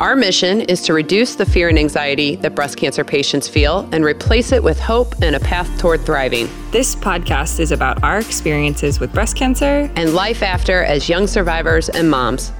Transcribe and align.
our 0.00 0.16
mission 0.16 0.62
is 0.62 0.80
to 0.80 0.94
reduce 0.94 1.34
the 1.34 1.44
fear 1.44 1.68
and 1.68 1.78
anxiety 1.78 2.36
that 2.36 2.54
breast 2.54 2.78
cancer 2.78 3.04
patients 3.04 3.46
feel 3.46 3.86
and 3.92 4.02
replace 4.02 4.50
it 4.50 4.62
with 4.62 4.80
hope 4.80 5.14
and 5.20 5.36
a 5.36 5.40
path 5.40 5.68
toward 5.78 6.00
thriving. 6.00 6.48
This 6.70 6.96
podcast 6.96 7.60
is 7.60 7.70
about 7.70 8.02
our 8.02 8.18
experiences 8.18 8.98
with 8.98 9.12
breast 9.12 9.36
cancer 9.36 9.90
and 9.96 10.14
life 10.14 10.42
after 10.42 10.84
as 10.84 11.08
young 11.10 11.26
survivors 11.26 11.90
and 11.90 12.10
moms. 12.10 12.50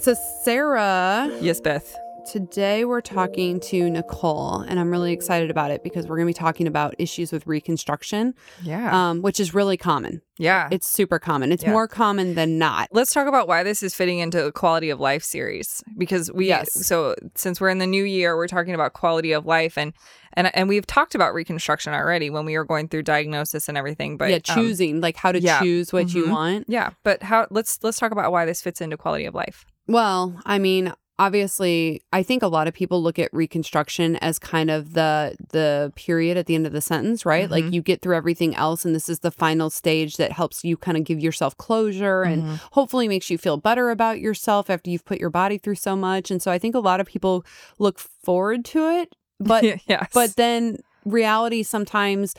So, 0.00 0.14
Sarah. 0.42 1.30
Yes, 1.40 1.60
Beth. 1.60 2.05
Today 2.40 2.84
we're 2.84 3.00
talking 3.00 3.60
to 3.60 3.88
Nicole, 3.88 4.60
and 4.60 4.78
I'm 4.78 4.90
really 4.90 5.14
excited 5.14 5.50
about 5.50 5.70
it 5.70 5.82
because 5.82 6.06
we're 6.06 6.16
going 6.16 6.26
to 6.26 6.38
be 6.38 6.38
talking 6.38 6.66
about 6.66 6.94
issues 6.98 7.32
with 7.32 7.46
reconstruction. 7.46 8.34
Yeah. 8.62 9.08
Um, 9.08 9.22
which 9.22 9.40
is 9.40 9.54
really 9.54 9.78
common. 9.78 10.20
Yeah. 10.36 10.68
It's 10.70 10.86
super 10.86 11.18
common. 11.18 11.50
It's 11.50 11.62
Yeah. 11.62 11.72
more 11.72 11.88
common 11.88 12.34
than 12.34 12.58
not. 12.58 12.90
Let's 12.92 13.10
talk 13.14 13.26
about 13.26 13.48
why 13.48 13.62
this 13.62 13.82
is 13.82 13.94
fitting 13.94 14.18
into 14.18 14.42
the 14.42 14.52
quality 14.52 14.90
of 14.90 15.00
life 15.00 15.24
series 15.24 15.82
because 15.96 16.30
we 16.30 16.48
Yes. 16.48 16.74
so 16.86 17.14
since 17.36 17.58
we're 17.58 17.70
in 17.70 17.78
the 17.78 17.86
new 17.86 18.04
year 18.04 18.36
we're 18.36 18.48
talking 18.48 18.74
about 18.74 18.92
quality 18.92 19.32
of 19.32 19.46
life 19.46 19.78
and 19.78 19.94
and 20.34 20.54
and 20.54 20.68
we've 20.68 20.86
talked 20.86 21.14
about 21.14 21.32
reconstruction 21.32 21.94
already 21.94 22.28
when 22.28 22.44
we 22.44 22.58
were 22.58 22.66
going 22.66 22.88
through 22.88 23.04
diagnosis 23.04 23.66
and 23.66 23.78
everything 23.78 24.18
but 24.18 24.28
yeah, 24.28 24.36
um, 24.36 24.42
choosing 24.42 25.00
like 25.00 25.16
how 25.16 25.32
to 25.32 25.40
yeah. 25.40 25.58
choose 25.62 25.90
what 25.90 26.12
you 26.12 26.26
Mhm. 26.26 26.30
want. 26.30 26.64
yeah 26.68 26.90
but 27.02 27.22
how 27.22 27.46
let's 27.50 27.78
let's 27.82 27.98
talk 27.98 28.12
about 28.12 28.30
why 28.30 28.44
this 28.44 28.60
fits 28.60 28.82
into 28.82 28.98
quality 28.98 29.24
of 29.24 29.34
life 29.34 29.64
Well, 29.88 30.38
I 30.44 30.58
mean, 30.58 30.92
obviously, 31.18 32.02
I 32.12 32.22
think 32.22 32.42
a 32.42 32.48
lot 32.48 32.68
of 32.68 32.74
people 32.74 33.02
look 33.02 33.18
at 33.18 33.30
reconstruction 33.32 34.16
as 34.16 34.38
kind 34.38 34.70
of 34.70 34.92
the 34.94 35.36
the 35.50 35.92
period 35.96 36.36
at 36.36 36.46
the 36.46 36.54
end 36.54 36.66
of 36.66 36.72
the 36.72 36.80
sentence, 36.80 37.24
right? 37.26 37.50
Like 37.50 37.64
Mhm. 37.64 37.72
you 37.72 37.82
get 37.82 38.02
through 38.02 38.16
everything 38.16 38.54
else 38.54 38.84
and 38.84 38.94
this 38.94 39.08
is 39.08 39.20
the 39.20 39.30
final 39.30 39.70
stage 39.70 40.16
that 40.16 40.32
helps 40.32 40.64
you 40.64 40.76
kind 40.76 40.96
of 40.96 41.04
give 41.04 41.18
yourself 41.20 41.56
closure 41.56 42.22
and 42.22 42.42
Mhm. 42.42 42.60
hopefully 42.72 43.08
makes 43.08 43.30
you 43.30 43.38
feel 43.38 43.56
better 43.56 43.90
about 43.90 44.20
yourself 44.20 44.68
after 44.70 44.90
you've 44.90 45.04
put 45.04 45.18
your 45.18 45.30
body 45.30 45.58
through 45.58 45.76
so 45.76 45.96
much. 45.96 46.30
And 46.30 46.40
so 46.42 46.50
I 46.50 46.58
think 46.58 46.74
a 46.74 46.80
lot 46.80 47.00
of 47.00 47.06
people 47.06 47.44
look 47.78 47.98
forward 47.98 48.64
to 48.66 48.88
it, 49.00 49.14
but 49.40 49.62
yes 49.88 50.08
but 50.12 50.36
then 50.36 50.78
reality 51.04 51.62
sometimes 51.62 52.34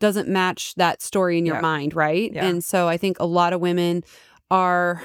doesn't 0.00 0.28
match 0.28 0.74
that 0.76 1.02
story 1.02 1.38
in 1.38 1.46
your 1.46 1.56
Yeah. 1.56 1.60
mind, 1.62 1.94
right? 1.94 2.32
Yeah. 2.32 2.46
And 2.46 2.62
so 2.62 2.88
I 2.88 2.96
think 2.96 3.18
a 3.18 3.26
lot 3.26 3.52
of 3.52 3.60
women 3.60 4.04
are 4.50 5.02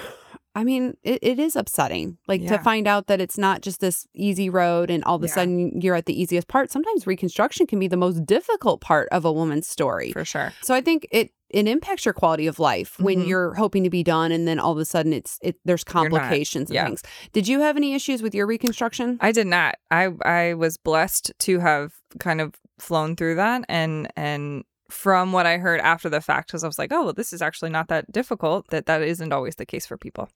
I 0.56 0.64
mean, 0.64 0.96
it, 1.04 1.20
it 1.23 1.40
is 1.40 1.56
upsetting. 1.56 2.18
Like 2.28 2.42
Yeah. 2.42 2.58
to 2.58 2.64
find 2.64 2.88
out 2.88 3.08
that 3.08 3.20
it's 3.20 3.38
not 3.38 3.62
just 3.62 3.80
this 3.80 4.08
easy 4.14 4.50
road 4.50 4.90
and 4.92 5.04
all 5.04 5.16
of 5.16 5.23
a 5.23 5.28
Yeah. 5.28 5.34
sudden 5.34 5.82
you're 5.82 5.96
at 5.96 6.06
the 6.06 6.20
easiest 6.22 6.48
part. 6.48 6.70
Sometimes 6.72 7.08
reconstruction 7.08 7.66
can 7.68 7.80
be 7.80 7.88
the 7.88 7.98
most 7.98 8.26
difficult 8.26 8.80
part 8.81 9.09
of 9.12 9.26
a 9.26 9.31
woman's 9.31 9.68
story. 9.68 10.12
for 10.12 10.24
sure 10.26 10.54
So 10.62 10.74
I 10.76 10.81
think 10.81 11.08
it 11.12 11.31
it 11.50 11.68
impacts 11.68 12.04
your 12.04 12.14
quality 12.16 12.48
of 12.48 12.58
life 12.59 13.00
when 13.00 13.20
Mhm. 13.20 13.28
you're 13.28 13.54
hoping 13.54 13.84
to 13.84 13.90
be 13.92 14.02
done 14.02 14.31
and 14.31 14.48
then 14.48 14.58
all 14.58 14.72
of 14.72 14.80
a 14.80 14.86
sudden 14.86 15.14
it's 15.14 15.38
it 15.44 15.56
there's 15.66 15.84
complications 15.84 16.70
and 16.72 16.76
Yeah. 16.76 16.86
things. 16.86 17.04
Did 17.31 17.48
you 17.48 17.59
have 17.59 17.78
any 17.78 17.94
issues 17.94 18.24
with 18.24 18.34
your 18.34 18.48
reconstruction? 18.48 19.18
I 19.22 19.31
did 19.31 19.46
not. 19.48 19.76
I 19.92 20.09
I 20.26 20.54
was 20.56 20.78
blessed 20.78 21.31
to 21.40 21.59
have 21.59 21.94
kind 22.20 22.42
of 22.42 22.56
flown 22.80 23.16
through 23.16 23.36
that 23.36 23.66
and 23.70 24.08
and 24.16 24.63
from 24.94 25.31
what 25.34 25.46
I 25.46 25.58
heard 25.58 25.81
after 25.81 26.09
the 26.09 26.22
fact 26.22 26.48
because 26.50 26.64
I 26.64 26.68
was 26.68 26.78
like, 26.80 26.94
oh, 26.94 27.04
well, 27.06 27.14
this 27.14 27.34
is 27.34 27.42
actually 27.42 27.72
not 27.72 27.88
that 27.90 28.12
difficult. 28.12 28.68
That 28.70 28.86
that 28.86 29.02
isn't 29.02 29.34
always 29.34 29.56
the 29.56 29.66
case 29.66 29.86
for 29.86 29.98
people. 29.98 30.30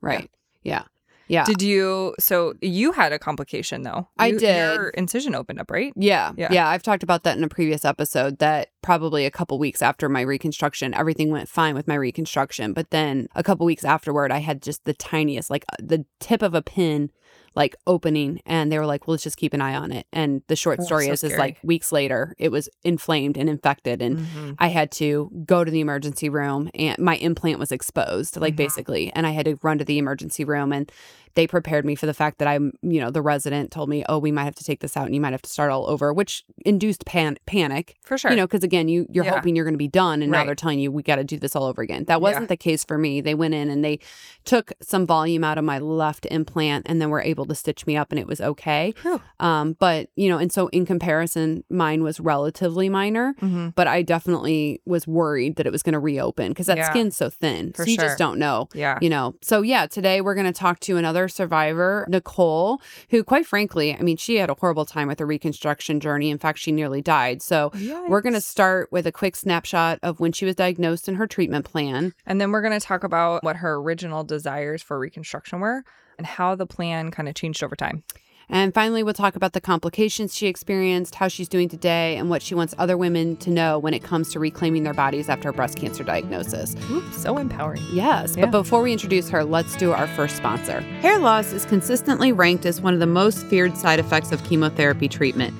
right. 0.00 0.30
Yeah. 0.62 0.84
Yeah. 1.28 1.44
Did 1.44 1.62
you? 1.62 2.14
So 2.20 2.54
you 2.60 2.92
had 2.92 3.12
a 3.12 3.18
complication 3.18 3.82
though. 3.82 4.08
I 4.18 4.32
did. 4.32 4.42
Your 4.42 4.88
incision 4.90 5.34
opened 5.34 5.60
up, 5.60 5.70
right? 5.70 5.92
Yeah, 5.96 6.32
Yeah. 6.36 6.52
yeah. 6.52 6.68
I've 6.68 6.82
talked 6.82 7.02
about 7.02 7.22
that 7.22 7.38
in 7.38 7.44
a 7.44 7.48
previous 7.48 7.84
episode 7.86 8.38
that 8.40 8.68
probably 8.82 9.24
a 9.24 9.30
couple 9.30 9.58
weeks 9.58 9.80
after 9.80 10.08
my 10.10 10.20
reconstruction, 10.20 10.92
everything 10.92 11.30
went 11.30 11.48
fine 11.48 11.74
with 11.74 11.88
my 11.88 11.94
reconstruction. 11.94 12.74
But 12.74 12.90
then 12.90 13.28
a 13.34 13.42
couple 13.42 13.64
weeks 13.64 13.84
afterward, 13.84 14.30
I 14.30 14.38
had 14.38 14.60
just 14.62 14.84
the 14.84 14.92
tiniest, 14.94 15.48
like 15.48 15.64
uh, 15.72 15.76
the 15.80 16.04
tip 16.20 16.42
of 16.42 16.54
a 16.54 16.60
pin, 16.60 17.10
like 17.54 17.76
opening. 17.86 18.40
And 18.46 18.70
they 18.72 18.78
were 18.78 18.86
like, 18.86 19.06
well, 19.06 19.12
let's 19.12 19.22
just 19.24 19.36
keep 19.36 19.52
an 19.54 19.60
eye 19.60 19.74
on 19.74 19.92
it. 19.92 20.06
And 20.12 20.42
the 20.48 20.56
short 20.56 20.80
Oh, 20.80 20.84
story 20.84 21.06
so 21.06 21.12
is, 21.12 21.24
is 21.24 21.36
like 21.36 21.58
weeks 21.62 21.92
later, 21.92 22.34
it 22.38 22.50
was 22.50 22.68
inflamed 22.82 23.36
and 23.36 23.48
infected. 23.48 24.00
And 24.02 24.18
Mhm. 24.18 24.54
I 24.58 24.68
had 24.68 24.90
to 24.92 25.30
go 25.44 25.64
to 25.64 25.70
the 25.70 25.80
emergency 25.80 26.28
room 26.28 26.70
and 26.74 26.98
my 26.98 27.16
implant 27.16 27.58
was 27.58 27.72
exposed, 27.72 28.36
like 28.40 28.54
Mhm. 28.54 28.58
basically. 28.58 29.12
And 29.14 29.26
I 29.26 29.30
had 29.32 29.44
to 29.46 29.58
run 29.62 29.78
to 29.78 29.84
the 29.84 29.98
emergency 29.98 30.44
room 30.44 30.72
and 30.72 30.90
they 31.34 31.46
prepared 31.46 31.84
me 31.84 31.94
for 31.94 32.06
the 32.06 32.14
fact 32.14 32.38
that 32.38 32.48
I'm, 32.48 32.72
you 32.82 33.00
know, 33.00 33.10
the 33.10 33.22
resident 33.22 33.70
told 33.70 33.88
me, 33.88 34.04
oh, 34.08 34.18
we 34.18 34.30
might 34.32 34.44
have 34.44 34.54
to 34.56 34.64
take 34.64 34.80
this 34.80 34.96
out 34.96 35.06
and 35.06 35.14
you 35.14 35.20
might 35.20 35.32
have 35.32 35.42
to 35.42 35.50
start 35.50 35.70
all 35.70 35.88
over, 35.88 36.12
which 36.12 36.44
induced 36.66 37.04
pan- 37.06 37.38
panic, 37.46 37.96
For 38.02 38.18
sure. 38.18 38.30
you 38.30 38.36
know, 38.36 38.46
because 38.46 38.62
again, 38.64 38.88
you, 38.88 39.06
you're 39.10 39.24
Yeah. 39.24 39.34
hoping 39.36 39.56
you're 39.56 39.64
going 39.64 39.74
to 39.74 39.78
be 39.78 39.88
done. 39.88 40.22
And 40.22 40.30
now 40.32 40.44
they're 40.44 40.54
telling 40.54 40.78
you, 40.78 40.92
we 40.92 41.02
got 41.02 41.16
to 41.16 41.24
do 41.24 41.38
this 41.38 41.56
all 41.56 41.64
over 41.64 41.80
again. 41.82 42.04
That 42.04 42.20
wasn't 42.20 42.48
the 42.48 42.56
case 42.56 42.84
for 42.84 42.98
me. 42.98 43.20
They 43.20 43.34
went 43.34 43.54
in 43.54 43.70
and 43.70 43.84
they 43.84 43.98
took 44.44 44.72
some 44.82 45.06
volume 45.06 45.44
out 45.44 45.58
of 45.58 45.64
my 45.64 45.78
left 45.78 46.26
implant 46.30 46.86
and 46.88 47.00
then 47.00 47.10
were 47.10 47.22
able 47.22 47.46
to 47.46 47.54
stitch 47.54 47.86
me 47.86 47.96
up 47.96 48.10
and 48.12 48.18
it 48.18 48.26
was 48.26 48.40
okay. 48.40 48.92
Whew. 49.02 49.20
Um, 49.40 49.76
but, 49.78 50.08
you 50.16 50.28
know, 50.28 50.38
and 50.38 50.52
so 50.52 50.68
in 50.68 50.84
comparison, 50.86 51.64
mine 51.70 52.02
was 52.02 52.20
relatively 52.20 52.88
minor 52.88 53.34
Mhm. 53.40 53.74
but 53.74 53.86
I 53.86 54.02
definitely 54.02 54.80
was 54.86 55.06
worried 55.06 55.56
that 55.56 55.66
it 55.66 55.72
was 55.72 55.82
going 55.82 55.92
to 55.94 55.98
reopen 55.98 56.48
because 56.48 56.66
that 56.66 56.76
Yeah. 56.76 56.90
skin's 56.90 57.16
so 57.16 57.30
thin. 57.30 57.72
For 57.72 57.84
so 57.84 57.90
you 57.90 57.96
sure. 57.96 58.04
just 58.04 58.18
don't 58.18 58.38
know. 58.38 58.68
Yeah. 58.74 58.98
You 59.00 59.10
know, 59.10 59.34
so 59.42 59.62
yeah, 59.62 59.86
today 59.86 60.20
we're 60.20 60.34
going 60.34 60.46
to 60.46 60.52
talk 60.52 60.80
to 60.80 60.96
another 60.96 61.21
survivor, 61.28 62.06
Nicole, 62.08 62.80
who, 63.10 63.24
quite 63.24 63.46
frankly, 63.46 63.94
I 63.94 64.02
mean, 64.02 64.16
she 64.16 64.36
had 64.36 64.50
a 64.50 64.54
horrible 64.54 64.84
time 64.84 65.08
with 65.08 65.18
her 65.18 65.26
reconstruction 65.26 66.00
journey. 66.00 66.30
In 66.30 66.38
fact, 66.38 66.58
she 66.58 66.72
nearly 66.72 67.02
died. 67.02 67.42
So, 67.42 67.70
we're 68.08 68.20
going 68.20 68.34
to 68.34 68.40
start 68.40 68.90
with 68.92 69.06
a 69.06 69.12
quick 69.12 69.36
snapshot 69.36 69.98
of 70.02 70.20
when 70.20 70.32
she 70.32 70.44
was 70.44 70.54
diagnosed 70.56 71.08
and 71.08 71.16
her 71.16 71.26
treatment 71.26 71.64
plan. 71.64 72.12
And 72.26 72.40
then 72.40 72.50
we're 72.50 72.62
going 72.62 72.78
to 72.78 72.84
talk 72.84 73.04
about 73.04 73.44
what 73.44 73.56
her 73.56 73.74
original 73.74 74.24
desires 74.24 74.82
for 74.82 74.98
reconstruction 74.98 75.60
were 75.60 75.84
and 76.18 76.26
how 76.26 76.54
the 76.54 76.66
plan 76.66 77.10
kind 77.10 77.28
of 77.28 77.34
changed 77.34 77.62
over 77.64 77.76
time. 77.76 78.04
And 78.52 78.74
finally, 78.74 79.02
we'll 79.02 79.14
talk 79.14 79.34
about 79.34 79.54
the 79.54 79.62
complications 79.62 80.36
she 80.36 80.46
experienced, 80.46 81.14
how 81.14 81.28
she's 81.28 81.48
doing 81.48 81.70
today, 81.70 82.18
and 82.18 82.28
what 82.28 82.42
she 82.42 82.54
wants 82.54 82.74
other 82.76 82.98
women 82.98 83.36
to 83.38 83.50
know 83.50 83.78
when 83.78 83.94
it 83.94 84.02
comes 84.02 84.30
to 84.32 84.38
reclaiming 84.38 84.82
their 84.82 84.92
bodies 84.92 85.30
after 85.30 85.48
a 85.48 85.54
breast 85.54 85.78
cancer 85.78 86.04
diagnosis. 86.04 86.76
Ooh, 86.90 87.02
so 87.12 87.38
empowering. 87.38 87.82
Yes, 87.92 88.36
Yeah. 88.36 88.44
but 88.44 88.50
before 88.50 88.82
we 88.82 88.92
introduce 88.92 89.30
her, 89.30 89.42
let's 89.42 89.74
do 89.76 89.92
our 89.92 90.06
first 90.06 90.36
sponsor. 90.36 90.80
Hair 91.00 91.20
loss 91.20 91.54
is 91.54 91.64
consistently 91.64 92.30
ranked 92.30 92.66
as 92.66 92.78
one 92.78 92.92
of 92.92 93.00
the 93.00 93.06
most 93.06 93.46
feared 93.46 93.74
side 93.78 93.98
effects 93.98 94.32
of 94.32 94.44
chemotherapy 94.44 95.08
treatment. 95.08 95.54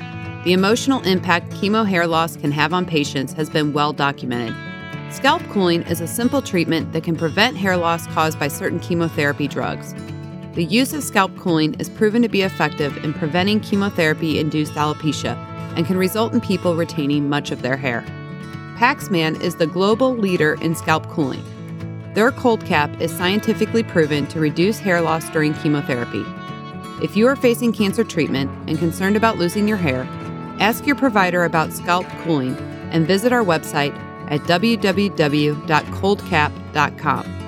The 0.44 0.52
emotional 0.52 1.00
impact 1.02 1.50
chemo 1.52 1.86
hair 1.88 2.06
loss 2.06 2.36
can 2.36 2.52
have 2.52 2.74
on 2.74 2.84
patients 2.84 3.32
has 3.32 3.48
been 3.48 3.72
well 3.72 3.94
documented. 3.94 4.54
Scalp 5.10 5.42
cooling 5.48 5.80
is 5.84 6.02
a 6.02 6.06
simple 6.06 6.42
treatment 6.42 6.92
that 6.92 7.04
can 7.04 7.16
prevent 7.16 7.56
hair 7.56 7.78
loss 7.78 8.06
caused 8.08 8.38
by 8.38 8.48
certain 8.48 8.80
chemotherapy 8.80 9.48
drugs. 9.48 9.94
The 10.54 10.64
use 10.64 10.92
of 10.92 11.02
scalp 11.02 11.34
cooling 11.38 11.72
is 11.80 11.88
proven 11.88 12.20
to 12.20 12.28
be 12.28 12.42
effective 12.42 13.02
in 13.02 13.14
preventing 13.14 13.60
chemotherapy 13.60 14.38
induced 14.38 14.74
alopecia 14.74 15.34
and 15.76 15.86
can 15.86 15.96
result 15.96 16.34
in 16.34 16.42
people 16.42 16.76
retaining 16.76 17.26
much 17.26 17.50
of 17.50 17.62
their 17.62 17.78
hair. 17.78 18.04
Paxman 18.76 19.40
is 19.40 19.56
the 19.56 19.66
global 19.66 20.14
leader 20.14 20.58
in 20.60 20.74
scalp 20.74 21.08
cooling. 21.08 21.42
Their 22.12 22.32
cold 22.32 22.66
cap 22.66 23.00
is 23.00 23.10
scientifically 23.10 23.82
proven 23.82 24.26
to 24.26 24.40
reduce 24.40 24.78
hair 24.78 25.00
loss 25.00 25.26
during 25.30 25.54
chemotherapy. 25.54 26.26
If 27.02 27.16
you 27.16 27.26
are 27.28 27.36
facing 27.36 27.72
cancer 27.72 28.04
treatment 28.04 28.50
and 28.68 28.78
concerned 28.78 29.16
about 29.16 29.38
losing 29.38 29.66
your 29.66 29.78
hair, 29.78 30.06
ask 30.60 30.86
your 30.86 30.96
provider 30.96 31.44
about 31.44 31.72
scalp 31.72 32.04
cooling 32.24 32.54
and 32.90 33.06
visit 33.06 33.32
our 33.32 33.42
website 33.42 33.96
at 34.30 34.42
www.coldcap.com. 34.42 37.41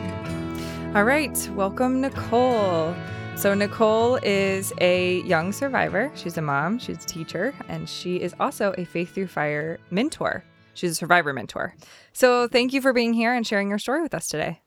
All 0.95 1.03
right, 1.03 1.51
welcome, 1.57 2.01
Nicole. 2.01 2.95
So, 3.35 3.53
Nicole 3.53 4.21
is 4.23 4.73
a 4.81 5.23
young 5.23 5.51
survivor. 5.51 6.13
She's 6.15 6.39
a 6.39 6.43
mom, 6.43 6.79
she's 6.79 7.03
a 7.03 7.07
teacher, 7.07 7.53
and 7.67 7.89
she 7.89 8.21
is 8.21 8.33
also 8.39 8.73
a 8.79 8.85
Faith 8.85 9.13
Through 9.13 9.27
Fire 9.27 9.81
mentor. 9.91 10.45
She's 10.75 10.93
a 10.93 10.95
survivor 10.95 11.33
mentor. 11.33 11.75
So, 12.13 12.47
thank 12.47 12.73
you 12.73 12.81
for 12.81 12.93
being 12.93 13.13
here 13.13 13.35
and 13.35 13.45
sharing 13.45 13.69
your 13.69 13.81
story 13.81 14.03
with 14.03 14.15
us 14.15 14.29
today. 14.29 14.61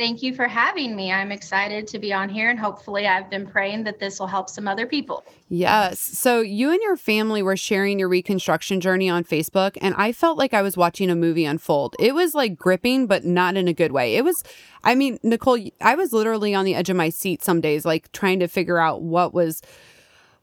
Thank 0.00 0.22
you 0.22 0.34
for 0.34 0.48
having 0.48 0.96
me. 0.96 1.12
I'm 1.12 1.30
excited 1.30 1.86
to 1.88 1.98
be 1.98 2.10
on 2.10 2.30
here, 2.30 2.48
and 2.48 2.58
hopefully, 2.58 3.06
I've 3.06 3.28
been 3.28 3.46
praying 3.46 3.84
that 3.84 4.00
this 4.00 4.18
will 4.18 4.28
help 4.28 4.48
some 4.48 4.66
other 4.66 4.86
people. 4.86 5.26
Yes. 5.50 6.00
So, 6.00 6.40
you 6.40 6.70
and 6.70 6.80
your 6.80 6.96
family 6.96 7.42
were 7.42 7.54
sharing 7.54 7.98
your 7.98 8.08
reconstruction 8.08 8.80
journey 8.80 9.10
on 9.10 9.24
Facebook, 9.24 9.76
and 9.82 9.94
I 9.98 10.12
felt 10.12 10.38
like 10.38 10.54
I 10.54 10.62
was 10.62 10.74
watching 10.74 11.10
a 11.10 11.14
movie 11.14 11.44
unfold. 11.44 11.96
It 11.98 12.14
was 12.14 12.34
like 12.34 12.56
gripping, 12.56 13.08
but 13.08 13.26
not 13.26 13.58
in 13.58 13.68
a 13.68 13.74
good 13.74 13.92
way. 13.92 14.16
It 14.16 14.24
was, 14.24 14.42
I 14.82 14.94
mean, 14.94 15.18
Nicole, 15.22 15.62
I 15.82 15.96
was 15.96 16.14
literally 16.14 16.54
on 16.54 16.64
the 16.64 16.74
edge 16.74 16.88
of 16.88 16.96
my 16.96 17.10
seat 17.10 17.42
some 17.42 17.60
days, 17.60 17.84
like 17.84 18.10
trying 18.12 18.40
to 18.40 18.48
figure 18.48 18.78
out 18.78 19.02
what 19.02 19.34
was 19.34 19.60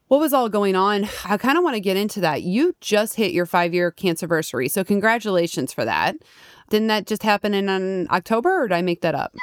what 0.08 0.20
was 0.20 0.34
all 0.34 0.50
going 0.50 0.76
on? 0.76 1.08
I 1.26 1.38
kind 1.38 1.58
of 1.58 1.64
want 1.64 1.76
to 1.76 1.80
get 1.80 1.98
into 1.98 2.22
that. 2.22 2.44
You 2.44 2.76
just 2.82 3.16
hit 3.16 3.32
your 3.32 3.46
five 3.46 3.74
year 3.74 3.92
cancer 3.92 4.26
anniversary. 4.26 4.70
So, 4.70 4.84
congratulations 4.84 5.74
for 5.74 5.86
that. 5.86 6.18
Didn't 6.70 6.88
that 6.88 7.08
just 7.08 7.24
happen 7.24 7.54
in 7.54 7.70
um, 7.70 8.08
October 8.10 8.64
or 8.64 8.68
did 8.68 8.76
I 8.76 8.82
make 8.82 9.02
that 9.02 9.16
up? 9.16 9.34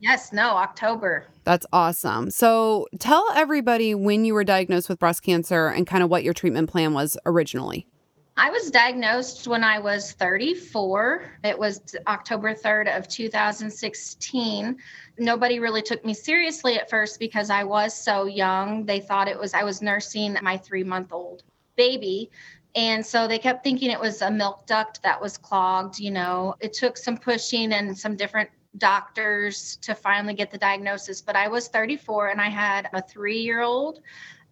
Yes, 0.00 0.32
no, 0.32 0.50
October. 0.56 1.26
That's 1.44 1.64
awesome. 1.72 2.30
So, 2.30 2.86
tell 2.98 3.26
everybody 3.34 3.94
when 3.94 4.24
you 4.24 4.34
were 4.34 4.44
diagnosed 4.44 4.88
with 4.88 4.98
breast 4.98 5.22
cancer 5.22 5.68
and 5.68 5.86
kind 5.86 6.02
of 6.02 6.10
what 6.10 6.24
your 6.24 6.34
treatment 6.34 6.68
plan 6.68 6.92
was 6.92 7.16
originally. 7.26 7.86
I 8.36 8.50
was 8.50 8.70
diagnosed 8.70 9.46
when 9.46 9.62
I 9.62 9.78
was 9.78 10.12
34. 10.12 11.38
It 11.44 11.56
was 11.56 11.80
October 12.08 12.52
3rd 12.52 12.96
of 12.96 13.06
2016. 13.06 14.76
Nobody 15.18 15.60
really 15.60 15.82
took 15.82 16.04
me 16.04 16.14
seriously 16.14 16.76
at 16.76 16.90
first 16.90 17.20
because 17.20 17.48
I 17.48 17.62
was 17.62 17.94
so 17.94 18.24
young. 18.24 18.86
They 18.86 18.98
thought 18.98 19.28
it 19.28 19.38
was 19.38 19.54
I 19.54 19.62
was 19.62 19.82
nursing 19.82 20.36
my 20.42 20.58
3-month-old 20.58 21.44
baby. 21.76 22.30
And 22.74 23.06
so 23.06 23.28
they 23.28 23.38
kept 23.38 23.62
thinking 23.62 23.92
it 23.92 24.00
was 24.00 24.20
a 24.20 24.30
milk 24.32 24.66
duct 24.66 25.00
that 25.04 25.20
was 25.20 25.38
clogged, 25.38 26.00
you 26.00 26.10
know. 26.10 26.56
It 26.58 26.72
took 26.72 26.96
some 26.96 27.16
pushing 27.16 27.72
and 27.72 27.96
some 27.96 28.16
different 28.16 28.50
doctors 28.78 29.76
to 29.76 29.94
finally 29.94 30.34
get 30.34 30.50
the 30.50 30.58
diagnosis, 30.58 31.22
but 31.22 31.36
I 31.36 31.46
was 31.46 31.68
34 31.68 32.30
and 32.30 32.40
I 32.40 32.48
had 32.48 32.88
a 32.92 33.00
3-year-old 33.00 34.00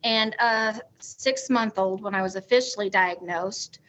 and 0.05 0.35
a 0.41 0.81
six 0.99 1.49
month 1.51 1.79
old 1.79 2.03
when 2.03 2.15
I 2.15 2.23
was 2.23 2.37
officially 2.37 2.91
diagnosed. 2.91 3.81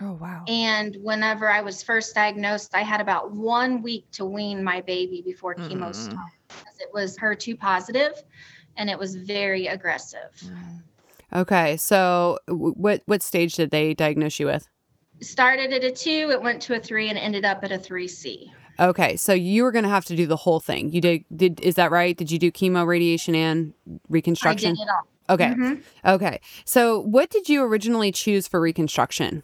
Oh, 0.00 0.12
wow. 0.14 0.44
And 0.48 0.96
whenever 1.02 1.48
I 1.48 1.60
was 1.60 1.82
first 1.82 2.14
diagnosed, 2.14 2.74
I 2.74 2.82
had 2.82 3.00
about 3.00 3.32
one 3.32 3.82
week 3.82 4.06
to 4.12 4.24
wean 4.24 4.62
my 4.64 4.80
baby 4.80 5.22
before 5.24 5.54
Mm. 5.54 5.68
chemo 5.68 5.94
stopped 5.94 6.32
because 6.48 6.80
it 6.80 6.88
was 6.92 7.16
HER2 7.16 7.58
positive 7.58 8.22
and 8.76 8.90
it 8.90 8.98
was 8.98 9.14
very 9.14 9.66
aggressive. 9.66 10.30
Okay. 11.32 11.76
So, 11.76 12.38
w- 12.48 12.74
what, 12.74 13.02
what 13.06 13.22
stage 13.22 13.54
did 13.54 13.70
they 13.70 13.94
diagnose 13.94 14.38
you 14.40 14.46
with? 14.46 14.66
Started 15.20 15.72
at 15.72 15.84
a 15.84 15.90
two, 15.90 16.30
it 16.30 16.42
went 16.42 16.60
to 16.62 16.74
a 16.74 16.80
three, 16.80 17.08
and 17.08 17.16
ended 17.16 17.44
up 17.44 17.62
at 17.62 17.70
a 17.70 17.78
3C. 17.78 18.50
Okay, 18.80 19.16
so 19.16 19.32
you 19.32 19.62
were 19.62 19.70
going 19.70 19.84
to 19.84 19.88
have 19.90 20.06
to 20.06 20.16
do 20.16 20.26
the 20.26 20.36
whole 20.36 20.58
thing. 20.58 20.90
You 20.90 21.00
did 21.00 21.24
did 21.36 21.60
is 21.60 21.74
that 21.76 21.90
right? 21.92 22.16
Did 22.16 22.30
you 22.30 22.38
do 22.38 22.50
chemo, 22.50 22.84
radiation 22.86 23.34
and 23.34 23.74
I 23.86 24.00
reconstruction? 24.08 24.74
did 24.74 24.82
it 24.82 24.88
all. 24.88 25.06
Okay. 25.32 25.46
Mhm. 25.46 25.82
Okay. 26.04 26.40
So, 26.64 27.00
what 27.00 27.30
did 27.30 27.48
you 27.48 27.62
originally 27.62 28.12
choose 28.12 28.46
for 28.46 28.60
reconstruction? 28.60 29.42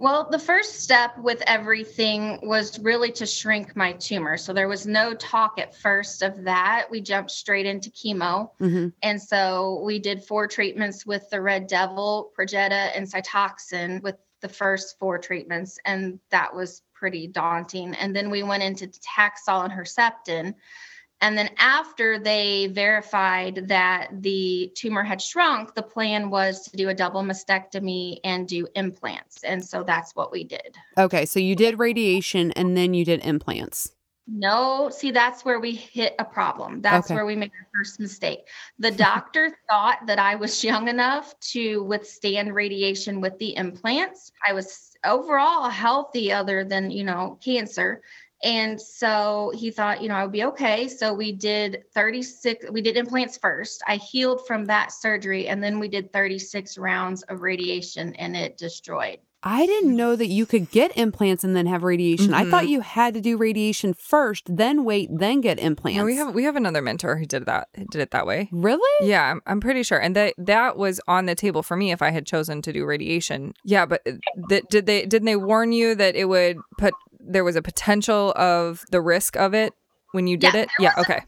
Well, 0.00 0.28
the 0.30 0.38
first 0.38 0.80
step 0.80 1.18
with 1.18 1.42
everything 1.48 2.38
was 2.44 2.78
really 2.78 3.10
to 3.12 3.26
shrink 3.26 3.74
my 3.74 3.94
tumor. 3.94 4.36
So 4.36 4.52
there 4.52 4.68
was 4.68 4.86
no 4.86 5.12
talk 5.14 5.58
at 5.58 5.74
first 5.74 6.22
of 6.22 6.44
that. 6.44 6.86
We 6.88 7.00
jumped 7.00 7.32
straight 7.32 7.66
into 7.66 7.90
chemo. 7.90 8.50
Mhm. 8.60 8.92
And 9.02 9.20
so 9.20 9.82
we 9.84 9.98
did 9.98 10.22
four 10.22 10.46
treatments 10.46 11.04
with 11.04 11.28
the 11.30 11.40
Red 11.40 11.66
Devil, 11.66 12.30
Perjeta, 12.38 12.96
and 12.96 13.10
Cytoxan 13.10 14.00
with 14.02 14.14
the 14.40 14.48
first 14.48 15.00
four 15.00 15.18
treatments. 15.18 15.80
And 15.84 16.20
that 16.30 16.54
was 16.54 16.82
pretty 16.94 17.26
daunting. 17.26 17.96
And 17.96 18.14
then 18.14 18.30
we 18.30 18.44
went 18.44 18.62
into 18.62 18.86
Taxol 18.86 19.64
and 19.64 19.72
Herceptin. 19.72 20.54
And 21.20 21.36
then 21.36 21.50
after 21.58 22.18
they 22.18 22.68
verified 22.68 23.68
that 23.68 24.08
the 24.12 24.70
tumor 24.76 25.02
had 25.02 25.20
shrunk, 25.20 25.74
the 25.74 25.82
plan 25.82 26.30
was 26.30 26.62
to 26.68 26.76
do 26.76 26.90
a 26.90 26.94
double 26.94 27.22
mastectomy 27.22 28.18
and 28.22 28.46
do 28.46 28.68
implants. 28.76 29.42
And 29.42 29.64
so 29.64 29.82
that's 29.82 30.14
what 30.14 30.30
we 30.30 30.44
did. 30.44 30.76
Okay, 30.96 31.26
so 31.26 31.40
you 31.40 31.56
did 31.56 31.78
radiation 31.78 32.52
and 32.52 32.76
then 32.76 32.94
you 32.94 33.04
did 33.04 33.24
implants. 33.24 33.92
No, 34.30 34.90
see, 34.90 35.10
that's 35.10 35.42
where 35.44 35.58
we 35.58 35.72
hit 35.72 36.14
a 36.18 36.24
problem. 36.24 36.82
That's 36.82 37.06
Okay. 37.06 37.14
where 37.14 37.24
we 37.24 37.34
made 37.34 37.50
our 37.58 37.66
first 37.74 37.98
mistake. 37.98 38.40
The 38.78 38.90
doctor 38.90 39.56
thought 39.70 40.00
that 40.06 40.18
I 40.18 40.34
was 40.34 40.62
young 40.62 40.88
enough 40.88 41.38
to 41.52 41.82
withstand 41.84 42.54
radiation 42.54 43.22
with 43.22 43.38
the 43.38 43.56
implants. 43.56 44.30
I 44.46 44.52
was 44.52 44.92
overall 45.04 45.70
healthy, 45.70 46.30
other 46.30 46.62
than, 46.62 46.90
you 46.90 47.04
know, 47.04 47.38
cancer. 47.42 48.02
And 48.42 48.80
so 48.80 49.52
he 49.54 49.70
thought, 49.70 50.00
you 50.00 50.08
know, 50.08 50.14
I 50.14 50.22
would 50.22 50.32
be 50.32 50.44
okay. 50.44 50.86
So 50.88 51.12
we 51.12 51.32
did 51.32 51.84
36, 51.92 52.66
we 52.70 52.80
did 52.82 52.96
implants 52.96 53.36
first. 53.36 53.82
I 53.86 53.96
healed 53.96 54.46
from 54.46 54.64
that 54.66 54.92
surgery. 54.92 55.48
And 55.48 55.62
then 55.62 55.78
we 55.78 55.88
did 55.88 56.12
36 56.12 56.78
rounds 56.78 57.22
of 57.22 57.42
radiation 57.42 58.14
and 58.14 58.36
it 58.36 58.56
destroyed. 58.56 59.18
I 59.42 59.66
didn't 59.66 59.94
know 59.94 60.16
that 60.16 60.26
you 60.26 60.46
could 60.46 60.70
get 60.70 60.96
implants 60.96 61.44
and 61.44 61.54
then 61.54 61.66
have 61.66 61.84
radiation. 61.84 62.34
I 62.34 62.50
thought 62.50 62.68
you 62.68 62.80
had 62.80 63.14
to 63.14 63.20
do 63.20 63.36
radiation 63.36 63.94
first, 63.94 64.44
then 64.48 64.84
wait, 64.84 65.08
then 65.12 65.40
get 65.40 65.60
implants. 65.60 65.96
Yeah, 65.96 66.04
we 66.04 66.16
have 66.16 66.34
we 66.34 66.42
have 66.42 66.56
another 66.56 66.82
mentor 66.82 67.16
who 67.16 67.24
did 67.24 67.46
that 67.46 67.68
who 67.76 67.86
did 67.86 68.00
it 68.00 68.10
that 68.10 68.26
way. 68.26 68.48
Really? 68.50 69.08
Yeah, 69.08 69.30
I'm, 69.30 69.40
I'm 69.46 69.60
pretty 69.60 69.84
sure, 69.84 69.98
and 69.98 70.16
that 70.16 70.34
that 70.38 70.76
was 70.76 71.00
on 71.06 71.26
the 71.26 71.36
table 71.36 71.62
for 71.62 71.76
me 71.76 71.92
if 71.92 72.02
I 72.02 72.10
had 72.10 72.26
chosen 72.26 72.62
to 72.62 72.72
do 72.72 72.84
radiation. 72.84 73.54
Yeah, 73.64 73.86
but 73.86 74.02
uh, 74.06 74.12
that 74.48 74.68
did 74.70 74.86
they 74.86 75.06
didn't 75.06 75.26
they 75.26 75.36
warn 75.36 75.70
you 75.70 75.94
that 75.94 76.16
it 76.16 76.24
would 76.24 76.58
put 76.76 76.94
there 77.20 77.44
was 77.44 77.54
a 77.54 77.62
potential 77.62 78.32
of 78.36 78.84
the 78.90 79.00
risk 79.00 79.36
of 79.36 79.54
it 79.54 79.72
when 80.12 80.26
you 80.26 80.36
did 80.36 80.54
Yeah, 80.54 80.60
it? 80.62 80.68
Yeah, 80.80 80.92
was 80.96 81.06
a 81.06 81.12
okay. 81.12 81.20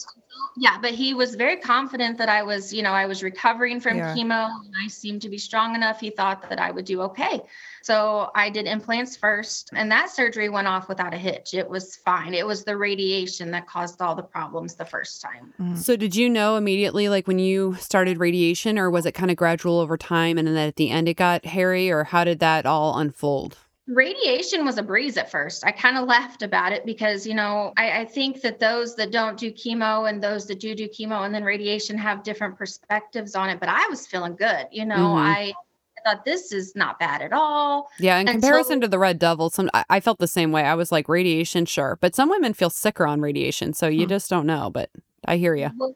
Yeah, 0.60 0.76
but 0.78 0.90
he 0.90 1.14
was 1.14 1.36
very 1.36 1.56
confident 1.56 2.18
that 2.18 2.28
I 2.28 2.42
was, 2.42 2.70
you 2.70 2.82
know, 2.82 2.92
I 2.92 3.06
was 3.06 3.22
recovering 3.22 3.80
from 3.80 3.96
Yeah. 3.96 4.14
chemo 4.14 4.44
and 4.44 4.74
I 4.84 4.88
seemed 4.88 5.22
to 5.22 5.30
be 5.30 5.38
strong 5.38 5.74
enough. 5.74 5.98
He 5.98 6.10
thought 6.10 6.50
that 6.50 6.60
I 6.60 6.70
would 6.70 6.84
do 6.84 7.00
okay. 7.00 7.40
So 7.80 8.30
I 8.34 8.50
did 8.50 8.66
implants 8.66 9.16
first, 9.16 9.70
and 9.72 9.90
that 9.90 10.10
surgery 10.10 10.50
went 10.50 10.68
off 10.68 10.86
without 10.86 11.14
a 11.14 11.16
hitch. 11.16 11.54
It 11.54 11.66
was 11.66 11.96
fine. 11.96 12.34
It 12.34 12.46
was 12.46 12.62
the 12.62 12.76
radiation 12.76 13.50
that 13.52 13.66
caused 13.66 14.02
all 14.02 14.14
the 14.14 14.22
problems 14.22 14.74
the 14.74 14.84
first 14.84 15.22
time. 15.22 15.54
Mm-hmm. 15.58 15.76
So 15.76 15.96
did 15.96 16.14
you 16.14 16.28
know 16.28 16.56
immediately 16.56 17.08
like 17.08 17.26
when 17.26 17.38
you 17.38 17.76
started 17.76 18.18
radiation 18.18 18.78
or 18.78 18.90
was 18.90 19.06
it 19.06 19.12
kind 19.12 19.30
of 19.30 19.38
gradual 19.38 19.78
over 19.78 19.96
time 19.96 20.36
and 20.36 20.46
then 20.46 20.58
at 20.58 20.76
the 20.76 20.90
end 20.90 21.08
it 21.08 21.14
got 21.14 21.46
hairy 21.46 21.90
or 21.90 22.04
how 22.04 22.22
did 22.24 22.38
that 22.40 22.66
all 22.66 22.98
unfold? 22.98 23.56
Radiation 23.94 24.64
was 24.64 24.78
a 24.78 24.82
breeze 24.82 25.16
at 25.16 25.30
first. 25.30 25.66
I 25.66 25.72
kind 25.72 25.98
of 25.98 26.06
laughed 26.06 26.42
about 26.42 26.72
it 26.72 26.86
because, 26.86 27.26
you 27.26 27.34
know, 27.34 27.72
I, 27.76 28.00
I 28.00 28.04
think 28.04 28.40
that 28.42 28.60
those 28.60 28.94
that 28.96 29.10
don't 29.10 29.36
do 29.36 29.50
chemo 29.50 30.08
and 30.08 30.22
those 30.22 30.46
that 30.46 30.60
do 30.60 30.74
do 30.74 30.88
chemo 30.88 31.24
and 31.26 31.34
then 31.34 31.42
radiation 31.44 31.98
have 31.98 32.22
different 32.22 32.56
perspectives 32.56 33.34
on 33.34 33.48
it. 33.50 33.58
But 33.58 33.68
I 33.68 33.84
was 33.90 34.06
feeling 34.06 34.36
good. 34.36 34.66
You 34.70 34.84
know, 34.86 34.94
Mhm. 34.96 35.18
I 35.18 35.52
thought 36.04 36.24
this 36.24 36.52
is 36.52 36.74
not 36.76 36.98
bad 36.98 37.20
at 37.20 37.32
all. 37.32 37.90
Yeah, 37.98 38.16
in 38.18 38.28
Until- 38.28 38.40
comparison 38.40 38.80
to 38.80 38.88
the 38.88 38.98
red 38.98 39.18
devil, 39.18 39.50
some 39.50 39.68
I, 39.74 39.84
I 39.90 40.00
felt 40.00 40.18
the 40.18 40.28
same 40.28 40.52
way. 40.52 40.62
I 40.62 40.74
was 40.74 40.92
like 40.92 41.08
radiation, 41.08 41.66
sure, 41.66 41.98
but 42.00 42.14
some 42.14 42.30
women 42.30 42.54
feel 42.54 42.70
sicker 42.70 43.06
on 43.06 43.20
radiation, 43.20 43.72
so 43.74 43.88
you 43.88 44.04
Hmm. 44.04 44.10
just 44.10 44.30
don't 44.30 44.46
know. 44.46 44.70
But 44.70 44.90
I 45.26 45.36
hear 45.36 45.54
you. 45.54 45.70
Well, 45.76 45.94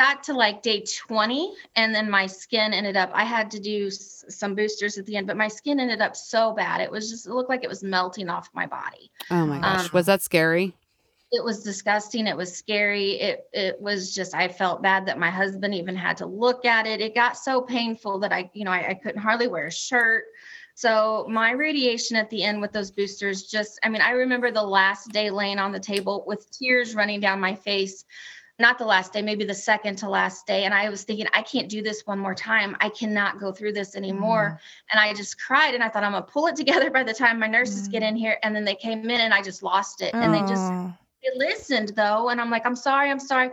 got 0.00 0.22
to 0.22 0.32
like 0.32 0.62
day 0.62 0.82
20 1.06 1.54
and 1.76 1.94
then 1.94 2.10
my 2.10 2.26
skin 2.26 2.72
ended 2.72 2.96
up 2.96 3.10
i 3.12 3.22
had 3.22 3.50
to 3.50 3.60
do 3.60 3.88
s- 3.88 4.24
some 4.28 4.54
boosters 4.54 4.96
at 4.96 5.04
the 5.04 5.14
end 5.14 5.26
but 5.26 5.36
my 5.36 5.48
skin 5.48 5.78
ended 5.78 6.00
up 6.00 6.16
so 6.16 6.54
bad 6.54 6.80
it 6.80 6.90
was 6.90 7.10
just 7.10 7.26
it 7.26 7.32
looked 7.34 7.50
like 7.50 7.62
it 7.62 7.68
was 7.68 7.82
melting 7.82 8.30
off 8.30 8.48
my 8.54 8.66
body. 8.66 9.10
Oh 9.30 9.44
my 9.44 9.58
gosh, 9.60 9.84
Um, 9.84 9.90
was 9.92 10.06
that 10.06 10.22
scary? 10.22 10.74
it 11.32 11.44
was 11.44 11.62
disgusting 11.62 12.26
it 12.26 12.36
was 12.36 12.52
scary 12.52 13.12
it 13.20 13.44
it 13.52 13.80
was 13.80 14.12
just 14.12 14.34
i 14.34 14.48
felt 14.48 14.82
bad 14.82 15.06
that 15.06 15.16
my 15.18 15.30
husband 15.30 15.72
even 15.74 15.94
had 15.94 16.16
to 16.16 16.26
look 16.26 16.64
at 16.64 16.88
it 16.88 17.00
it 17.00 17.14
got 17.14 17.36
so 17.36 17.60
painful 17.60 18.18
that 18.18 18.32
i 18.32 18.50
you 18.52 18.64
know 18.64 18.72
i, 18.72 18.88
I 18.88 18.94
couldn't 18.94 19.20
hardly 19.20 19.46
wear 19.48 19.66
a 19.66 19.72
shirt. 19.72 20.24
So 20.74 21.26
my 21.28 21.50
radiation 21.50 22.16
at 22.16 22.30
the 22.30 22.42
end 22.42 22.60
with 22.62 22.72
those 22.72 22.90
boosters 22.90 23.44
just 23.44 23.78
i 23.84 23.88
mean 23.88 24.02
i 24.02 24.10
remember 24.10 24.50
the 24.50 24.62
last 24.62 25.12
day 25.12 25.30
laying 25.30 25.58
on 25.58 25.72
the 25.72 25.78
table 25.78 26.24
with 26.26 26.50
tears 26.50 26.94
running 26.96 27.20
down 27.20 27.38
my 27.38 27.54
face 27.54 28.04
not 28.60 28.78
the 28.78 28.84
last 28.84 29.12
day 29.12 29.22
maybe 29.22 29.44
the 29.44 29.54
second 29.54 29.96
to 29.96 30.08
last 30.08 30.46
day. 30.46 30.64
And 30.64 30.74
i 30.74 30.88
was 30.88 31.02
thinking 31.04 31.26
i 31.32 31.42
can't 31.42 31.68
do 31.68 31.82
this 31.82 32.06
one 32.06 32.18
more 32.18 32.34
time. 32.34 32.76
I 32.80 32.88
cannot 32.88 33.40
go 33.40 33.52
through 33.52 33.72
this 33.72 33.96
anymore. 33.96 34.44
Mm-hmm. 34.44 34.98
And 34.98 35.00
i 35.00 35.14
just 35.14 35.40
cried 35.40 35.74
and 35.74 35.82
i 35.82 35.88
thought 35.88 36.04
i'm 36.04 36.12
gonna 36.12 36.24
pull 36.24 36.46
it 36.46 36.56
together 36.56 36.90
by 36.90 37.02
the 37.02 37.14
time 37.14 37.38
my 37.38 37.46
nurses 37.46 37.88
get 37.88 38.02
mm-hmm. 38.02 38.10
in 38.10 38.16
here. 38.16 38.38
And 38.42 38.54
then 38.54 38.64
they 38.64 38.74
came 38.74 39.04
in 39.04 39.20
and 39.20 39.34
i 39.34 39.42
just 39.42 39.62
lost 39.62 40.02
it. 40.02 40.14
And 40.14 40.32
they 40.34 40.40
just 40.40 40.70
Oh. 40.70 40.92
they 41.22 41.38
listened 41.38 41.92
though. 41.96 42.28
And 42.28 42.40
i'm 42.40 42.50
like 42.50 42.66
i'm 42.66 42.76
sorry 42.76 43.10
i'm 43.10 43.20
sorry. 43.20 43.50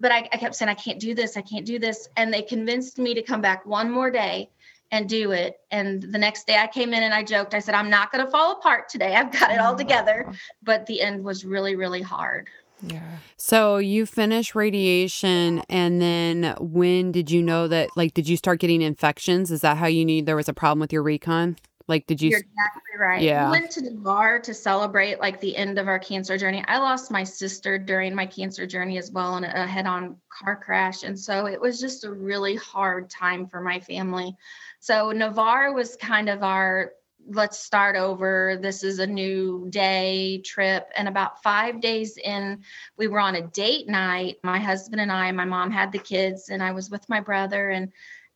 But 0.00 0.12
I, 0.12 0.28
I 0.32 0.36
kept 0.36 0.54
saying 0.54 0.68
i 0.68 0.74
can't 0.74 1.00
do 1.00 1.14
this 1.14 1.36
i 1.36 1.42
can't 1.42 1.66
do 1.66 1.78
this. 1.78 2.08
And 2.16 2.32
they 2.32 2.42
convinced 2.42 2.98
me 2.98 3.14
to 3.14 3.22
come 3.22 3.40
back 3.40 3.64
one 3.66 3.90
more 3.90 4.10
day 4.10 4.50
and 4.90 5.08
do 5.08 5.32
it. 5.32 5.58
And 5.70 6.02
the 6.02 6.18
next 6.18 6.46
day 6.46 6.58
i 6.58 6.66
came 6.66 6.92
in 6.92 7.02
and 7.02 7.14
i 7.14 7.22
joked. 7.22 7.54
I 7.54 7.60
said 7.60 7.74
i'm 7.74 7.90
not 7.90 8.12
going 8.12 8.24
to 8.24 8.30
fall 8.30 8.52
apart 8.52 8.88
today. 8.88 9.14
I've 9.14 9.32
got 9.32 9.50
it 9.50 9.58
all 9.58 9.74
oh. 9.74 9.78
together. 9.78 10.32
But 10.62 10.86
the 10.86 11.00
end 11.00 11.24
was 11.24 11.44
really 11.44 11.76
really 11.76 12.02
hard 12.02 12.48
Yeah. 12.82 13.18
So 13.36 13.78
you 13.78 14.04
finished 14.04 14.54
radiation, 14.54 15.62
and 15.68 16.02
then 16.02 16.54
when 16.60 17.12
did 17.12 17.30
you 17.30 17.42
know 17.42 17.68
that? 17.68 17.90
Like, 17.96 18.14
did 18.14 18.28
you 18.28 18.36
start 18.36 18.60
getting 18.60 18.82
infections? 18.82 19.50
Is 19.50 19.62
that 19.62 19.76
how 19.76 19.86
you 19.86 20.04
knew 20.04 20.22
there 20.22 20.36
was 20.36 20.48
a 20.48 20.54
problem 20.54 20.80
with 20.80 20.92
your 20.92 21.02
recon? 21.02 21.56
Like, 21.86 22.06
did 22.06 22.20
you? 22.20 22.30
You're 22.30 22.40
exactly 22.40 22.98
right. 22.98 23.22
Yeah. 23.22 23.50
We 23.50 23.60
went 23.60 23.70
to 23.72 23.82
Navarre 23.82 24.38
to 24.40 24.54
celebrate 24.54 25.20
like 25.20 25.40
the 25.40 25.56
end 25.56 25.78
of 25.78 25.86
our 25.86 25.98
cancer 25.98 26.36
journey. 26.36 26.64
I 26.66 26.78
lost 26.78 27.10
my 27.10 27.24
sister 27.24 27.78
during 27.78 28.14
my 28.14 28.26
cancer 28.26 28.66
journey 28.66 28.98
as 28.98 29.10
well 29.10 29.36
in 29.36 29.44
a 29.44 29.66
head-on 29.66 30.16
car 30.30 30.56
crash, 30.56 31.02
and 31.04 31.18
so 31.18 31.46
it 31.46 31.60
was 31.60 31.80
just 31.80 32.04
a 32.04 32.10
really 32.10 32.56
hard 32.56 33.10
time 33.10 33.46
for 33.48 33.60
my 33.60 33.80
family. 33.80 34.36
So 34.80 35.12
Navarre 35.12 35.72
was 35.72 35.96
kind 35.96 36.28
of 36.28 36.42
our 36.42 36.92
let's 37.28 37.58
start 37.58 37.96
over. 37.96 38.58
This 38.60 38.82
is 38.82 38.98
a 38.98 39.06
new 39.06 39.66
day 39.70 40.42
trip. 40.44 40.90
And 40.96 41.08
about 41.08 41.42
five 41.42 41.80
days 41.80 42.16
in, 42.16 42.62
we 42.96 43.06
were 43.06 43.20
on 43.20 43.36
a 43.36 43.46
date 43.48 43.88
night. 43.88 44.36
My 44.42 44.58
husband 44.58 45.00
and 45.00 45.12
I, 45.12 45.30
my 45.32 45.44
mom 45.44 45.70
had 45.70 45.92
the 45.92 45.98
kids, 45.98 46.48
and 46.48 46.62
I 46.62 46.72
was 46.72 46.90
with 46.90 47.08
my 47.08 47.20
brother 47.20 47.70
and 47.70 47.92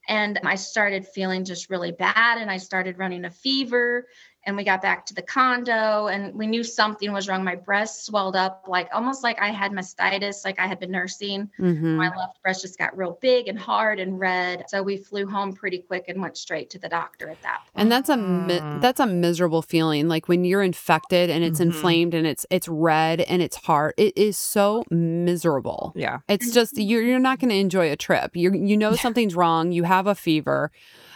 and 0.08 0.40
I 0.42 0.54
started 0.54 1.06
feeling 1.06 1.44
just 1.44 1.68
really 1.68 1.92
bad 1.92 2.38
and 2.38 2.50
I 2.50 2.56
started 2.56 2.98
running 2.98 3.26
a 3.26 3.30
fever 3.30 4.06
and 4.46 4.56
we 4.56 4.64
got 4.64 4.80
back 4.80 5.04
to 5.06 5.14
the 5.14 5.22
condo 5.22 6.06
and 6.06 6.34
we 6.34 6.46
knew 6.46 6.62
something 6.64 7.12
was 7.12 7.28
wrong 7.28 7.44
my 7.44 7.54
breast 7.56 8.06
swelled 8.06 8.36
up 8.36 8.64
like 8.68 8.88
almost 8.94 9.22
like 9.22 9.40
i 9.42 9.48
had 9.50 9.72
mastitis 9.72 10.44
like 10.44 10.58
i 10.58 10.66
had 10.66 10.78
been 10.80 10.90
nursing 10.90 11.50
Mhm. 11.58 11.96
my 11.96 12.08
left 12.16 12.40
breast 12.42 12.62
just 12.62 12.78
got 12.78 12.96
real 12.96 13.18
big 13.20 13.48
and 13.48 13.58
hard 13.58 13.98
and 14.00 14.18
red 14.18 14.64
so 14.68 14.82
we 14.82 14.96
flew 14.96 15.26
home 15.26 15.52
pretty 15.52 15.78
quick 15.78 16.04
and 16.08 16.20
went 16.22 16.36
straight 16.36 16.70
to 16.70 16.78
the 16.78 16.88
doctor 16.88 17.28
at 17.28 17.42
that 17.42 17.58
point 17.58 17.72
And 17.74 17.92
that's 17.92 18.08
a 18.08 18.16
mi- 18.16 18.58
Mm. 18.58 18.80
that's 18.80 19.00
a 19.00 19.06
miserable 19.06 19.62
feeling. 19.62 20.08
Like 20.08 20.28
when 20.28 20.44
you're 20.44 20.62
infected 20.62 21.30
and 21.30 21.44
it's 21.44 21.58
Mhm. 21.60 21.66
inflamed 21.66 22.14
and 22.14 22.26
it's 22.26 22.44
it's 22.50 22.66
red 22.68 23.20
and 23.20 23.40
it's 23.42 23.56
hard. 23.56 23.94
It 23.96 24.16
is 24.16 24.36
so 24.38 24.84
miserable. 24.90 25.92
Yeah. 25.94 26.18
It's 26.28 26.50
just 26.52 26.76
you're 26.78 27.02
you're 27.02 27.18
not 27.18 27.38
going 27.40 27.50
to 27.50 27.56
enjoy 27.56 27.90
a 27.92 27.96
trip. 27.96 28.36
You 28.36 28.52
you 28.54 28.76
know 28.76 28.94
something's 28.94 29.34
wrong. 29.36 29.70
You 29.72 29.84
have 29.84 30.06
a 30.06 30.14
fever. 30.14 30.70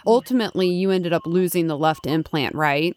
Ultimately, 0.07 0.69
you 0.69 0.91
ended 0.91 1.13
up 1.13 1.27
losing 1.27 1.67
the 1.67 1.79
left 1.79 2.07
implant, 2.07 2.55
right? 2.55 2.97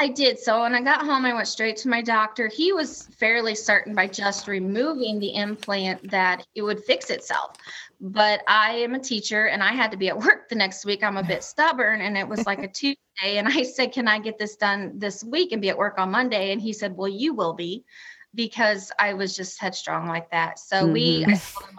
I 0.00 0.08
did. 0.08 0.38
So 0.38 0.60
when 0.62 0.74
I 0.74 0.80
got 0.80 1.04
home, 1.04 1.24
I 1.24 1.34
went 1.34 1.48
straight 1.48 1.76
to 1.78 1.88
my 1.88 2.02
doctor. 2.02 2.46
He 2.46 2.72
was 2.72 3.08
fairly 3.18 3.54
certain 3.56 3.94
by 3.94 4.06
just 4.06 4.46
removing 4.46 5.18
the 5.18 5.34
implant 5.34 6.08
that 6.10 6.46
it 6.54 6.62
would 6.62 6.84
fix 6.84 7.10
itself. 7.10 7.56
But 8.00 8.42
I 8.46 8.76
am 8.76 8.94
a 8.94 9.00
teacher 9.00 9.46
and 9.46 9.60
I 9.60 9.72
had 9.72 9.90
to 9.90 9.96
be 9.96 10.08
at 10.08 10.16
work 10.16 10.48
the 10.48 10.54
next 10.54 10.84
week. 10.84 11.02
I'm 11.02 11.16
a 11.16 11.24
bit 11.24 11.42
stubborn 11.54 12.00
and 12.00 12.16
it 12.16 12.28
was 12.28 12.46
like 12.46 12.62
a 12.62 12.68
Tuesday. 12.68 12.98
And 13.22 13.48
I 13.48 13.64
said, 13.64 13.92
Can 13.92 14.06
I 14.06 14.20
get 14.20 14.38
this 14.38 14.54
done 14.54 14.92
this 14.96 15.24
week 15.24 15.50
and 15.50 15.60
be 15.60 15.68
at 15.68 15.76
work 15.76 15.98
on 15.98 16.12
Monday? 16.12 16.52
And 16.52 16.62
he 16.62 16.72
said, 16.72 16.96
Well, 16.96 17.08
you 17.08 17.34
will 17.34 17.54
be 17.54 17.84
because 18.36 18.92
I 19.00 19.14
was 19.14 19.34
just 19.34 19.60
headstrong 19.60 20.06
like 20.06 20.30
that. 20.30 20.60
So 20.60 20.86
we 20.86 21.22
mm-hmm. 21.22 21.30
I 21.30 21.34
told 21.34 21.70
him, 21.70 21.78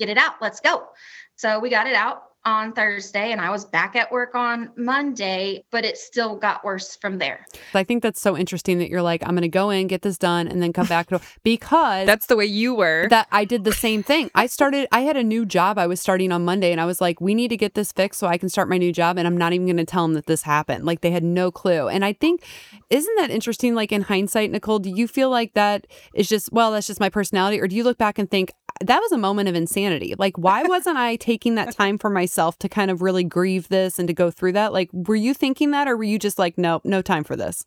get 0.00 0.08
it 0.08 0.18
out. 0.18 0.34
Let's 0.40 0.58
go. 0.58 0.88
So 1.36 1.60
we 1.60 1.70
got 1.70 1.86
it 1.86 1.94
out 1.94 2.24
on 2.44 2.72
Thursday 2.72 3.30
and 3.32 3.40
I 3.40 3.50
was 3.50 3.64
back 3.64 3.94
at 3.96 4.10
work 4.10 4.34
on 4.34 4.70
Monday, 4.76 5.64
but 5.70 5.84
it 5.84 5.96
still 5.96 6.36
got 6.36 6.64
worse 6.64 6.96
from 6.96 7.18
there. 7.18 7.46
I 7.74 7.84
think 7.84 8.02
that's 8.02 8.20
so 8.20 8.36
interesting 8.36 8.78
that 8.78 8.90
you're 8.90 9.02
like, 9.02 9.22
I'm 9.22 9.30
going 9.30 9.42
to 9.42 9.48
go 9.48 9.70
in, 9.70 9.86
get 9.86 10.02
this 10.02 10.18
done, 10.18 10.48
and 10.48 10.62
then 10.62 10.72
come 10.72 10.86
back 10.86 11.08
to 11.08 11.20
because 11.44 12.06
That's 12.06 12.26
the 12.26 12.36
way 12.36 12.46
you 12.46 12.74
were. 12.74 13.06
that 13.10 13.28
I 13.30 13.44
did 13.44 13.64
the 13.64 13.72
same 13.72 14.02
thing. 14.02 14.30
I 14.34 14.46
started, 14.46 14.88
I 14.92 15.00
had 15.00 15.16
a 15.16 15.22
new 15.22 15.46
job 15.46 15.78
I 15.78 15.86
was 15.86 16.00
starting 16.00 16.32
on 16.32 16.44
Monday, 16.44 16.72
and 16.72 16.80
I 16.80 16.84
was 16.84 17.00
like, 17.00 17.20
we 17.20 17.34
need 17.34 17.48
to 17.48 17.56
get 17.56 17.74
this 17.74 17.92
fixed 17.92 18.18
so 18.18 18.26
I 18.26 18.38
can 18.38 18.48
start 18.48 18.68
my 18.68 18.78
new 18.78 18.92
job. 18.92 19.18
And 19.18 19.26
I'm 19.26 19.36
not 19.36 19.52
even 19.52 19.66
going 19.66 19.76
to 19.76 19.84
tell 19.84 20.02
them 20.02 20.14
that 20.14 20.26
this 20.26 20.42
happened. 20.42 20.84
Like 20.84 21.00
they 21.00 21.10
had 21.10 21.24
no 21.24 21.50
clue. 21.50 21.88
And 21.88 22.04
I 22.04 22.12
think, 22.12 22.42
isn't 22.90 23.16
that 23.16 23.30
interesting? 23.30 23.74
Like 23.74 23.92
in 23.92 24.02
hindsight, 24.02 24.50
Nicole, 24.50 24.78
do 24.78 24.90
you 24.90 25.06
feel 25.06 25.30
like 25.30 25.54
that 25.54 25.86
is 26.14 26.28
just, 26.28 26.52
well, 26.52 26.72
that's 26.72 26.86
just 26.86 27.00
my 27.00 27.08
personality? 27.08 27.60
Or 27.60 27.68
do 27.68 27.76
you 27.76 27.84
look 27.84 27.98
back 27.98 28.18
and 28.18 28.30
think, 28.30 28.52
that 28.80 29.00
was 29.00 29.12
a 29.12 29.18
moment 29.18 29.48
of 29.48 29.54
insanity? 29.54 30.14
Like, 30.18 30.36
why 30.38 30.62
wasn't 30.68 30.96
I 30.96 31.16
taking 31.16 31.54
that 31.56 31.72
time 31.74 31.98
for 31.98 32.10
myself 32.10 32.58
to 32.60 32.68
kind 32.68 32.90
of 32.90 33.02
really 33.02 33.24
grieve 33.24 33.68
this 33.68 33.98
and 33.98 34.08
to 34.08 34.14
go 34.14 34.30
through 34.30 34.52
that? 34.52 34.72
Like, 34.72 34.90
were 34.92 35.16
you 35.16 35.34
thinking 35.34 35.70
that, 35.72 35.88
or 35.88 35.96
were 35.96 36.04
you 36.04 36.18
just 36.18 36.38
like, 36.38 36.58
nope, 36.58 36.84
no 36.84 37.02
time 37.02 37.24
for 37.24 37.36
this? 37.36 37.64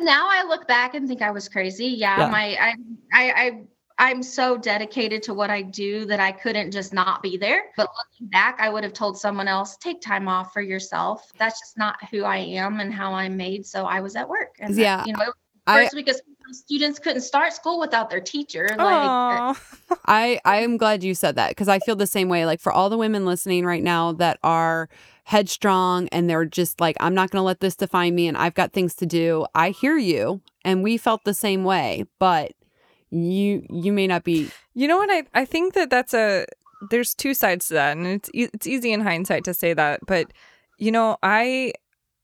Now 0.00 0.26
I 0.28 0.44
look 0.48 0.66
back 0.66 0.94
and 0.94 1.06
think 1.06 1.22
I 1.22 1.30
was 1.30 1.48
crazy. 1.48 1.86
Yeah, 1.86 2.18
Yeah. 2.20 2.30
my 2.30 2.56
I 2.60 2.74
I 3.12 3.32
I 3.46 3.60
I'm 3.98 4.22
so 4.22 4.56
dedicated 4.56 5.22
to 5.24 5.34
what 5.34 5.50
I 5.50 5.62
do 5.62 6.04
that 6.06 6.18
I 6.18 6.32
couldn't 6.32 6.72
just 6.72 6.92
not 6.92 7.22
be 7.22 7.36
there. 7.36 7.64
But 7.76 7.88
looking 7.96 8.28
back, 8.30 8.56
I 8.58 8.68
would 8.68 8.82
have 8.82 8.94
told 8.94 9.16
someone 9.18 9.46
else, 9.46 9.76
take 9.76 10.00
time 10.00 10.26
off 10.26 10.52
for 10.52 10.62
yourself. 10.62 11.30
That's 11.38 11.60
just 11.60 11.78
not 11.78 11.96
who 12.10 12.24
I 12.24 12.38
am 12.38 12.80
and 12.80 12.92
how 12.92 13.12
I'm 13.12 13.36
made. 13.36 13.64
So 13.66 13.84
I 13.84 14.00
was 14.00 14.16
at 14.16 14.28
work. 14.28 14.56
And 14.58 14.74
that- 14.74 14.80
Yeah, 14.80 15.04
you 15.04 15.12
know, 15.12 15.32
I, 15.68 15.82
first 15.84 15.94
week 15.94 16.08
of 16.08 16.16
school, 16.16 16.31
students 16.52 16.98
couldn't 16.98 17.22
start 17.22 17.52
school 17.52 17.80
without 17.80 18.10
their 18.10 18.20
teacher. 18.20 18.68
Like 18.70 19.56
I 20.06 20.40
I 20.44 20.56
am 20.58 20.76
glad 20.76 21.02
you 21.02 21.14
said 21.14 21.36
that 21.36 21.50
because 21.50 21.68
I 21.68 21.78
feel 21.80 21.96
the 21.96 22.06
same 22.06 22.28
way. 22.28 22.46
Like 22.46 22.60
for 22.60 22.72
all 22.72 22.90
the 22.90 22.98
women 22.98 23.24
listening 23.24 23.64
right 23.64 23.82
now 23.82 24.12
that 24.12 24.38
are 24.42 24.88
headstrong 25.24 26.08
and 26.08 26.28
they're 26.28 26.44
just 26.44 26.80
like, 26.80 26.96
I'm 27.00 27.14
not 27.14 27.30
going 27.30 27.40
to 27.40 27.44
let 27.44 27.60
this 27.60 27.76
define 27.76 28.14
me, 28.14 28.28
and 28.28 28.36
I've 28.36 28.54
got 28.54 28.72
things 28.72 28.94
to 28.96 29.06
do. 29.06 29.46
I 29.54 29.70
hear 29.70 29.96
you, 29.96 30.40
and 30.64 30.82
we 30.82 30.96
felt 30.96 31.24
the 31.24 31.34
same 31.34 31.64
way, 31.64 32.06
but 32.18 32.52
you 33.10 33.66
you 33.70 33.92
may 33.92 34.06
not 34.06 34.24
be. 34.24 34.50
You 34.74 34.88
know 34.88 34.96
what? 34.96 35.10
I, 35.10 35.24
I 35.34 35.44
think 35.44 35.74
that 35.74 35.90
that's 35.90 36.14
a 36.14 36.46
there's 36.90 37.14
two 37.14 37.34
sides 37.34 37.68
to 37.68 37.74
that, 37.74 37.96
and 37.96 38.06
it's 38.06 38.30
it's 38.34 38.66
easy 38.66 38.92
in 38.92 39.00
hindsight 39.00 39.44
to 39.44 39.54
say 39.54 39.74
that, 39.74 40.00
but 40.06 40.32
you 40.78 40.90
know, 40.90 41.16
I 41.22 41.74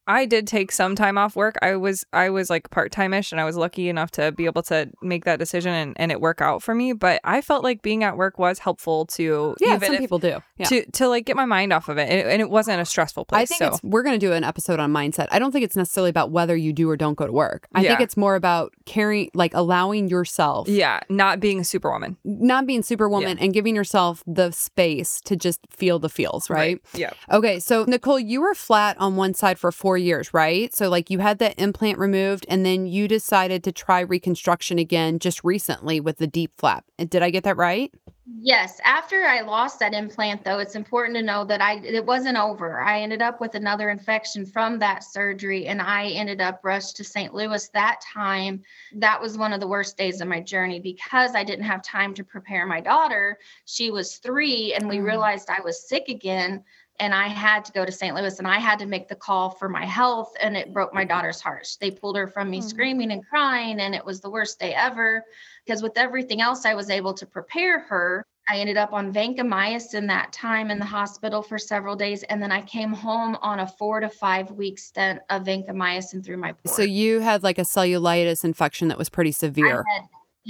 I 0.09 0.25
did 0.25 0.47
take 0.47 0.71
some 0.71 0.95
time 0.95 1.17
off 1.19 1.35
work. 1.35 1.55
I 1.61 1.75
was 1.75 2.03
I 2.11 2.31
was 2.31 2.49
like 2.49 2.69
part 2.71 2.91
time 2.91 3.13
ish, 3.13 3.31
and 3.31 3.39
I 3.39 3.45
was 3.45 3.55
lucky 3.55 3.87
enough 3.89 4.09
to 4.11 4.31
be 4.31 4.45
able 4.45 4.63
to 4.63 4.89
make 5.03 5.25
that 5.25 5.37
decision 5.37 5.71
and, 5.73 5.93
and 5.97 6.11
it 6.11 6.19
work 6.19 6.41
out 6.41 6.63
for 6.63 6.73
me. 6.73 6.93
But 6.93 7.21
I 7.23 7.41
felt 7.41 7.63
like 7.63 7.83
being 7.83 8.03
at 8.03 8.17
work 8.17 8.39
was 8.39 8.57
helpful 8.57 9.05
to 9.05 9.55
Yeah, 9.59 9.75
even 9.75 9.81
some 9.81 9.93
if- 9.93 9.99
people 10.01 10.17
do. 10.17 10.41
Yeah. 10.57 10.65
to 10.65 10.85
to 10.91 11.07
like 11.07 11.25
get 11.25 11.35
my 11.35 11.45
mind 11.45 11.71
off 11.71 11.87
of 11.89 11.97
it, 11.99 12.09
and, 12.09 12.27
and 12.27 12.41
it 12.41 12.49
wasn't 12.49 12.81
a 12.81 12.85
stressful 12.85 13.25
place. 13.25 13.43
I 13.43 13.45
think 13.45 13.59
so. 13.59 13.67
it's 13.67 13.83
we're 13.83 14.03
going 14.03 14.19
to 14.19 14.25
do 14.25 14.33
an 14.33 14.43
episode 14.43 14.79
on 14.79 14.91
mindset. 14.91 15.27
I 15.31 15.37
don't 15.39 15.51
think 15.51 15.63
it's 15.63 15.75
necessarily 15.77 16.09
about 16.09 16.31
whether 16.31 16.55
you 16.55 16.73
do 16.73 16.89
or 16.89 16.97
don't 16.97 17.13
go 17.15 17.25
to 17.27 17.31
work. 17.31 17.67
I 17.75 17.83
think 17.83 18.01
it's 18.01 18.17
more 18.17 18.35
about 18.35 18.73
carrying 18.85 19.29
like 19.35 19.53
allowing 19.53 20.09
yourself 20.09 20.67
yeah, 20.67 21.01
not 21.07 21.39
being 21.39 21.59
a 21.59 21.63
superwoman, 21.63 22.17
not 22.25 22.65
being 22.65 22.81
superwoman 22.81 23.37
and 23.37 23.53
giving 23.53 23.75
yourself 23.75 24.23
the 24.25 24.51
space 24.51 25.21
to 25.21 25.35
just 25.35 25.59
feel 25.69 25.99
the 25.99 26.09
feels, 26.09 26.49
right? 26.49 26.81
Yeah. 26.95 27.11
Okay, 27.31 27.59
so 27.59 27.85
Nicole, 27.85 28.19
you 28.19 28.41
were 28.41 28.55
flat 28.55 28.97
on 28.99 29.15
one 29.15 29.33
side 29.35 29.59
for 29.59 29.71
4 29.71 29.98
years, 29.99 30.33
right? 30.33 30.73
So 30.73 30.89
like 30.89 31.09
you 31.09 31.19
had 31.19 31.39
that 31.39 31.59
implant 31.59 31.97
removed 31.99 32.45
and 32.49 32.65
then 32.65 32.85
you 32.87 33.07
decided 33.07 33.63
to 33.65 33.71
try 33.71 33.99
reconstruction 34.01 34.79
again 34.79 35.19
just 35.19 35.43
recently 35.43 35.99
with 35.99 36.17
the 36.17 36.27
DIEP 36.27 36.51
flap. 36.57 36.85
Did 36.97 37.21
I 37.23 37.29
get 37.29 37.43
that 37.43 37.57
right? 37.57 37.93
Yes, 38.41 38.79
after 38.85 39.23
I 39.23 39.41
lost 39.41 39.79
that 39.79 39.93
implant 39.95 40.43
though, 40.45 40.59
it's 40.59 40.75
important 40.75 41.15
to 41.17 41.23
know 41.23 41.43
that 41.45 41.61
I 41.61 41.77
it 41.83 42.05
wasn't 42.05 42.37
over. 42.37 42.79
I 42.79 43.01
ended 43.01 43.23
up 43.23 43.41
with 43.41 43.55
another 43.55 43.89
infection 43.89 44.45
from 44.45 44.77
that 44.79 45.03
surgery 45.03 45.65
and 45.65 45.81
I 45.81 46.09
ended 46.09 46.39
up 46.39 46.59
rushed 46.63 46.95
to 46.97 47.03
St. 47.03 47.33
Louis 47.33 47.67
that 47.69 48.01
time. 48.01 48.61
That 48.91 49.19
was 49.19 49.37
one 49.37 49.51
of 49.51 49.59
the 49.59 49.67
worst 49.67 49.97
days 49.97 50.21
of 50.21 50.27
my 50.27 50.41
journey 50.41 50.79
because 50.79 51.33
I 51.33 51.43
didn't 51.43 51.65
have 51.65 51.81
time 51.81 52.13
to 52.13 52.23
prepare 52.23 52.67
my 52.67 52.79
daughter. 52.81 53.39
She 53.65 53.89
was 53.89 54.17
3 54.17 54.73
and 54.75 54.87
we 54.87 54.97
Mm. 54.97 55.03
realized 55.03 55.49
I 55.49 55.61
was 55.61 55.87
sick 55.89 56.07
again 56.07 56.63
and 56.99 57.13
I 57.13 57.27
had 57.27 57.63
to 57.65 57.71
go 57.71 57.85
to 57.85 57.91
St. 57.91 58.15
Louis 58.15 58.39
and 58.39 58.47
I 58.47 58.59
had 58.59 58.79
to 58.79 58.85
make 58.85 59.07
the 59.07 59.15
call 59.15 59.49
for 59.51 59.69
my 59.69 59.85
health 59.85 60.33
and 60.41 60.57
it 60.57 60.73
broke 60.73 60.93
my 60.93 61.05
daughter's 61.05 61.39
heart. 61.39 61.67
They 61.79 61.91
pulled 61.91 62.17
her 62.17 62.27
from 62.27 62.49
me 62.49 62.59
Mm. 62.59 62.63
screaming 62.63 63.11
and 63.11 63.25
crying 63.25 63.79
and 63.79 63.95
it 63.95 64.05
was 64.05 64.19
the 64.21 64.29
worst 64.29 64.59
day 64.59 64.73
ever 64.73 65.23
because 65.65 65.81
with 65.81 65.97
everything 65.97 66.41
else 66.41 66.65
I 66.65 66.73
was 66.73 66.89
able 66.89 67.13
to 67.13 67.25
prepare 67.25 67.79
her. 67.79 68.25
I 68.51 68.57
ended 68.57 68.77
up 68.77 68.93
on 68.93 69.13
vancomycin 69.13 70.07
that 70.07 70.33
time 70.33 70.71
in 70.71 70.79
the 70.79 70.85
hospital 70.85 71.43
for 71.43 71.57
several 71.59 71.95
days 71.95 72.23
and 72.23 72.41
then 72.41 72.51
I 72.51 72.61
came 72.63 72.91
home 72.91 73.37
on 73.41 73.59
a 73.59 73.67
4 73.67 73.99
to 73.99 74.09
5 74.09 74.51
week 74.51 74.79
stint 74.79 75.19
of 75.29 75.43
vancomycin 75.43 76.25
through 76.25 76.37
my 76.37 76.53
port. 76.53 76.75
So 76.75 76.81
you 76.81 77.19
had 77.19 77.43
like 77.43 77.59
a 77.59 77.63
cellulitis 77.63 78.43
infection 78.43 78.87
that 78.87 78.97
was 78.97 79.09
pretty 79.09 79.31
severe. 79.31 79.85
I 79.87 79.93
had 79.93 80.03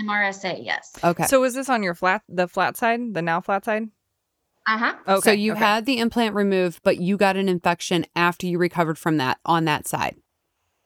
MRSA, 0.07 0.63
yes. 0.63 0.97
Okay. 1.03 1.25
So 1.25 1.41
was 1.41 1.55
this 1.55 1.67
on 1.67 1.83
your 1.83 1.93
flat, 1.93 2.21
the 2.29 2.47
flat 2.47 2.77
side, 2.77 3.13
the 3.13 3.21
now 3.21 3.41
flat 3.41 3.65
side? 3.65 3.89
Uh-huh. 4.69 4.93
Okay. 5.07 5.21
so 5.21 5.31
you 5.31 5.53
okay. 5.53 5.59
had 5.59 5.85
the 5.85 5.97
implant 5.97 6.35
removed, 6.35 6.81
but 6.83 6.97
you 6.97 7.17
got 7.17 7.35
an 7.35 7.49
infection 7.49 8.05
after 8.15 8.45
you 8.45 8.59
recovered 8.59 8.99
from 8.99 9.17
that 9.17 9.39
on 9.43 9.65
that 9.65 9.87
side. 9.87 10.15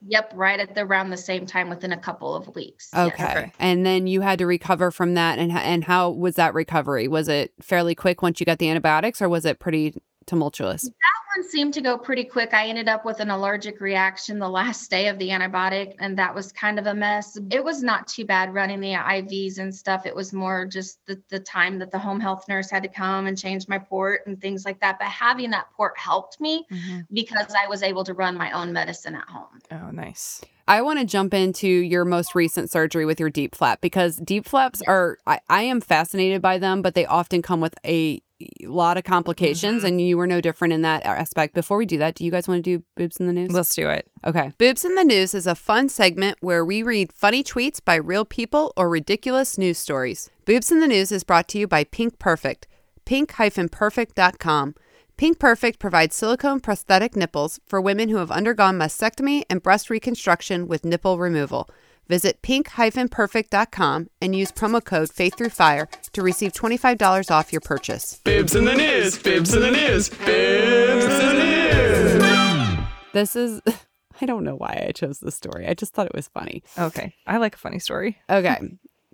Yep, 0.06 0.32
right 0.36 0.60
at 0.60 0.76
the 0.76 0.82
around 0.82 1.10
the 1.10 1.18
same 1.18 1.46
time 1.46 1.70
within 1.70 1.92
a 1.92 1.98
couple 1.98 2.36
of 2.36 2.54
weeks. 2.56 2.90
Okay. 2.96 3.24
Okay. 3.24 3.52
And 3.60 3.86
then 3.86 4.08
you 4.08 4.22
had 4.22 4.40
to 4.40 4.46
recover 4.46 4.92
from 4.92 5.14
that 5.14 5.40
and 5.40 5.52
and 5.52 5.84
how 5.84 6.10
was 6.10 6.36
that 6.36 6.54
recovery? 6.54 7.08
Was 7.08 7.28
it 7.28 7.54
fairly 7.62 7.96
quick 7.96 8.22
once 8.22 8.40
you 8.40 8.46
got 8.46 8.60
the 8.60 8.70
antibiotics 8.70 9.22
or 9.22 9.30
was 9.30 9.46
it 9.46 9.60
pretty 9.60 9.96
tumultuous? 10.26 10.90
One 11.36 11.50
seemed 11.50 11.74
to 11.76 11.82
go 11.82 11.98
pretty 11.98 12.26
quick. 12.26 12.54
I 12.54 12.68
ended 12.68 12.88
up 12.88 13.06
with 13.06 13.20
an 13.20 13.32
allergic 13.32 13.82
reaction 13.82 14.38
the 14.38 14.50
last 14.50 14.92
day 14.92 15.08
of 15.08 15.18
the 15.18 15.30
antibiotic, 15.30 15.96
and 16.00 16.18
that 16.20 16.36
was 16.36 16.52
kind 16.52 16.78
of 16.78 16.86
a 16.86 16.94
mess. 16.94 17.38
It 17.50 17.64
was 17.64 17.82
not 17.82 18.08
too 18.08 18.26
bad 18.26 18.54
running 18.54 18.80
the 18.80 18.94
IVs 18.94 19.58
and 19.58 19.74
stuff. 19.74 20.06
It 20.06 20.16
was 20.16 20.32
more 20.32 20.66
just 20.66 21.04
the, 21.08 21.22
the 21.30 21.40
time 21.40 21.80
that 21.80 21.92
the 21.92 21.98
home 21.98 22.20
health 22.20 22.46
nurse 22.48 22.70
had 22.70 22.84
to 22.84 22.90
come 22.90 23.26
and 23.26 23.38
change 23.38 23.68
my 23.68 23.80
port 23.80 24.22
and 24.28 24.40
things 24.40 24.64
like 24.64 24.80
that. 24.82 25.00
But 25.00 25.08
having 25.08 25.50
that 25.52 25.72
port 25.76 25.98
helped 25.98 26.40
me 26.40 26.68
Mhm. 26.72 27.08
because 27.12 27.54
I 27.60 27.68
was 27.68 27.82
able 27.82 28.04
to 28.04 28.14
run 28.14 28.38
my 28.38 28.52
own 28.52 28.72
medicine 28.72 29.16
at 29.16 29.28
home. 29.28 29.60
Oh, 29.72 29.92
nice. 29.92 30.42
I 30.66 30.82
want 30.82 31.00
to 31.00 31.06
jump 31.06 31.34
into 31.34 31.68
your 31.68 32.06
most 32.06 32.36
recent 32.36 32.70
surgery 32.72 33.06
with 33.06 33.20
your 33.20 33.30
DIEP 33.30 33.54
flap 33.54 33.82
because 33.82 34.18
DIEP 34.18 34.46
flaps 34.46 34.82
are 34.88 35.18
I, 35.28 35.40
I 35.50 35.64
am 35.64 35.82
fascinated 35.82 36.42
by 36.42 36.58
them, 36.58 36.82
but 36.82 36.96
they 36.96 37.06
often 37.06 37.42
come 37.42 37.60
with 37.60 37.76
a 37.86 38.22
a 38.42 38.68
lot 38.68 38.98
of 38.98 39.04
complications, 39.04 39.80
mm-hmm. 39.80 39.88
and 39.88 40.02
you 40.02 40.18
were 40.18 40.28
no 40.28 40.42
different 40.42 40.74
in 40.74 40.82
that 40.82 41.06
aspect. 41.06 41.54
Before 41.54 41.78
we 41.78 41.86
do 41.86 41.98
that, 42.00 42.16
do 42.16 42.26
you 42.26 42.32
guys 42.32 42.48
want 42.48 42.64
to 42.64 42.78
do 42.78 42.84
boobs 42.96 43.18
in 43.18 43.28
the 43.28 43.34
news? 43.34 43.52
Let's 43.52 43.74
do 43.76 43.90
it. 43.90 44.10
Okay. 44.26 44.52
Boobs 44.58 44.86
in 44.86 44.96
the 44.96 45.04
News 45.04 45.34
is 45.34 45.48
a 45.48 45.56
fun 45.56 45.90
segment 45.90 46.38
where 46.42 46.66
we 46.66 46.84
read 46.84 47.14
funny 47.14 47.44
tweets 47.44 47.84
by 47.84 47.96
real 47.96 48.26
people 48.26 48.74
or 48.76 48.90
ridiculous 48.90 49.58
news 49.58 49.78
stories. 49.78 50.30
Boobs 50.46 50.72
in 50.72 50.80
the 50.80 50.88
News 50.88 51.12
is 51.12 51.24
brought 51.24 51.48
to 51.50 51.60
you 51.60 51.68
by 51.68 51.84
Pink 51.84 52.20
Perfect, 52.20 52.68
pink-perfect.com. 53.06 54.76
Pink 55.16 55.40
Perfect 55.40 55.80
provides 55.80 56.16
silicone 56.16 56.60
prosthetic 56.60 57.16
nipples 57.16 57.60
for 57.68 57.80
women 57.80 58.10
who 58.10 58.18
have 58.18 58.32
undergone 58.32 58.80
mastectomy 58.80 59.44
and 59.50 59.62
breast 59.62 59.90
reconstruction 59.90 60.68
with 60.68 60.84
nipple 60.84 61.20
removal. 61.20 61.70
Visit 62.08 62.42
pink-perfect.com 62.42 64.10
and 64.22 64.36
use 64.36 64.52
promo 64.52 64.84
code 64.84 65.10
Faith 65.10 65.38
Through 65.38 65.50
Fire 65.50 65.88
to 66.12 66.22
receive 66.22 66.54
$25 66.54 67.32
off 67.32 67.52
your 67.52 67.62
purchase. 67.62 68.20
Bibs 68.24 68.56
in 68.56 68.66
the 68.66 68.76
news, 68.76 69.18
bibs 69.18 69.54
in 69.54 69.62
the 69.62 69.72
news, 69.72 70.10
bibs 70.10 71.06
in 71.06 71.10
the 71.10 71.34
news. 71.34 72.88
This 73.14 73.36
is 73.36 73.62
I 74.22 74.26
don't 74.26 74.44
know 74.44 74.56
why 74.56 74.86
I 74.88 74.92
chose 74.92 75.20
this 75.20 75.36
story. 75.36 75.68
I 75.68 75.74
just 75.74 75.94
thought 75.94 76.06
it 76.08 76.16
was 76.16 76.28
funny. 76.28 76.64
Okay. 76.78 77.14
I 77.26 77.38
like 77.38 77.56
a 77.56 77.58
funny 77.58 77.80
story. 77.80 78.20
Okay. 78.30 78.60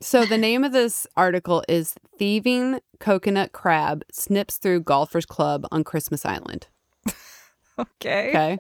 So 0.02 0.26
the 0.26 0.38
name 0.38 0.64
of 0.64 0.72
this 0.72 1.06
article 1.18 1.64
is 1.68 1.96
Thieving 2.18 2.80
Coconut 3.00 3.52
Crab 3.52 4.04
Snips 4.12 4.58
Through 4.58 4.82
Golfers 4.82 5.26
Club 5.26 5.66
on 5.72 5.84
Christmas 5.84 6.26
Island. 6.26 6.68
Okay. 7.80 8.30
Okay. 8.30 8.58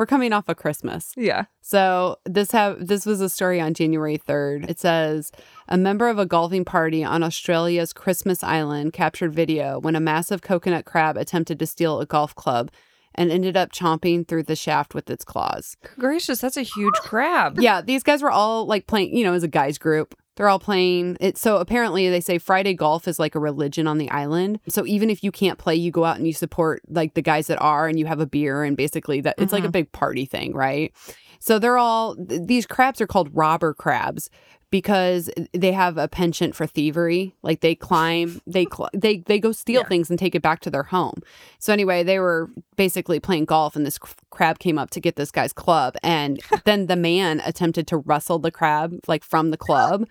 We're 0.00 0.06
coming 0.06 0.32
off 0.32 0.48
of 0.48 0.56
Christmas. 0.56 1.12
Yeah. 1.14 1.44
So 1.60 2.16
this 2.24 2.52
have 2.52 2.86
this 2.86 3.04
was 3.04 3.20
a 3.20 3.28
story 3.28 3.60
on 3.60 3.74
January 3.74 4.16
3rd. 4.16 4.70
It 4.70 4.78
says 4.78 5.30
a 5.68 5.76
member 5.76 6.08
of 6.08 6.18
a 6.18 6.24
golfing 6.24 6.64
party 6.64 7.04
on 7.04 7.22
Australia's 7.22 7.92
Christmas 7.92 8.42
Island 8.42 8.94
captured 8.94 9.34
video 9.34 9.78
when 9.78 9.94
a 9.94 10.00
massive 10.00 10.40
coconut 10.40 10.86
crab 10.86 11.18
attempted 11.18 11.58
to 11.58 11.66
steal 11.66 12.00
a 12.00 12.06
golf 12.06 12.34
club 12.34 12.70
and 13.14 13.30
ended 13.30 13.58
up 13.58 13.72
chomping 13.72 14.26
through 14.26 14.44
the 14.44 14.56
shaft 14.56 14.94
with 14.94 15.10
its 15.10 15.22
claws. 15.22 15.76
Gracious, 15.98 16.40
that's 16.40 16.56
a 16.56 16.62
huge 16.62 16.94
crab. 17.02 17.60
Yeah, 17.60 17.82
these 17.82 18.02
guys 18.02 18.22
were 18.22 18.30
all 18.30 18.64
like 18.64 18.86
playing, 18.86 19.14
you 19.14 19.22
know, 19.22 19.34
as 19.34 19.42
a 19.42 19.48
guys 19.48 19.76
group. 19.76 20.14
They're 20.40 20.48
all 20.48 20.58
playing 20.58 21.18
it. 21.20 21.36
So 21.36 21.58
apparently, 21.58 22.08
they 22.08 22.22
say 22.22 22.38
Friday 22.38 22.72
golf 22.72 23.06
is 23.06 23.18
like 23.18 23.34
a 23.34 23.38
religion 23.38 23.86
on 23.86 23.98
the 23.98 24.08
island. 24.08 24.58
So 24.68 24.86
even 24.86 25.10
if 25.10 25.22
you 25.22 25.30
can't 25.30 25.58
play, 25.58 25.74
you 25.74 25.90
go 25.90 26.06
out 26.06 26.16
and 26.16 26.26
you 26.26 26.32
support 26.32 26.80
like 26.88 27.12
the 27.12 27.20
guys 27.20 27.48
that 27.48 27.60
are, 27.60 27.86
and 27.86 27.98
you 27.98 28.06
have 28.06 28.20
a 28.20 28.26
beer, 28.26 28.64
and 28.64 28.74
basically 28.74 29.20
that 29.20 29.34
it's 29.36 29.52
like 29.52 29.64
a 29.64 29.66
mm-hmm. 29.66 29.72
big 29.72 29.92
party 29.92 30.24
thing, 30.24 30.54
right? 30.54 30.94
So 31.40 31.58
they're 31.58 31.76
all 31.76 32.16
th- 32.16 32.40
these 32.46 32.64
crabs 32.64 33.02
are 33.02 33.06
called 33.06 33.28
robber 33.36 33.74
crabs 33.74 34.30
because 34.70 35.28
they 35.52 35.72
have 35.72 35.98
a 35.98 36.08
penchant 36.08 36.54
for 36.54 36.66
thievery. 36.66 37.34
Like 37.42 37.60
they 37.60 37.74
climb, 37.74 38.40
they 38.46 38.64
cl- 38.64 38.88
they 38.94 39.18
they 39.18 39.40
go 39.40 39.52
steal 39.52 39.84
things 39.84 40.08
and 40.08 40.18
take 40.18 40.34
it 40.34 40.40
back 40.40 40.60
to 40.60 40.70
their 40.70 40.84
home. 40.84 41.22
So 41.58 41.70
anyway, 41.70 42.02
they 42.02 42.18
were 42.18 42.48
basically 42.76 43.20
playing 43.20 43.44
golf, 43.44 43.76
and 43.76 43.84
this 43.84 43.98
crab 44.30 44.58
came 44.58 44.78
up 44.78 44.90
to 44.90 45.00
get 45.00 45.16
this 45.16 45.30
guy's 45.30 45.52
club, 45.52 45.94
and 46.02 46.40
then 46.64 46.86
the 46.86 46.96
man 46.96 47.40
attempted 47.44 47.86
to 47.88 47.98
wrestle 47.98 48.38
the 48.38 48.50
crab 48.50 48.98
like 49.06 49.24
from 49.24 49.50
the 49.50 49.56
club, 49.56 50.06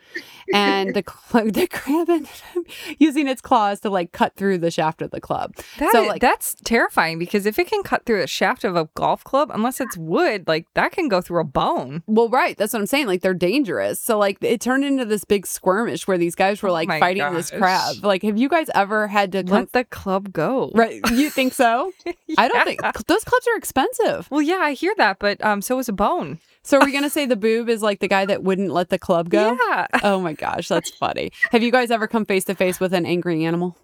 and 0.53 0.93
the 0.93 1.03
cl- 1.03 1.45
the 1.51 1.67
crab 1.67 2.09
ended 2.09 2.29
up 2.55 2.63
using 2.97 3.27
its 3.27 3.41
claws 3.41 3.79
to 3.81 3.89
like 3.89 4.11
cut 4.11 4.35
through 4.35 4.57
the 4.57 4.71
shaft 4.71 5.01
of 5.01 5.11
the 5.11 5.21
club. 5.21 5.55
That 5.77 5.91
so 5.91 6.03
is- 6.03 6.07
like 6.09 6.21
that's 6.21 6.55
terrifying 6.63 7.19
because 7.19 7.45
if 7.45 7.57
it 7.59 7.67
can 7.67 7.83
cut 7.83 8.05
through 8.05 8.21
a 8.21 8.27
shaft 8.27 8.63
of 8.63 8.75
a 8.75 8.89
golf 8.95 9.23
club, 9.23 9.51
unless 9.53 9.79
it's 9.79 9.97
wood, 9.97 10.47
like 10.47 10.65
that 10.73 10.91
can 10.91 11.07
go 11.07 11.21
through 11.21 11.41
a 11.41 11.45
bone. 11.45 12.03
Well, 12.07 12.29
right. 12.29 12.57
That's 12.57 12.73
what 12.73 12.79
I'm 12.79 12.85
saying. 12.87 13.07
Like 13.07 13.21
they're 13.21 13.33
dangerous. 13.33 13.99
So 14.01 14.17
like 14.17 14.37
it 14.41 14.61
turned 14.61 14.83
into 14.85 15.05
this 15.05 15.23
big 15.23 15.45
skirmish 15.47 16.07
where 16.07 16.17
these 16.17 16.35
guys 16.35 16.61
were 16.61 16.69
Oh 16.69 16.73
like 16.73 16.87
my 16.87 16.99
fighting 16.99 17.33
this 17.33 17.51
crab. 17.51 18.03
Like, 18.03 18.23
have 18.23 18.37
you 18.37 18.49
guys 18.49 18.69
ever 18.75 19.07
had 19.07 19.31
to 19.33 19.43
come? 19.43 19.51
Let 19.53 19.71
the 19.73 19.83
club 19.85 20.31
go. 20.33 20.71
Right? 20.75 21.01
You 21.11 21.29
think 21.29 21.53
so? 21.53 21.91
I 22.37 22.47
don't 22.47 22.65
think 22.65 22.81
those 23.07 23.23
clubs 23.23 23.47
are 23.47 23.57
expensive. 23.57 24.08
Well, 24.29 24.41
yeah, 24.41 24.59
I 24.61 24.73
hear 24.73 24.93
that, 24.97 25.19
but 25.19 25.43
um, 25.43 25.61
so 25.61 25.79
is 25.79 25.89
a 25.89 25.93
bone. 25.93 26.39
So 26.63 26.77
are 26.79 26.85
we 26.85 26.91
gonna 26.91 27.09
say 27.09 27.25
the 27.25 27.35
boob 27.47 27.69
is 27.69 27.81
like 27.81 27.99
the 27.99 28.07
guy 28.07 28.25
that 28.25 28.43
wouldn't 28.43 28.71
let 28.71 28.89
the 28.89 28.99
club 28.99 29.29
go? 29.29 29.57
Yeah. 29.69 29.87
Oh 30.03 30.19
my 30.19 30.33
gosh, 30.33 30.67
that's 30.67 30.89
funny. 30.91 31.31
Have 31.51 31.63
you 31.63 31.71
guys 31.71 31.91
ever 31.91 32.07
come 32.07 32.25
face 32.25 32.45
to 32.45 32.55
face 32.55 32.79
with 32.79 32.93
an 32.93 33.05
angry 33.05 33.45
animal? 33.45 33.77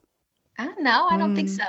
I 0.58 0.66
don't 0.66 0.82
know. 0.84 1.08
I 1.10 1.18
don't 1.18 1.36
think 1.36 1.50
Mm. 1.50 1.58
so. 1.58 1.64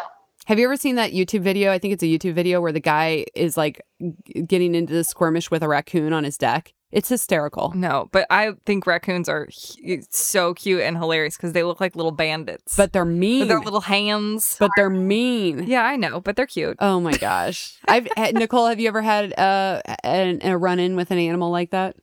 Have 0.46 0.60
you 0.60 0.64
ever 0.66 0.76
seen 0.76 0.94
that 0.94 1.10
YouTube 1.12 1.40
video? 1.40 1.72
I 1.72 1.78
think 1.80 1.92
it's 1.94 2.04
a 2.04 2.06
YouTube 2.06 2.34
video 2.34 2.60
where 2.60 2.70
the 2.70 2.78
guy 2.78 3.24
is 3.34 3.56
like 3.56 3.82
g- 4.00 4.42
getting 4.42 4.76
into 4.76 4.92
the 4.92 5.02
skirmish 5.02 5.50
with 5.50 5.62
a 5.64 5.68
raccoon 5.68 6.12
on 6.12 6.22
his 6.22 6.38
deck. 6.38 6.72
It's 6.92 7.08
hysterical. 7.08 7.72
No, 7.74 8.08
but 8.12 8.26
I 8.30 8.52
think 8.64 8.86
raccoons 8.86 9.28
are 9.28 9.48
hu- 9.84 10.02
so 10.10 10.54
cute 10.54 10.80
and 10.82 10.96
hilarious 10.96 11.36
because 11.36 11.52
they 11.52 11.62
look 11.64 11.80
like 11.80 11.96
little 11.96 12.12
bandits. 12.12 12.76
But 12.76 12.92
they're 12.92 13.04
mean. 13.04 13.40
with 13.40 13.48
their 13.48 13.60
little 13.60 13.80
hands. 13.80 14.56
but 14.58 14.70
they're 14.76 14.88
mean. 14.88 15.64
yeah, 15.66 15.84
I 15.84 15.96
know, 15.96 16.20
but 16.20 16.36
they're 16.36 16.46
cute. 16.46 16.76
Oh 16.80 17.00
my 17.00 17.12
gosh. 17.16 17.76
I've 17.88 18.06
had- 18.16 18.34
Nicole, 18.34 18.66
have 18.68 18.78
you 18.80 18.88
ever 18.88 19.02
had 19.02 19.36
uh, 19.38 19.82
an, 20.04 20.40
a 20.42 20.56
run 20.56 20.78
in 20.78 20.94
with 20.96 21.10
an 21.10 21.18
animal 21.18 21.50
like 21.50 21.70
that? 21.70 21.96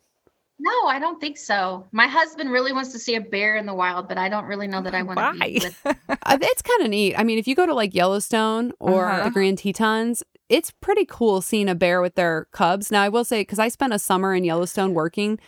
No, 0.60 0.88
I 0.88 1.00
don't 1.00 1.19
think 1.19 1.38
so. 1.38 1.88
My 1.91 2.08
husband 2.08 2.52
really 2.52 2.72
wants 2.72 2.91
to 2.93 3.00
see 3.00 3.15
a 3.15 3.22
bear 3.22 3.56
in 3.58 3.65
the 3.65 3.74
wild, 3.74 4.08
but 4.08 4.17
I 4.17 4.30
don't 4.30 4.46
really 4.46 4.67
know 4.67 4.82
that 4.82 4.93
I 4.96 5.02
want 5.02 5.17
to 5.17 5.24
Why? 5.24 5.48
be 5.48 5.60
with. 5.63 5.82
Uh, 6.26 6.38
it's 6.41 6.62
kind 6.62 6.82
of 6.84 6.89
neat. 6.89 7.15
I 7.17 7.24
mean, 7.24 7.38
if 7.38 7.48
you 7.48 7.56
go 7.56 7.65
to 7.65 7.74
like 7.74 7.93
Yellowstone 7.93 8.72
or 8.80 9.10
Uh-huh. 9.10 9.24
the 9.26 9.32
Grand 9.32 9.58
Tetons, 9.58 10.24
it's 10.50 10.72
pretty 10.72 11.06
cool 11.06 11.42
seeing 11.42 11.70
a 11.70 11.76
bear 11.76 12.02
with 12.02 12.16
their 12.16 12.48
cubs. 12.52 12.92
Now, 12.92 13.02
I 13.04 13.10
will 13.10 13.24
say, 13.24 13.42
because 13.42 13.60
I 13.60 13.68
spent 13.70 13.94
a 13.94 14.00
summer 14.00 14.34
in 14.36 14.44
Yellowstone 14.44 14.94
working, 14.94 15.40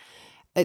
uh, 0.56 0.64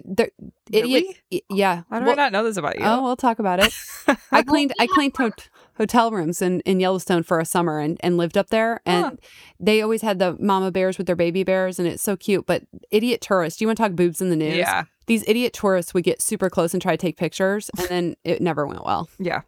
Really? 0.72 1.16
y- 1.32 1.40
Yeah. 1.50 1.82
How 1.90 1.98
do 1.98 2.04
Well- 2.04 2.12
I 2.12 2.16
not 2.16 2.32
know 2.32 2.44
this 2.44 2.56
about 2.56 2.78
you? 2.78 2.84
Oh, 2.84 3.02
we'll 3.02 3.16
talk 3.16 3.38
about 3.40 3.58
it. 3.60 3.72
I 4.32 4.42
cleaned 4.42 4.72
I 4.78 4.86
cleaned 4.86 5.16
hot- 5.16 5.48
hotel 5.76 6.10
rooms 6.12 6.40
in, 6.40 6.60
in 6.60 6.78
Yellowstone 6.78 7.22
for 7.24 7.40
a 7.40 7.44
summer 7.44 7.80
and, 7.80 7.98
and 8.00 8.16
lived 8.16 8.38
up 8.38 8.50
there. 8.50 8.80
And 8.86 9.04
Huh. 9.04 9.10
they 9.58 9.82
always 9.82 10.02
had 10.02 10.18
the 10.20 10.36
mama 10.38 10.70
bears 10.70 10.96
with 10.96 11.06
their 11.08 11.16
baby 11.16 11.42
bears, 11.42 11.78
and 11.80 11.88
it's 11.88 12.02
so 12.02 12.16
cute. 12.16 12.46
But 12.46 12.62
idiot 12.92 13.20
tourists, 13.20 13.58
do 13.58 13.64
you 13.64 13.68
want 13.68 13.78
to 13.78 13.82
talk 13.82 13.92
boobs 13.92 14.20
in 14.20 14.30
the 14.30 14.36
news? 14.36 14.56
Yeah. 14.56 14.84
These 15.06 15.24
idiot 15.26 15.52
tourists 15.54 15.92
would 15.92 16.04
get 16.04 16.22
super 16.22 16.48
close 16.48 16.72
and 16.72 16.80
try 16.80 16.92
to 16.92 16.96
take 16.96 17.16
pictures, 17.16 17.68
and 17.76 17.88
then 17.88 18.16
it 18.22 18.40
never 18.40 18.66
went 18.66 18.84
well. 18.84 19.08
yeah. 19.18 19.40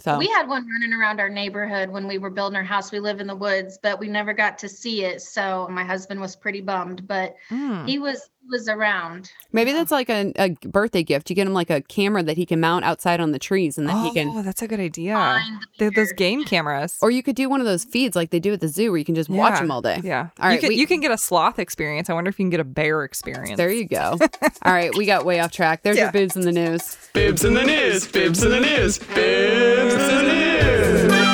So 0.00 0.16
We 0.16 0.28
had 0.28 0.48
one 0.48 0.66
running 0.68 0.92
around 0.92 1.18
our 1.20 1.28
neighborhood 1.28 1.90
when 1.90 2.06
we 2.06 2.18
were 2.18 2.30
building 2.30 2.56
our 2.56 2.62
house. 2.62 2.92
We 2.92 3.00
live 3.00 3.20
in 3.20 3.26
the 3.26 3.34
woods, 3.34 3.78
but 3.82 3.98
we 3.98 4.06
never 4.08 4.32
got 4.32 4.56
to 4.58 4.68
see 4.68 5.04
it. 5.04 5.20
So 5.22 5.66
my 5.70 5.82
husband 5.84 6.20
was 6.20 6.36
pretty 6.36 6.60
bummed, 6.60 7.08
but 7.08 7.34
Mm. 7.50 7.88
he 7.88 7.98
was 7.98 8.30
was 8.50 8.68
around. 8.68 9.30
maybe 9.52 9.72
that's 9.72 9.90
like 9.90 10.08
a, 10.08 10.32
a 10.36 10.50
birthday 10.66 11.02
gift. 11.02 11.30
You 11.30 11.36
get 11.36 11.46
him 11.46 11.52
like 11.54 11.70
a 11.70 11.80
camera 11.82 12.22
that 12.22 12.36
he 12.36 12.46
can 12.46 12.60
mount 12.60 12.84
outside 12.84 13.20
on 13.20 13.32
the 13.32 13.38
trees, 13.38 13.78
and 13.78 13.88
then 13.88 13.96
Oh, 13.96 14.02
he 14.04 14.12
can. 14.12 14.28
Oh, 14.28 14.42
that's 14.42 14.62
a 14.62 14.68
good 14.68 14.80
idea. 14.80 15.14
Find 15.14 15.66
the 15.78 15.90
those 15.90 16.12
game 16.12 16.44
cameras. 16.44 16.96
Or 17.02 17.10
you 17.10 17.22
could 17.22 17.36
do 17.36 17.48
one 17.48 17.60
of 17.60 17.66
those 17.66 17.84
feeds 17.84 18.14
like 18.16 18.30
they 18.30 18.40
do 18.40 18.52
at 18.52 18.60
the 18.60 18.68
zoo, 18.68 18.90
where 18.90 18.98
you 18.98 19.04
can 19.04 19.14
just 19.14 19.28
watch 19.30 19.58
them 19.58 19.70
all 19.70 19.82
day. 19.82 20.00
Yeah. 20.02 20.28
All 20.40 20.48
right, 20.48 20.54
you 20.54 20.60
can 20.60 20.68
we- 20.70 20.74
you 20.76 20.86
can 20.86 21.00
get 21.00 21.10
a 21.10 21.18
sloth 21.18 21.58
experience. 21.58 22.08
I 22.10 22.14
wonder 22.14 22.28
if 22.30 22.38
you 22.38 22.44
can 22.44 22.50
get 22.50 22.60
a 22.60 22.64
bear 22.64 23.04
experience. 23.04 23.56
There 23.56 23.70
you 23.70 23.86
go. 23.86 24.16
all 24.62 24.72
right, 24.72 24.94
we 24.96 25.06
got 25.06 25.24
way 25.24 25.40
off 25.40 25.52
track. 25.52 25.82
There's 25.82 25.96
your 25.96 26.06
Yeah. 26.06 26.10
boobs 26.12 26.36
in 26.36 26.42
the 26.42 26.52
news. 26.52 26.96
Bibs 27.12 27.44
in 27.44 27.54
the 27.54 27.64
news, 27.64 28.06
bibs 28.08 28.42
in 28.42 28.50
the 28.50 28.60
news, 28.60 28.98
bibs 28.98 29.94
in 29.94 29.98
the 29.98 30.22
news. 30.22 31.27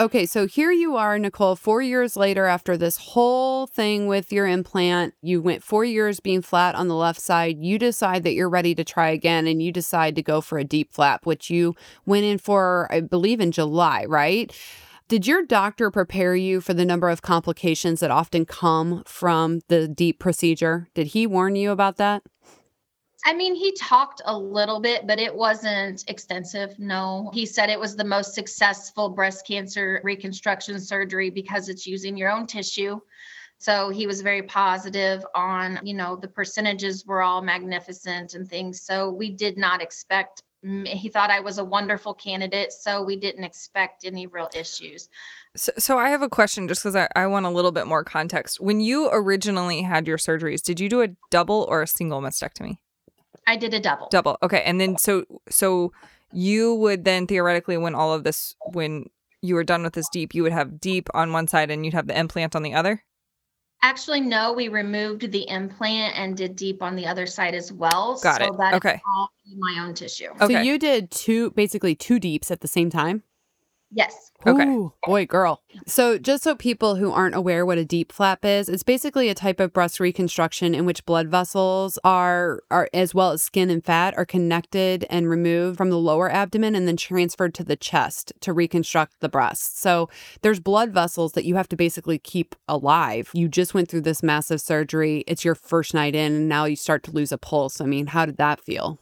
Okay, 0.00 0.26
so 0.26 0.48
here 0.48 0.72
you 0.72 0.96
are, 0.96 1.16
Nicole, 1.20 1.54
four 1.54 1.80
years 1.80 2.16
later 2.16 2.46
after 2.46 2.76
this 2.76 2.96
whole 2.96 3.68
thing 3.68 4.08
with 4.08 4.32
your 4.32 4.44
implant. 4.44 5.14
You 5.22 5.40
went 5.40 5.62
four 5.62 5.84
years 5.84 6.18
being 6.18 6.42
flat 6.42 6.74
on 6.74 6.88
the 6.88 6.96
left 6.96 7.20
side. 7.20 7.58
You 7.60 7.78
decide 7.78 8.24
that 8.24 8.32
you're 8.32 8.48
ready 8.48 8.74
to 8.74 8.82
try 8.82 9.10
again 9.10 9.46
and 9.46 9.62
you 9.62 9.70
decide 9.70 10.16
to 10.16 10.22
go 10.22 10.40
for 10.40 10.58
a 10.58 10.64
DIEP 10.64 10.90
flap, 10.90 11.26
which 11.26 11.48
you 11.48 11.76
went 12.06 12.24
in 12.24 12.38
for, 12.38 12.88
I 12.90 13.02
believe, 13.02 13.40
in 13.40 13.52
July, 13.52 14.04
right? 14.08 14.52
Did 15.06 15.28
your 15.28 15.44
doctor 15.44 15.92
prepare 15.92 16.34
you 16.34 16.60
for 16.60 16.74
the 16.74 16.84
number 16.84 17.08
of 17.08 17.22
complications 17.22 18.00
that 18.00 18.10
often 18.10 18.46
come 18.46 19.04
from 19.06 19.60
the 19.68 19.86
DIEP 19.86 20.18
procedure? 20.18 20.88
Did 20.94 21.08
he 21.08 21.24
warn 21.24 21.54
you 21.54 21.70
about 21.70 21.98
that? 21.98 22.24
I 23.26 23.32
mean, 23.32 23.54
he 23.54 23.72
talked 23.72 24.20
a 24.26 24.36
little 24.36 24.80
bit, 24.80 25.06
but 25.06 25.18
it 25.18 25.34
wasn't 25.34 26.04
extensive. 26.08 26.78
No, 26.78 27.30
he 27.32 27.46
said 27.46 27.70
it 27.70 27.80
was 27.80 27.96
the 27.96 28.04
most 28.04 28.34
successful 28.34 29.08
breast 29.08 29.46
cancer 29.46 30.00
reconstruction 30.04 30.78
surgery 30.78 31.30
because 31.30 31.70
it's 31.70 31.86
using 31.86 32.18
your 32.18 32.30
own 32.30 32.46
tissue. 32.46 33.00
So 33.58 33.88
he 33.88 34.06
was 34.06 34.20
very 34.20 34.42
positive 34.42 35.24
on, 35.34 35.80
you 35.82 35.94
know, 35.94 36.16
the 36.16 36.28
percentages 36.28 37.06
were 37.06 37.22
all 37.22 37.40
magnificent 37.40 38.34
and 38.34 38.46
things. 38.46 38.82
So 38.82 39.10
we 39.10 39.30
did 39.30 39.56
not 39.56 39.80
expect, 39.80 40.42
mm, 40.62 40.86
he 40.86 41.08
thought 41.08 41.30
I 41.30 41.40
was 41.40 41.56
a 41.56 41.64
wonderful 41.64 42.12
candidate. 42.12 42.74
So 42.74 43.02
we 43.02 43.16
didn't 43.16 43.44
expect 43.44 44.04
any 44.04 44.26
real 44.26 44.50
issues. 44.54 45.08
So, 45.56 45.72
so 45.78 45.98
I 45.98 46.10
have 46.10 46.20
a 46.20 46.28
question 46.28 46.68
just 46.68 46.82
because 46.82 46.96
I, 46.96 47.08
I 47.16 47.26
want 47.26 47.46
a 47.46 47.50
little 47.50 47.72
bit 47.72 47.86
more 47.86 48.04
context. 48.04 48.60
When 48.60 48.80
you 48.80 49.08
originally 49.10 49.80
had 49.80 50.06
your 50.06 50.18
surgeries, 50.18 50.62
did 50.62 50.78
you 50.78 50.90
do 50.90 51.00
a 51.00 51.08
double 51.30 51.66
or 51.70 51.80
a 51.80 51.86
single 51.86 52.20
mastectomy? 52.20 52.76
I 53.46 53.56
did 53.56 53.74
a 53.74 53.80
double. 53.80 54.08
Double. 54.10 54.38
Okay. 54.42 54.62
And 54.64 54.80
then 54.80 54.96
so 54.98 55.24
so 55.48 55.92
you 56.32 56.74
would 56.74 57.04
then 57.04 57.26
theoretically 57.26 57.76
when 57.76 57.94
all 57.94 58.12
of 58.12 58.24
this 58.24 58.54
when 58.72 59.06
you 59.42 59.54
were 59.54 59.64
done 59.64 59.82
with 59.82 59.92
this 59.92 60.08
DIEP, 60.14 60.34
you 60.34 60.42
would 60.42 60.52
have 60.52 60.80
DIEP 60.80 61.08
on 61.12 61.32
one 61.32 61.46
side 61.46 61.70
and 61.70 61.84
you'd 61.84 61.94
have 61.94 62.06
the 62.06 62.18
implant 62.18 62.56
on 62.56 62.62
the 62.62 62.72
other? 62.74 63.04
Actually, 63.82 64.22
no, 64.22 64.54
we 64.54 64.68
removed 64.68 65.30
the 65.30 65.46
implant 65.50 66.16
and 66.18 66.34
did 66.34 66.56
DIEP 66.56 66.80
on 66.80 66.96
the 66.96 67.06
other 67.06 67.26
side 67.26 67.54
as 67.54 67.70
well. 67.70 68.18
Got 68.22 68.40
so 68.40 68.46
it. 68.46 68.56
that 68.56 68.72
is 68.72 68.76
Okay. 68.78 69.02
all 69.06 69.28
my 69.58 69.84
own 69.84 69.92
tissue. 69.92 70.28
So 70.38 70.48
you 70.48 70.78
did 70.78 71.10
two, 71.10 71.50
basically 71.50 71.94
two 71.94 72.18
DIEPs 72.18 72.50
at 72.50 72.62
the 72.62 72.68
same 72.68 72.88
time? 72.88 73.22
Yes. 73.94 74.32
Okay. 74.46 74.64
Ooh, 74.66 74.92
boy, 75.06 75.24
girl. 75.24 75.62
So, 75.86 76.18
just 76.18 76.42
so 76.42 76.54
people 76.54 76.96
who 76.96 77.10
aren't 77.10 77.34
aware 77.34 77.64
what 77.64 77.78
a 77.78 77.84
DIEP 77.84 78.12
flap 78.12 78.44
is, 78.44 78.68
it's 78.68 78.82
basically 78.82 79.28
a 79.28 79.34
type 79.34 79.58
of 79.58 79.72
breast 79.72 80.00
reconstruction 80.00 80.74
in 80.74 80.84
which 80.84 81.06
blood 81.06 81.28
vessels 81.28 81.98
are, 82.04 82.60
are 82.70 82.90
as 82.92 83.14
well 83.14 83.30
as 83.30 83.42
skin 83.42 83.70
and 83.70 83.84
fat, 83.84 84.14
are 84.18 84.26
connected 84.26 85.06
and 85.08 85.30
removed 85.30 85.78
from 85.78 85.88
the 85.88 85.98
lower 85.98 86.30
abdomen 86.30 86.74
and 86.74 86.86
then 86.86 86.96
transferred 86.96 87.54
to 87.54 87.64
the 87.64 87.76
chest 87.76 88.32
to 88.40 88.52
reconstruct 88.52 89.20
the 89.20 89.28
breast. 89.28 89.80
So, 89.80 90.10
there's 90.42 90.60
blood 90.60 90.92
vessels 90.92 91.32
that 91.32 91.44
you 91.44 91.54
have 91.54 91.68
to 91.68 91.76
basically 91.76 92.18
keep 92.18 92.54
alive. 92.68 93.30
You 93.32 93.48
just 93.48 93.72
went 93.72 93.88
through 93.88 94.02
this 94.02 94.22
massive 94.22 94.60
surgery. 94.60 95.24
It's 95.26 95.44
your 95.44 95.54
first 95.54 95.94
night 95.94 96.14
in, 96.14 96.34
and 96.34 96.48
now 96.48 96.66
you 96.66 96.76
start 96.76 97.02
to 97.04 97.12
lose 97.12 97.32
a 97.32 97.38
pulse. 97.38 97.80
I 97.80 97.86
mean, 97.86 98.08
how 98.08 98.26
did 98.26 98.36
that 98.36 98.60
feel? 98.60 98.98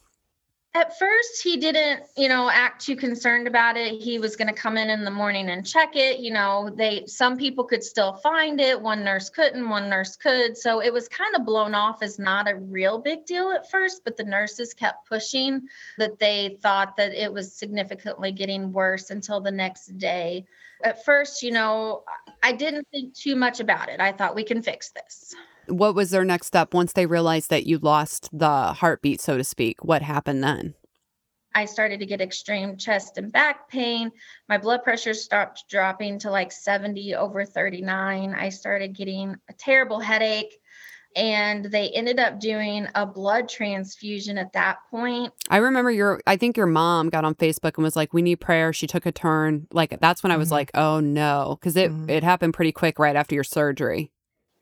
At 0.74 0.98
first, 0.98 1.42
he 1.42 1.58
didn't, 1.58 2.04
you 2.16 2.30
know, 2.30 2.48
act 2.48 2.86
too 2.86 2.96
concerned 2.96 3.46
about 3.46 3.76
it. 3.76 4.00
He 4.00 4.18
was 4.18 4.36
going 4.36 4.48
to 4.48 4.58
come 4.58 4.78
in 4.78 4.88
in 4.88 5.04
the 5.04 5.10
morning 5.10 5.50
and 5.50 5.66
check 5.66 5.96
it. 5.96 6.20
You 6.20 6.32
know, 6.32 6.70
they 6.74 7.04
some 7.06 7.36
people 7.36 7.64
could 7.64 7.84
still 7.84 8.14
find 8.14 8.58
it. 8.58 8.80
One 8.80 9.04
nurse 9.04 9.28
couldn't, 9.28 9.68
one 9.68 9.90
nurse 9.90 10.16
could. 10.16 10.56
So 10.56 10.80
it 10.80 10.90
was 10.90 11.08
kind 11.08 11.36
of 11.36 11.44
blown 11.44 11.74
off 11.74 12.02
as 12.02 12.18
not 12.18 12.50
a 12.50 12.56
real 12.56 12.98
big 12.98 13.26
deal 13.26 13.50
at 13.50 13.70
first, 13.70 14.00
but 14.02 14.16
the 14.16 14.24
nurses 14.24 14.72
kept 14.72 15.06
pushing 15.06 15.68
that 15.98 16.18
they 16.18 16.56
thought 16.62 16.96
that 16.96 17.12
it 17.12 17.30
was 17.30 17.52
significantly 17.52 18.32
getting 18.32 18.72
worse 18.72 19.10
until 19.10 19.42
the 19.42 19.52
next 19.52 19.98
day. 19.98 20.46
At 20.82 21.04
first, 21.04 21.42
you 21.42 21.50
know, 21.50 22.02
I 22.42 22.52
didn't 22.52 22.88
think 22.90 23.12
too 23.12 23.36
much 23.36 23.60
about 23.60 23.90
it. 23.90 24.00
I 24.00 24.12
thought 24.12 24.34
we 24.34 24.44
can 24.44 24.62
fix 24.62 24.90
this. 24.90 25.34
What 25.68 25.94
was 25.94 26.10
their 26.10 26.24
next 26.24 26.46
step 26.48 26.74
once 26.74 26.92
they 26.92 27.06
realized 27.06 27.50
that 27.50 27.66
you 27.66 27.78
lost 27.78 28.28
the 28.32 28.72
heartbeat, 28.72 29.20
so 29.20 29.36
to 29.36 29.44
speak? 29.44 29.84
What 29.84 30.02
happened 30.02 30.42
then? 30.42 30.74
I 31.54 31.66
started 31.66 32.00
to 32.00 32.06
get 32.06 32.20
extreme 32.22 32.76
chest 32.78 33.18
and 33.18 33.30
back 33.30 33.68
pain. 33.68 34.10
My 34.48 34.56
blood 34.56 34.82
pressure 34.82 35.12
stopped 35.12 35.64
dropping 35.68 36.18
to 36.20 36.30
like 36.30 36.50
70 36.50 37.14
over 37.14 37.44
39. 37.44 38.34
I 38.34 38.48
started 38.48 38.94
getting 38.94 39.36
a 39.50 39.52
terrible 39.52 40.00
headache 40.00 40.54
and 41.14 41.66
they 41.66 41.90
ended 41.90 42.18
up 42.18 42.40
doing 42.40 42.86
a 42.94 43.04
blood 43.04 43.50
transfusion 43.50 44.38
at 44.38 44.54
that 44.54 44.78
point. 44.90 45.30
I 45.50 45.58
remember 45.58 45.90
your 45.90 46.22
I 46.26 46.38
think 46.38 46.56
your 46.56 46.66
mom 46.66 47.10
got 47.10 47.24
on 47.26 47.34
Facebook 47.34 47.74
and 47.76 47.84
was 47.84 47.96
like, 47.96 48.14
"We 48.14 48.22
need 48.22 48.36
prayer." 48.40 48.72
She 48.72 48.86
took 48.86 49.04
a 49.04 49.12
turn. 49.12 49.66
Like 49.72 50.00
that's 50.00 50.22
when 50.22 50.32
I 50.32 50.38
was 50.38 50.48
Mhm. 50.48 50.52
like, 50.52 50.70
"Oh 50.74 51.00
no," 51.00 51.58
cuz 51.60 51.76
it 51.76 51.90
Mhm. 51.90 52.08
it 52.08 52.24
happened 52.24 52.54
pretty 52.54 52.72
quick 52.72 52.98
right 52.98 53.14
after 53.16 53.34
your 53.34 53.44
surgery. 53.44 54.10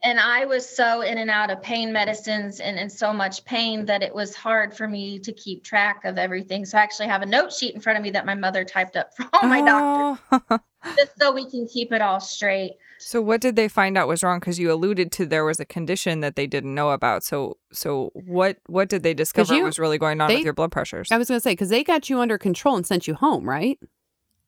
And 0.02 0.18
I 0.18 0.46
was 0.46 0.66
so 0.66 1.02
in 1.02 1.18
and 1.18 1.30
out 1.30 1.50
of 1.50 1.62
pain 1.62 1.92
medicines 1.92 2.60
and 2.60 2.78
in 2.78 2.88
so 2.88 3.12
much 3.12 3.44
pain 3.44 3.84
that 3.86 4.02
it 4.02 4.14
was 4.14 4.34
hard 4.34 4.74
for 4.74 4.88
me 4.88 5.18
to 5.18 5.32
keep 5.32 5.62
track 5.62 6.04
of 6.04 6.16
everything. 6.16 6.64
So 6.64 6.78
I 6.78 6.80
actually 6.80 7.08
have 7.08 7.20
a 7.20 7.26
note 7.26 7.52
sheet 7.52 7.74
in 7.74 7.80
front 7.82 7.98
of 7.98 8.02
me 8.02 8.10
that 8.12 8.24
my 8.24 8.34
mother 8.34 8.64
typed 8.64 8.96
up 8.96 9.14
for 9.14 9.26
all 9.34 9.48
my 9.48 9.60
doctors 9.60 10.18
doctor. 10.30 10.64
just 10.96 11.20
so 11.20 11.32
we 11.32 11.48
can 11.50 11.66
keep 11.68 11.92
it 11.92 12.00
all 12.00 12.18
straight. 12.20 12.72
so 12.98 13.20
what 13.20 13.42
did 13.42 13.56
they 13.56 13.68
find 13.68 13.98
out 13.98 14.08
was 14.08 14.22
wrong? 14.22 14.40
Because 14.40 14.58
you 14.58 14.72
alluded 14.72 15.12
to 15.12 15.26
there 15.26 15.44
was 15.44 15.60
a 15.60 15.66
condition 15.66 16.20
that 16.20 16.34
they 16.34 16.46
didn't 16.46 16.74
know 16.74 16.90
about. 16.92 17.22
So 17.22 17.58
so 17.70 18.10
what 18.14 18.56
what 18.66 18.88
did 18.88 19.02
they 19.02 19.12
discover 19.12 19.54
you- 19.54 19.64
was 19.64 19.78
really 19.78 19.98
going 19.98 20.22
on 20.22 20.28
they- 20.28 20.36
with 20.36 20.44
your 20.44 20.54
blood 20.54 20.72
pressures? 20.72 21.12
I 21.12 21.18
was 21.18 21.28
going 21.28 21.36
to 21.36 21.42
say 21.42 21.54
cuz 21.54 21.68
they 21.68 21.84
got 21.84 22.08
you 22.08 22.20
under 22.20 22.38
control 22.38 22.74
and 22.76 22.86
sent 22.86 23.06
you 23.06 23.14
home, 23.14 23.46
right? 23.46 23.78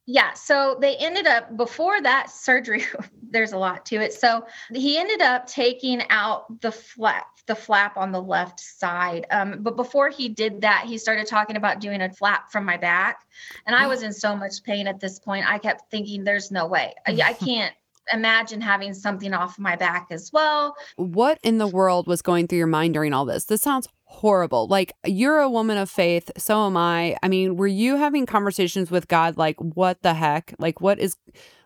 Yeah, 0.07 0.33
so 0.35 0.77
they 0.81 0.97
ended 0.97 1.27
up 1.27 1.57
before 1.57 2.01
that 2.03 2.31
surgery. 2.31 2.85
there's 3.31 3.53
a 3.53 3.59
lot 3.59 3.87
to 3.87 3.97
it. 3.97 4.13
So 4.13 4.45
he 4.73 4.99
ended 4.99 5.21
up 5.21 5.47
taking 5.47 6.03
out 6.11 6.61
the 6.61 6.73
flap, 6.73 7.27
the 7.47 7.55
flap 7.55 7.97
on 7.97 8.13
the 8.13 8.21
left 8.21 8.61
side. 8.61 9.27
Um, 9.31 9.63
but 9.63 9.77
before 9.77 10.11
he 10.11 10.29
did 10.29 10.61
that, 10.63 10.85
he 10.87 10.99
started 10.99 11.27
talking 11.27 11.57
about 11.57 11.81
doing 11.81 12.03
a 12.03 12.11
flap 12.11 12.51
from 12.51 12.65
my 12.65 12.77
back, 12.77 13.25
and 13.67 13.75
I 13.75 13.87
was 13.87 14.03
in 14.03 14.13
so 14.13 14.37
much 14.37 14.63
pain 14.63 14.87
at 14.87 15.01
this 15.01 15.19
point. 15.19 15.49
I 15.49 15.59
kept 15.59 15.91
thinking, 15.91 16.25
"There's 16.25 16.51
no 16.51 16.67
way. 16.67 16.95
I, 17.07 17.21
I 17.25 17.33
can't." 17.33 17.75
imagine 18.13 18.61
having 18.61 18.93
something 18.93 19.33
off 19.33 19.61
my 19.61 19.77
back 19.77 20.09
as 20.11 20.33
well. 20.33 20.75
What 20.97 21.39
in 21.45 21.59
the 21.59 21.69
world 21.69 22.09
was 22.09 22.21
going 22.21 22.49
through 22.49 22.59
your 22.59 22.67
mind 22.67 22.95
during 22.95 23.13
all 23.13 23.25
this? 23.25 23.45
This 23.45 23.63
sounds 23.63 23.87
horrible. 24.13 24.69
Like 24.69 24.93
you're 25.05 25.41
a 25.41 25.51
woman 25.51 25.79
of 25.79 25.91
faith, 25.91 26.31
so 26.37 26.67
am 26.67 26.77
I. 26.77 27.17
I 27.23 27.29
mean, 27.29 27.57
were 27.57 27.67
you 27.67 27.97
having 27.97 28.27
conversations 28.27 28.91
with 28.91 29.09
God 29.09 29.37
like 29.37 29.57
what 29.59 30.03
the 30.03 30.15
heck? 30.15 30.55
Like 30.59 30.81
what 30.81 30.99
is 30.99 31.17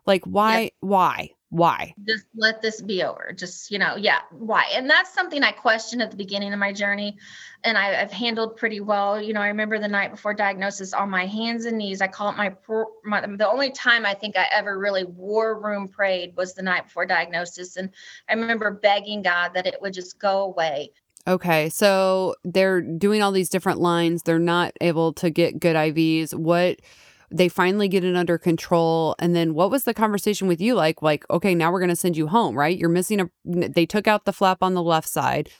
like 0.06 0.24
why 0.24 0.70
why? 0.80 1.30
Why? 1.50 1.94
just 2.06 2.26
let 2.34 2.60
this 2.60 2.82
be 2.82 3.04
over 3.04 3.32
just 3.34 3.70
you 3.70 3.78
know 3.78 3.94
yeah 3.96 4.18
why 4.30 4.64
and 4.74 4.90
that's 4.90 5.14
something 5.14 5.44
i 5.44 5.52
questioned 5.52 6.02
at 6.02 6.10
the 6.10 6.16
beginning 6.16 6.52
of 6.52 6.58
my 6.58 6.72
journey 6.72 7.16
and 7.62 7.78
I, 7.78 8.02
i've 8.02 8.12
handled 8.12 8.56
pretty 8.56 8.80
well 8.80 9.22
you 9.22 9.32
know 9.32 9.40
i 9.40 9.46
remember 9.46 9.78
the 9.78 9.88
night 9.88 10.10
before 10.10 10.34
diagnosis 10.34 10.92
on 10.92 11.08
my 11.08 11.24
hands 11.24 11.64
and 11.64 11.78
knees 11.78 12.02
i 12.02 12.08
call 12.08 12.30
it 12.30 12.36
my, 12.36 12.52
my 13.04 13.26
the 13.36 13.48
only 13.48 13.70
time 13.70 14.04
i 14.04 14.12
think 14.12 14.36
i 14.36 14.46
ever 14.52 14.76
really 14.76 15.04
war 15.04 15.60
room 15.60 15.86
prayed 15.86 16.36
was 16.36 16.52
the 16.52 16.62
night 16.62 16.84
before 16.84 17.06
diagnosis 17.06 17.76
and 17.76 17.90
i 18.28 18.34
remember 18.34 18.72
begging 18.72 19.22
god 19.22 19.54
that 19.54 19.66
it 19.66 19.80
would 19.80 19.94
just 19.94 20.18
go 20.18 20.42
away 20.42 20.90
Okay, 21.28 21.68
so 21.68 22.34
they're 22.44 22.80
doing 22.80 23.22
all 23.22 23.32
these 23.32 23.48
different 23.48 23.80
lines. 23.80 24.22
They're 24.22 24.38
not 24.38 24.72
able 24.80 25.12
to 25.14 25.30
get 25.30 25.58
good 25.58 25.74
IVs. 25.74 26.34
What 26.34 26.80
they 27.30 27.48
finally 27.48 27.88
get 27.88 28.04
it 28.04 28.16
under 28.16 28.38
control. 28.38 29.16
And 29.18 29.34
then 29.34 29.54
what 29.54 29.70
was 29.70 29.84
the 29.84 29.94
conversation 29.94 30.48
with 30.48 30.60
you 30.60 30.74
like? 30.74 31.02
Like, 31.02 31.24
okay, 31.30 31.54
now 31.54 31.72
we're 31.72 31.80
going 31.80 31.90
to 31.90 31.96
send 31.96 32.16
you 32.16 32.26
home, 32.28 32.56
right? 32.56 32.78
You're 32.78 32.88
missing 32.88 33.20
a, 33.20 33.30
they 33.44 33.86
took 33.86 34.06
out 34.06 34.24
the 34.24 34.32
flap 34.32 34.58
on 34.62 34.74
the 34.74 34.82
left 34.82 35.08
side. 35.08 35.50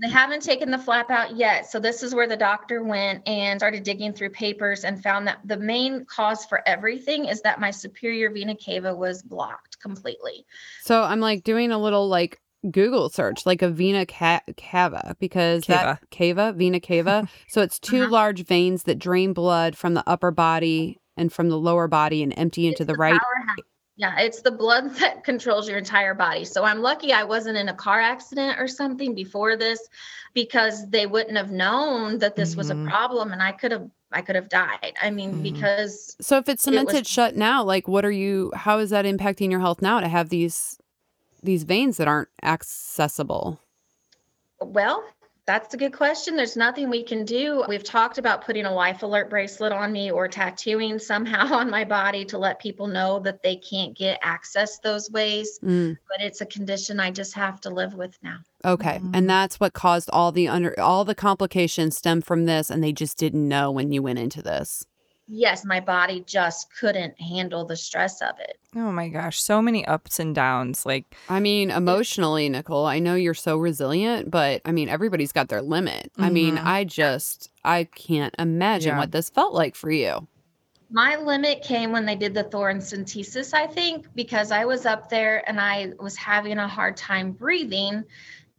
They 0.00 0.08
haven't 0.08 0.42
taken 0.42 0.70
the 0.70 0.78
flap 0.78 1.10
out 1.10 1.36
yet. 1.36 1.70
So 1.70 1.78
this 1.78 2.02
is 2.02 2.14
where 2.14 2.26
the 2.26 2.36
doctor 2.36 2.82
went 2.82 3.28
and 3.28 3.60
started 3.60 3.82
digging 3.82 4.14
through 4.14 4.30
papers 4.30 4.84
and 4.84 5.02
found 5.02 5.26
that 5.26 5.38
the 5.44 5.58
main 5.58 6.06
cause 6.06 6.46
for 6.46 6.66
everything 6.66 7.26
is 7.26 7.42
that 7.42 7.60
my 7.60 7.70
superior 7.70 8.30
vena 8.30 8.56
cava 8.56 8.94
was 8.94 9.22
blocked 9.22 9.78
completely. 9.80 10.46
So 10.82 11.02
I'm 11.02 11.20
like 11.20 11.44
doing 11.44 11.72
a 11.72 11.78
little 11.78 12.08
like 12.08 12.40
Google 12.70 13.08
search, 13.08 13.44
like 13.46 13.62
a 13.62 13.68
vena 13.68 14.06
ca- 14.06 14.40
cava, 14.56 15.16
because 15.18 15.64
that 15.64 15.98
cava, 16.10 16.52
vena 16.52 16.80
cava. 16.80 17.28
so 17.48 17.60
it's 17.62 17.78
2 17.78 18.02
Uh-huh. 18.02 18.10
large 18.10 18.44
veins 18.44 18.84
that 18.84 18.98
drain 18.98 19.32
blood 19.32 19.76
from 19.76 19.94
the 19.94 20.04
upper 20.08 20.30
body 20.30 20.98
and 21.16 21.32
from 21.32 21.48
the 21.48 21.58
lower 21.58 21.88
body 21.88 22.22
and 22.22 22.32
empty 22.36 22.66
into 22.66 22.82
It's 22.84 22.88
the 22.92 22.94
right. 22.94 23.20
powerhouse. 23.20 23.58
Yeah, 23.96 24.18
it's 24.20 24.40
the 24.42 24.50
blood 24.50 24.94
that 25.00 25.22
controls 25.24 25.68
your 25.68 25.76
entire 25.78 26.14
body. 26.14 26.44
So 26.44 26.64
I'm 26.64 26.80
lucky 26.80 27.12
I 27.12 27.24
wasn't 27.24 27.58
in 27.58 27.68
a 27.68 27.74
car 27.74 28.00
accident 28.00 28.58
or 28.58 28.66
something 28.66 29.14
before 29.14 29.56
this 29.56 29.80
because 30.34 30.88
they 30.88 31.06
wouldn't 31.06 31.36
have 31.36 31.50
known 31.50 32.18
that 32.18 32.34
this 32.36 32.56
was 32.56 32.70
a 32.70 32.74
Mhm. 32.74 32.88
problem 32.88 33.32
and 33.32 33.42
I 33.42 33.52
could 33.52 33.72
have 33.72 33.88
I 34.14 34.20
could 34.20 34.36
have 34.36 34.50
died. 34.50 34.92
I 35.02 35.08
mean, 35.10 35.36
Mhm. 35.36 35.42
because 35.42 36.14
So 36.20 36.36
if 36.36 36.46
it's 36.46 36.66
It 36.66 36.70
was- 36.72 36.80
cemented 36.80 37.06
shut 37.06 37.34
now, 37.34 37.64
like 37.64 37.88
what 37.88 38.04
are 38.04 38.10
you 38.10 38.50
how 38.54 38.78
is 38.78 38.90
that 38.90 39.04
impacting 39.06 39.50
your 39.50 39.60
health 39.60 39.80
now 39.82 40.00
to 40.00 40.08
have 40.08 40.28
these 40.28 40.78
these 41.42 41.64
veins 41.64 41.96
that 41.96 42.08
aren't 42.08 42.28
accessible? 42.42 43.60
well, 44.60 45.02
that's 45.44 45.74
a 45.74 45.76
good 45.76 45.92
question. 45.92 46.36
There's 46.36 46.56
nothing 46.56 46.88
we 46.88 47.02
can 47.02 47.24
do. 47.24 47.64
We've 47.68 47.82
talked 47.82 48.18
about 48.18 48.44
putting 48.44 48.64
a 48.64 48.72
life 48.72 49.02
alert 49.02 49.28
bracelet 49.28 49.72
on 49.72 49.90
me 49.90 50.08
or 50.12 50.28
tattooing 50.28 51.00
somehow 51.00 51.52
on 51.56 51.68
my 51.68 51.82
body 51.84 52.24
to 52.26 52.38
let 52.38 52.60
people 52.60 52.86
know 52.86 53.18
that 53.20 53.42
they 53.42 53.56
can't 53.56 53.92
get 53.96 54.20
access 54.22 54.78
those 54.78 55.10
ways, 55.10 55.58
Mm, 55.60 55.98
but 56.08 56.24
it's 56.24 56.40
a 56.42 56.46
condition 56.46 57.00
I 57.00 57.10
just 57.10 57.34
have 57.34 57.60
to 57.62 57.70
live 57.70 57.94
with 57.94 58.16
now. 58.22 58.38
okay. 58.64 59.00
Mhm. 59.02 59.10
And 59.16 59.28
that's 59.28 59.58
what 59.58 59.72
caused 59.72 60.08
all 60.12 60.30
the 60.30 60.46
under 60.46 60.78
all 60.78 61.04
the 61.04 61.14
complications 61.16 61.96
stem 61.96 62.20
from 62.22 62.44
this 62.46 62.70
and 62.70 62.82
they 62.82 62.92
just 62.92 63.18
didn't 63.18 63.48
know 63.48 63.72
when 63.72 63.90
you 63.90 64.00
went 64.00 64.20
into 64.20 64.42
this. 64.42 64.86
Yes, 65.28 65.64
my 65.64 65.80
body 65.80 66.22
just 66.26 66.68
couldn't 66.78 67.18
handle 67.20 67.64
the 67.64 67.76
stress 67.76 68.20
of 68.20 68.38
it. 68.40 68.58
Oh 68.74 68.90
my 68.92 69.08
gosh, 69.08 69.40
so 69.40 69.62
many 69.62 69.84
ups 69.86 70.18
and 70.18 70.34
downs. 70.34 70.84
Like, 70.84 71.14
I 71.28 71.40
mean, 71.40 71.70
emotionally, 71.70 72.48
Nicole, 72.48 72.86
I 72.86 72.98
know 72.98 73.14
you're 73.14 73.34
so 73.34 73.56
resilient, 73.56 74.30
but 74.30 74.62
I 74.64 74.72
mean, 74.72 74.88
everybody's 74.88 75.32
got 75.32 75.48
their 75.48 75.62
limit. 75.62 76.10
I 76.18 76.28
mean, 76.30 76.56
Mhm. 76.56 76.64
I 76.66 76.84
just, 76.84 77.50
I 77.64 77.84
can't 77.84 78.34
imagine 78.38 78.90
Yeah. 78.90 78.98
what 78.98 79.12
this 79.12 79.30
felt 79.30 79.54
like 79.54 79.74
for 79.74 79.90
you. 79.90 80.26
My 80.90 81.16
limit 81.16 81.62
came 81.62 81.90
when 81.92 82.04
they 82.04 82.16
did 82.16 82.34
the 82.34 82.44
thoracentesis, 82.44 83.54
I 83.54 83.66
think, 83.66 84.06
because 84.14 84.50
I 84.52 84.66
was 84.66 84.84
up 84.84 85.08
there 85.08 85.42
and 85.48 85.58
I 85.58 85.92
was 85.98 86.16
having 86.16 86.58
a 86.58 86.68
hard 86.68 86.98
time 86.98 87.32
breathing. 87.32 88.04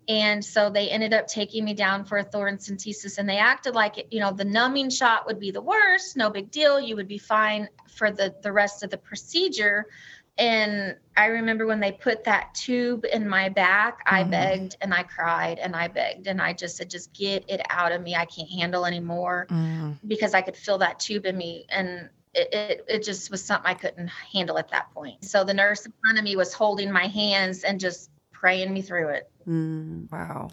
And 0.07 0.43
so 0.43 0.69
they 0.69 0.89
ended 0.89 1.13
up 1.13 1.27
taking 1.27 1.63
me 1.63 1.73
down 1.73 2.03
for 2.05 2.17
a 2.17 2.25
thoracentesis 2.25 3.17
and 3.17 3.29
they 3.29 3.37
acted 3.37 3.73
like, 3.75 4.07
you 4.11 4.19
know, 4.19 4.31
the 4.31 4.45
numbing 4.45 4.89
shot 4.89 5.25
would 5.25 5.39
be 5.39 5.51
the 5.51 5.61
worst, 5.61 6.17
no 6.17 6.29
big 6.29 6.51
deal. 6.51 6.79
You 6.79 6.95
would 6.95 7.07
be 7.07 7.17
fine 7.17 7.69
for 7.87 8.11
the, 8.11 8.33
the 8.41 8.51
rest 8.51 8.83
of 8.83 8.89
the 8.89 8.97
procedure. 8.97 9.85
And 10.37 10.95
I 11.15 11.27
remember 11.27 11.65
when 11.65 11.79
they 11.79 11.91
put 11.91 12.23
that 12.25 12.53
tube 12.55 13.05
in 13.11 13.27
my 13.29 13.49
back, 13.49 13.99
I 14.07 14.23
Mhm. 14.23 14.31
begged 14.31 14.77
and 14.81 14.93
I 14.93 15.03
cried 15.03 15.59
and 15.59 15.75
I 15.75 15.87
begged 15.87 16.27
and 16.27 16.41
I 16.41 16.53
just 16.53 16.75
said, 16.77 16.89
just 16.89 17.13
get 17.13 17.45
it 17.47 17.61
out 17.69 17.91
of 17.91 18.01
me. 18.01 18.15
I 18.15 18.25
can't 18.25 18.49
handle 18.49 18.85
anymore 18.85 19.47
because 20.07 20.33
I 20.33 20.41
could 20.41 20.57
feel 20.57 20.79
that 20.79 20.99
tube 20.99 21.25
in 21.25 21.37
me 21.37 21.65
and 21.69 22.09
it, 22.33 22.53
it, 22.53 22.85
it 22.89 23.03
just 23.03 23.29
was 23.31 23.43
something 23.43 23.69
I 23.69 23.75
couldn't 23.75 24.09
handle 24.09 24.57
at 24.57 24.69
that 24.69 24.91
point. 24.93 25.23
So 25.23 25.43
the 25.43 25.53
nurse 25.53 25.85
in 25.85 25.93
front 26.01 26.17
of 26.17 26.23
me 26.23 26.35
was 26.35 26.53
holding 26.53 26.91
my 26.91 27.07
hands 27.07 27.63
and 27.63 27.79
just 27.79 28.09
praying 28.43 28.73
me 28.73 28.82
through 28.82 29.08
it. 29.08 29.29
Mm. 29.47 30.12
wow. 30.12 30.49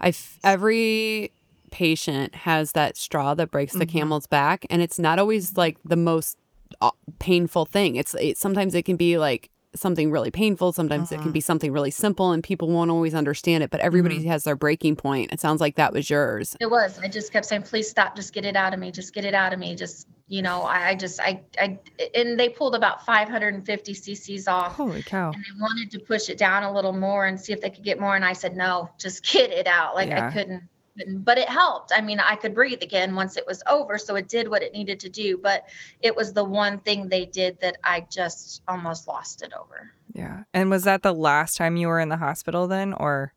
I 0.00 0.08
f- 0.08 0.38
every 0.42 1.30
patient 1.70 2.34
has 2.34 2.72
that 2.72 2.96
straw 2.96 3.34
that 3.34 3.52
breaks 3.52 3.72
the 3.74 3.86
Mhm. 3.86 3.90
camel's 3.90 4.26
back, 4.26 4.66
and 4.68 4.82
it's 4.82 4.98
not 4.98 5.20
always 5.20 5.56
like 5.56 5.76
the 5.84 5.94
most 5.96 6.36
uh, 6.80 6.90
painful 7.20 7.66
thing. 7.66 7.94
It's 7.94 8.14
it, 8.14 8.36
sometimes 8.36 8.74
it 8.74 8.84
can 8.84 8.96
be 8.96 9.16
like 9.18 9.48
something 9.76 10.10
really 10.10 10.32
painful. 10.32 10.72
Sometimes 10.72 11.12
it 11.12 11.20
can 11.20 11.30
be 11.30 11.40
something 11.40 11.72
really 11.72 11.92
simple, 11.92 12.32
and 12.32 12.42
people 12.42 12.68
won't 12.68 12.90
always 12.90 13.14
understand 13.14 13.62
it. 13.62 13.70
But 13.70 13.78
everybody 13.80 14.24
has 14.26 14.42
their 14.42 14.56
breaking 14.56 14.96
point. 14.96 15.32
It 15.32 15.38
sounds 15.40 15.60
like 15.60 15.76
that 15.76 15.92
was 15.92 16.10
yours. 16.10 16.56
It 16.60 16.68
was. 16.70 16.98
I 16.98 17.06
just 17.06 17.32
kept 17.32 17.46
saying, 17.46 17.62
please 17.62 17.88
stop. 17.88 18.16
Just 18.16 18.32
get 18.32 18.44
it 18.44 18.56
out 18.56 18.74
of 18.74 18.80
me. 18.80 18.90
Just 18.90 19.14
get 19.14 19.24
it 19.24 19.34
out 19.34 19.52
of 19.52 19.60
me. 19.60 19.76
Just, 19.76 20.08
you 20.30 20.42
know, 20.42 20.62
I, 20.62 20.90
I 20.90 20.94
just, 20.94 21.18
I, 21.20 21.42
I, 21.58 21.76
and 22.14 22.38
they 22.38 22.48
pulled 22.48 22.76
about 22.76 23.04
550 23.04 23.92
cc's 23.92 24.46
off. 24.46 24.76
Holy 24.76 25.02
cow. 25.02 25.32
And 25.32 25.42
they 25.42 25.60
wanted 25.60 25.90
to 25.90 25.98
push 25.98 26.28
it 26.28 26.38
down 26.38 26.62
a 26.62 26.72
little 26.72 26.92
more 26.92 27.26
and 27.26 27.38
see 27.38 27.52
if 27.52 27.60
they 27.60 27.68
could 27.68 27.82
get 27.82 27.98
more. 27.98 28.14
And 28.14 28.24
I 28.24 28.32
said, 28.32 28.56
no, 28.56 28.90
just 28.96 29.24
get 29.32 29.50
it 29.50 29.66
out. 29.66 29.96
Like 29.96 30.08
Yeah. 30.08 30.28
I 30.28 30.32
couldn't- 30.32 30.68
but 31.16 31.38
it 31.38 31.48
helped. 31.48 31.92
I 31.96 32.00
mean, 32.00 32.20
I 32.20 32.36
could 32.36 32.54
breathe 32.54 32.82
again 32.82 33.14
once 33.16 33.36
it 33.36 33.44
was 33.46 33.62
over. 33.68 33.96
So 33.98 34.14
it 34.16 34.28
did 34.28 34.48
what 34.48 34.62
it 34.62 34.72
needed 34.72 35.00
to 35.00 35.08
do. 35.08 35.36
But 35.38 35.64
it 36.00 36.14
was 36.14 36.32
the 36.32 36.44
one 36.44 36.78
thing 36.78 37.08
they 37.08 37.24
did 37.26 37.58
that 37.60 37.78
I 37.82 38.06
just 38.10 38.62
almost 38.68 39.08
lost 39.08 39.42
it 39.42 39.52
over. 39.58 39.90
Yeah. 40.12 40.42
And 40.54 40.70
was 40.70 40.84
that 40.84 41.02
the 41.02 41.14
last 41.14 41.56
time 41.56 41.76
you 41.76 41.88
were 41.88 42.00
in 42.00 42.08
the 42.08 42.18
hospital 42.18 42.68
then 42.68 42.92
or 42.92 43.32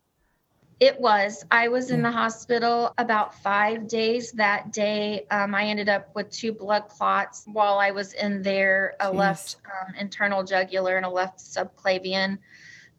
It 0.84 1.00
was. 1.00 1.46
I 1.50 1.70
was 1.70 1.92
in 1.92 2.02
the 2.02 2.12
hospital 2.12 2.94
about 2.98 3.34
five 3.36 3.88
days 3.88 4.34
that 4.34 4.74
day. 4.74 5.26
Um, 5.32 5.56
I 5.56 5.64
ended 5.64 5.88
up 5.88 6.14
with 6.14 6.30
two 6.30 6.52
blood 6.52 6.90
clots 6.90 7.46
while 7.48 7.78
I 7.78 7.92
was 7.92 8.12
in 8.12 8.42
there 8.42 8.98
a 9.00 9.06
Jeez. 9.06 9.16
left 9.16 9.56
um, 9.64 9.96
internal 9.98 10.44
jugular 10.44 10.98
and 10.98 11.06
a 11.06 11.10
left 11.10 11.40
subclavian. 11.40 12.38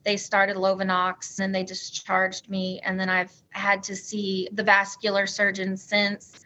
They 0.03 0.17
started 0.17 0.57
Lovenox 0.57 1.41
and 1.41 1.55
they 1.55 1.63
discharged 1.63 2.49
me. 2.49 2.81
And 2.83 2.99
then 2.99 3.11
I've 3.11 3.35
had 3.51 3.83
to 3.83 3.95
see 3.95 4.49
the 4.53 4.63
vascular 4.63 5.27
surgeon 5.27 5.77
since. 5.77 6.41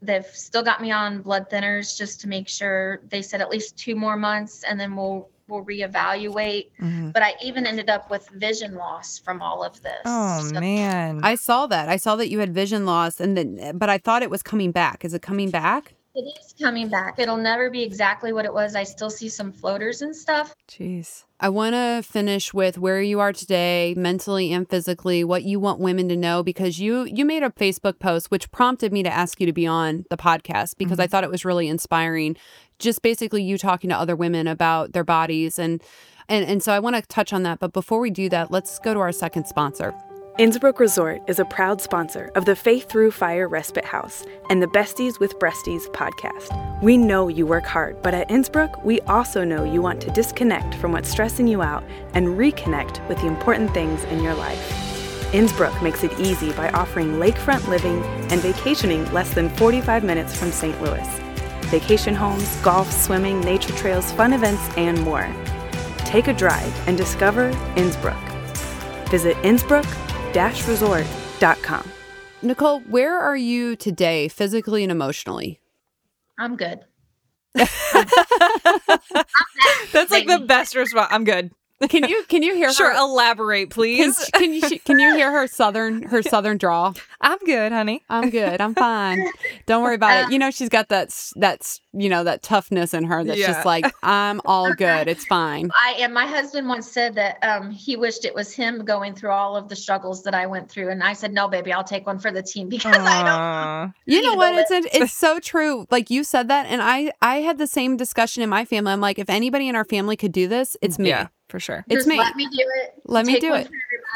They've 0.00 0.24
still 0.24 0.62
got 0.62 0.80
me 0.80 0.90
on 0.90 1.20
blood 1.20 1.50
thinners 1.50 1.98
just 1.98 2.22
to 2.22 2.28
make 2.28 2.48
sure. 2.48 3.02
They 3.10 3.20
said 3.20 3.42
at 3.42 3.50
least 3.50 3.76
two 3.76 3.94
more 3.94 4.16
months 4.16 4.64
and 4.64 4.80
then 4.80 4.96
we'll 4.96 5.28
we'll 5.48 5.64
reevaluate. 5.64 6.66
Mhm. 6.80 7.12
But 7.12 7.22
I 7.22 7.34
even 7.42 7.66
ended 7.66 7.88
up 7.90 8.10
with 8.10 8.28
vision 8.30 8.74
loss 8.74 9.18
from 9.18 9.40
all 9.42 9.62
of 9.64 9.82
this. 9.82 9.92
Oh 10.04 10.42
So- 10.52 10.60
man. 10.60 11.20
I 11.22 11.34
saw 11.34 11.66
that. 11.66 11.88
I 11.88 11.96
saw 11.96 12.16
that 12.16 12.28
you 12.30 12.38
had 12.40 12.52
vision 12.54 12.86
loss, 12.86 13.20
and 13.20 13.36
then 13.36 13.76
but 13.78 13.88
I 13.90 13.98
thought 13.98 14.22
it 14.22 14.30
was 14.30 14.42
coming 14.42 14.72
back. 14.72 15.04
Is 15.04 15.14
it 15.14 15.22
coming 15.22 15.50
back? 15.50 15.94
It 16.14 16.22
is 16.40 16.52
coming 16.60 16.88
back. 16.88 17.20
It'll 17.20 17.36
never 17.36 17.70
be 17.70 17.82
exactly 17.84 18.32
what 18.32 18.44
it 18.44 18.52
was. 18.52 18.74
I 18.74 18.82
still 18.82 19.10
see 19.10 19.28
some 19.28 19.52
floaters 19.52 20.02
and 20.02 20.16
stuff. 20.16 20.52
Jeez. 20.68 21.22
I 21.38 21.48
want 21.48 21.74
to 21.74 22.02
finish 22.02 22.52
with 22.52 22.76
where 22.76 23.00
you 23.00 23.20
are 23.20 23.32
today, 23.32 23.94
mentally 23.96 24.52
and 24.52 24.68
physically, 24.68 25.22
what 25.22 25.44
you 25.44 25.60
want 25.60 25.78
women 25.78 26.08
to 26.08 26.16
know 26.16 26.42
because 26.42 26.80
you 26.80 27.04
you 27.04 27.24
made 27.24 27.44
a 27.44 27.50
Facebook 27.50 28.00
post 28.00 28.32
which 28.32 28.50
prompted 28.50 28.92
me 28.92 29.04
to 29.04 29.10
ask 29.12 29.38
you 29.40 29.46
to 29.46 29.52
be 29.52 29.66
on 29.66 30.06
the 30.10 30.16
podcast 30.16 30.74
because 30.76 30.98
I 30.98 31.06
thought 31.06 31.22
it 31.22 31.30
was 31.30 31.44
really 31.44 31.68
inspiring. 31.68 32.36
Just 32.78 33.02
basically 33.02 33.42
you 33.42 33.58
talking 33.58 33.90
to 33.90 33.96
other 33.96 34.16
women 34.16 34.46
about 34.46 34.92
their 34.92 35.04
bodies 35.04 35.58
and 35.58 35.82
and 36.28 36.44
and 36.44 36.62
so 36.62 36.72
I 36.72 36.78
want 36.78 36.96
to 36.96 37.02
touch 37.02 37.32
on 37.32 37.42
that, 37.44 37.58
but 37.58 37.72
before 37.72 38.00
we 38.00 38.10
do 38.10 38.28
that, 38.28 38.50
let's 38.50 38.78
go 38.78 38.94
to 38.94 39.00
our 39.00 39.12
second 39.12 39.46
sponsor. 39.46 39.94
Innsbrook 40.38 40.78
Resort 40.78 41.20
is 41.26 41.40
a 41.40 41.44
proud 41.44 41.80
sponsor 41.80 42.30
of 42.36 42.44
the 42.44 42.54
Faith 42.54 42.88
Through 42.88 43.10
Fire 43.10 43.48
Respite 43.48 43.84
House 43.84 44.24
and 44.48 44.62
the 44.62 44.68
Besties 44.68 45.18
with 45.18 45.36
Breasties 45.40 45.88
podcast. 45.88 46.80
We 46.80 46.96
know 46.96 47.26
you 47.26 47.44
work 47.44 47.64
hard, 47.64 48.00
but 48.02 48.14
at 48.14 48.28
Innsbrook, 48.28 48.84
we 48.84 49.00
also 49.00 49.42
know 49.42 49.64
you 49.64 49.82
want 49.82 50.00
to 50.02 50.12
disconnect 50.12 50.76
from 50.76 50.92
what's 50.92 51.08
stressing 51.08 51.48
you 51.48 51.60
out 51.60 51.82
and 52.14 52.38
reconnect 52.38 53.06
with 53.08 53.18
the 53.18 53.26
important 53.26 53.74
things 53.74 54.04
in 54.04 54.22
your 54.22 54.34
life. 54.34 54.62
Innsbrook 55.32 55.82
makes 55.82 56.04
it 56.04 56.20
easy 56.20 56.52
by 56.52 56.70
offering 56.70 57.14
lakefront 57.14 57.66
living 57.66 58.00
and 58.30 58.40
vacationing 58.40 59.12
less 59.12 59.34
than 59.34 59.48
45 59.56 60.04
minutes 60.04 60.38
from 60.38 60.52
St. 60.52 60.80
Louis. 60.80 61.27
Vacation 61.70 62.14
homes, 62.14 62.56
golf, 62.56 62.90
swimming, 62.90 63.40
nature 63.40 63.72
trails, 63.72 64.10
fun 64.12 64.32
events, 64.32 64.68
and 64.76 65.00
more. 65.02 65.28
Take 65.98 66.28
a 66.28 66.32
drive 66.32 66.88
and 66.88 66.96
discover 66.96 67.52
Innsbrook. 67.76 68.18
Visit 69.10 69.36
Innsbrook-resort.com. 69.38 71.90
Nicole, 72.40 72.80
where 72.80 73.18
are 73.18 73.36
you 73.36 73.74
today 73.76 74.28
physically 74.28 74.82
and 74.82 74.90
emotionally? 74.92 75.60
I'm 76.38 76.56
good. 76.56 76.80
That's 77.54 77.94
like 80.10 80.26
the 80.26 80.44
best 80.46 80.74
response. 80.76 81.08
I'm 81.10 81.24
good. 81.24 81.50
Can 81.88 82.08
you 82.08 82.24
can 82.28 82.42
you 82.42 82.54
hear 82.56 82.72
Sure, 82.72 82.92
her 82.92 82.98
elaborate, 82.98 83.70
can, 83.70 83.74
please. 83.74 84.30
can 84.34 84.52
you 84.52 84.80
can 84.80 84.98
you 84.98 85.14
hear 85.14 85.30
her 85.30 85.46
southern 85.46 86.02
her 86.02 86.22
southern 86.34 86.58
draw? 86.58 86.92
I'm 87.20 87.38
good, 87.38 87.70
honey. 87.70 88.02
I'm 88.10 88.30
good. 88.30 88.60
I'm 88.60 88.74
fine. 88.74 89.24
Don't 89.66 89.84
worry 89.84 89.94
about 89.94 90.24
it. 90.24 90.32
You 90.32 90.40
know, 90.40 90.50
she's 90.50 90.68
got 90.68 90.88
that 90.88 91.14
that's 91.36 91.80
you 91.92 92.08
know 92.08 92.24
that 92.24 92.42
toughness 92.42 92.94
in 92.94 93.04
her 93.04 93.22
that's 93.22 93.38
Yeah. 93.38 93.46
just 93.48 93.64
like 93.64 93.86
I'm 94.02 94.40
all 94.44 94.74
good. 94.76 95.06
It's 95.06 95.24
fine. 95.26 95.70
I 95.80 95.94
and 96.00 96.12
my 96.12 96.26
husband 96.26 96.68
once 96.68 96.90
said 96.90 97.14
that 97.14 97.38
um, 97.42 97.70
he 97.70 97.94
wished 97.94 98.24
it 98.24 98.34
was 98.34 98.52
him 98.52 98.84
going 98.84 99.14
through 99.14 99.30
all 99.30 99.56
of 99.56 99.68
the 99.68 99.76
struggles 99.76 100.24
that 100.24 100.34
I 100.34 100.46
went 100.46 100.68
through, 100.68 100.90
and 100.90 101.02
I 101.02 101.12
said, 101.12 101.32
"No, 101.32 101.46
baby, 101.46 101.72
I'll 101.72 101.84
take 101.84 102.06
one 102.06 102.18
for 102.18 102.32
the 102.32 102.42
team 102.42 102.68
because 102.68 102.96
I 102.98 103.22
don't." 103.22 103.94
You 104.06 104.22
know 104.22 104.34
what? 104.34 104.52
know 104.56 104.64
It's 104.68 104.96
it's 104.96 105.12
so 105.12 105.38
true. 105.38 105.86
Like 105.92 106.10
you 106.10 106.24
said 106.24 106.48
that, 106.48 106.66
and 106.66 106.82
I 106.82 107.12
I 107.22 107.36
had 107.36 107.58
the 107.58 107.68
same 107.68 107.96
discussion 107.96 108.42
in 108.42 108.48
my 108.48 108.64
family. 108.64 108.92
I'm 108.92 109.00
like, 109.00 109.20
if 109.20 109.30
anybody 109.30 109.68
in 109.68 109.76
our 109.76 109.84
family 109.84 110.16
could 110.16 110.32
do 110.32 110.48
this, 110.48 110.76
it's 110.82 110.98
me. 110.98 111.10
Yeah, 111.10 111.28
for 111.48 111.58
sure. 111.58 111.84
It's 111.88 112.06
me. 112.06 112.18
Let 112.18 112.36
me 112.36 112.46
do 112.46 112.58
it. 112.58 112.94
Let 113.04 113.26
me 113.26 113.38
do 113.40 113.50
one 113.50 113.60
it. 113.62 113.70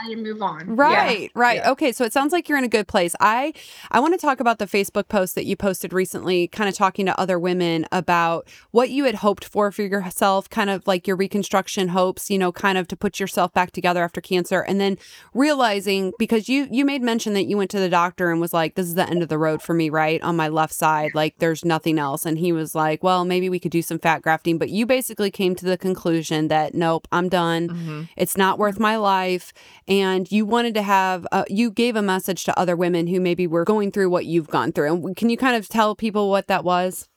And 0.05 0.23
move 0.23 0.42
on. 0.42 0.75
Right, 0.75 1.31
right. 1.35 1.57
Yeah. 1.57 1.71
Okay, 1.71 1.92
so 1.92 2.05
it 2.05 2.12
sounds 2.12 2.33
like 2.33 2.49
you're 2.49 2.59
in 2.59 2.64
a 2.64 2.68
good 2.68 2.88
place. 2.88 3.14
I 3.21 3.53
I 3.90 4.01
want 4.01 4.14
to 4.14 4.18
talk 4.18 4.40
about 4.40 4.59
the 4.59 4.66
Facebook 4.66 5.09
post 5.09 5.35
that 5.37 5.45
you 5.45 5.55
posted 5.55 5.92
recently, 5.92 6.49
kind 6.49 6.68
of 6.68 6.75
talking 6.75 7.07
to 7.07 7.18
other 7.21 7.38
women 7.38 7.87
about 7.92 8.49
what 8.73 8.90
you 8.90 9.05
had 9.05 9.16
hoped 9.16 9.45
for 9.45 9.71
for 9.71 9.83
yourself, 9.83 10.51
kind 10.51 10.71
of 10.71 10.87
like 10.87 11.07
your 11.07 11.16
reconstruction 11.16 11.88
hopes, 11.88 12.31
you 12.31 12.38
know, 12.38 12.51
kind 12.51 12.79
of 12.79 12.88
to 12.88 12.97
put 12.97 13.21
yourself 13.21 13.53
back 13.53 13.71
together 13.71 14.03
after 14.03 14.21
cancer 14.21 14.61
and 14.61 14.81
then 14.81 14.99
realizing 15.35 16.12
because 16.18 16.49
you 16.49 16.68
you 16.71 16.85
made 16.85 17.03
mention 17.03 17.33
that 17.35 17.45
you 17.45 17.57
went 17.57 17.71
to 17.71 17.79
the 17.79 17.88
doctor 17.88 18.31
and 18.31 18.40
was 18.40 18.53
like 18.53 18.75
this 18.75 18.87
is 18.87 18.95
the 18.95 19.09
end 19.09 19.23
of 19.23 19.29
the 19.29 19.38
road 19.38 19.62
for 19.62 19.75
me, 19.75 19.88
right? 19.88 20.21
On 20.23 20.37
my 20.37 20.49
left 20.49 20.75
side, 20.75 21.14
like 21.14 21.38
there's 21.38 21.64
nothing 21.64 21.99
else 21.99 22.27
and 22.27 22.38
he 22.38 22.53
was 22.53 22.75
like, 22.75 23.03
"Well, 23.05 23.25
maybe 23.25 23.49
we 23.49 23.61
could 23.61 23.73
do 23.73 23.83
some 23.83 23.99
fat 23.99 24.23
grafting." 24.23 24.59
But 24.59 24.71
you 24.71 24.87
basically 24.87 25.31
came 25.31 25.55
to 25.57 25.64
the 25.64 25.79
conclusion 25.79 26.49
that 26.49 26.75
nope, 26.75 27.07
I'm 27.12 27.21
done. 27.28 27.68
Mhm. 27.68 28.08
It's 28.16 28.37
not 28.37 28.58
worth 28.58 28.78
my 28.78 28.96
life. 28.96 29.52
And 29.88 30.30
you 30.30 30.46
wanted 30.46 30.74
to 30.74 30.82
have, 30.82 31.26
uh, 31.32 31.44
you 31.48 31.70
gave 31.70 31.96
a 31.96 32.02
message 32.02 32.44
to 32.44 32.58
other 32.58 32.76
women 32.76 33.06
who 33.06 33.20
maybe 33.20 33.46
were 33.46 33.64
going 33.64 33.90
through 33.90 34.11
what 34.11 34.26
you've 34.26 34.48
gone 34.48 34.72
through. 34.72 34.92
And 34.92 35.16
can 35.16 35.30
you 35.30 35.37
kind 35.37 35.56
of 35.56 35.68
tell 35.68 35.94
people 35.94 36.30
what 36.30 36.48
that 36.48 36.64
was? 36.64 37.08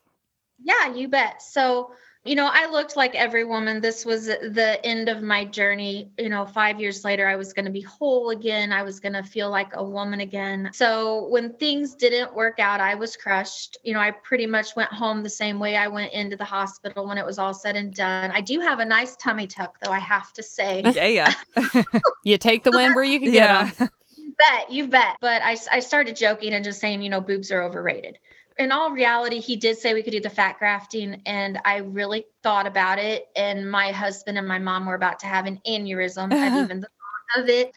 Yeah, 0.64 0.94
you 0.94 1.08
bet. 1.08 1.42
So, 1.42 1.92
you 2.26 2.34
know, 2.34 2.50
I 2.52 2.68
looked 2.72 2.96
like 2.96 3.14
every 3.14 3.44
woman. 3.44 3.82
This 3.82 4.04
was 4.04 4.26
the 4.26 4.80
end 4.84 5.10
of 5.10 5.22
my 5.22 5.46
journey. 5.46 6.10
You 6.18 6.30
know, 6.30 6.48
five 6.48 6.80
years 6.82 7.06
later, 7.06 7.28
I 7.28 7.36
was 7.36 7.54
going 7.54 7.66
to 7.66 7.72
be 7.72 7.82
whole 7.82 8.32
again. 8.32 8.74
I 8.74 8.82
was 8.82 9.00
going 9.00 9.14
to 9.14 9.22
feel 9.22 9.52
like 9.52 9.76
a 9.76 9.84
woman 9.84 10.22
again. 10.22 10.72
So, 10.74 11.28
when 11.28 11.54
things 11.54 11.94
didn't 11.94 12.34
work 12.34 12.60
out, 12.60 12.82
I 12.82 12.96
was 12.96 13.16
crushed. 13.16 13.78
You 13.84 13.94
know, 13.94 14.00
I 14.00 14.10
pretty 14.10 14.48
much 14.48 14.76
went 14.76 14.92
home 14.92 15.22
the 15.22 15.30
same 15.30 15.60
way 15.60 15.78
I 15.78 15.88
went 15.88 16.14
into 16.14 16.36
the 16.36 16.46
hospital 16.46 17.08
when 17.08 17.20
it 17.20 17.26
was 17.26 17.38
all 17.38 17.54
said 17.54 17.76
and 17.76 17.94
done. 17.94 18.32
I 18.32 18.42
do 18.42 18.60
have 18.60 18.80
a 18.80 18.86
nice 18.86 19.16
tummy 19.18 19.46
tuck, 19.46 19.78
though, 19.84 19.92
I 19.92 20.00
have 20.00 20.34
to 20.34 20.44
say. 20.44 20.82
Yeah, 20.96 21.08
yeah. 21.08 21.34
You 22.24 22.40
take 22.40 22.64
the 22.64 22.72
win 22.72 22.96
where 22.96 23.04
you 23.04 23.20
can 23.20 23.32
get 23.32 23.36
Yeah. 23.36 23.70
them. 23.78 23.90
You 24.18 24.34
bet, 24.36 24.72
you 24.72 24.88
bet. 24.88 25.18
But 25.22 25.44
I, 25.44 25.58
I 25.72 25.80
started 25.80 26.16
joking 26.16 26.54
and 26.54 26.66
just 26.66 26.80
saying, 26.80 27.04
you 27.04 27.10
know, 27.10 27.22
boobs 27.22 27.52
are 27.52 27.62
overrated. 27.62 28.18
In 28.58 28.72
all 28.72 28.92
reality, 28.92 29.40
he 29.40 29.58
did 29.58 29.78
say 29.78 29.94
we 29.94 30.02
could 30.02 30.14
do 30.14 30.22
the 30.22 30.30
fat 30.30 30.60
grafting, 30.60 31.22
and 31.26 31.60
I 31.66 31.78
really 31.78 32.26
thought 32.42 32.68
about 32.68 33.00
it. 33.00 33.28
And 33.36 33.70
my 33.70 33.92
husband 33.92 34.38
and 34.38 34.48
my 34.48 34.60
mom 34.60 34.86
were 34.86 34.96
about 34.96 35.20
to 35.20 35.28
have 35.28 35.46
an 35.46 35.60
aneurysm 35.68 36.32
at 36.32 36.54
even 36.64 36.80
the 36.80 36.88
thought 36.88 37.44
of 37.44 37.50
it. 37.50 37.76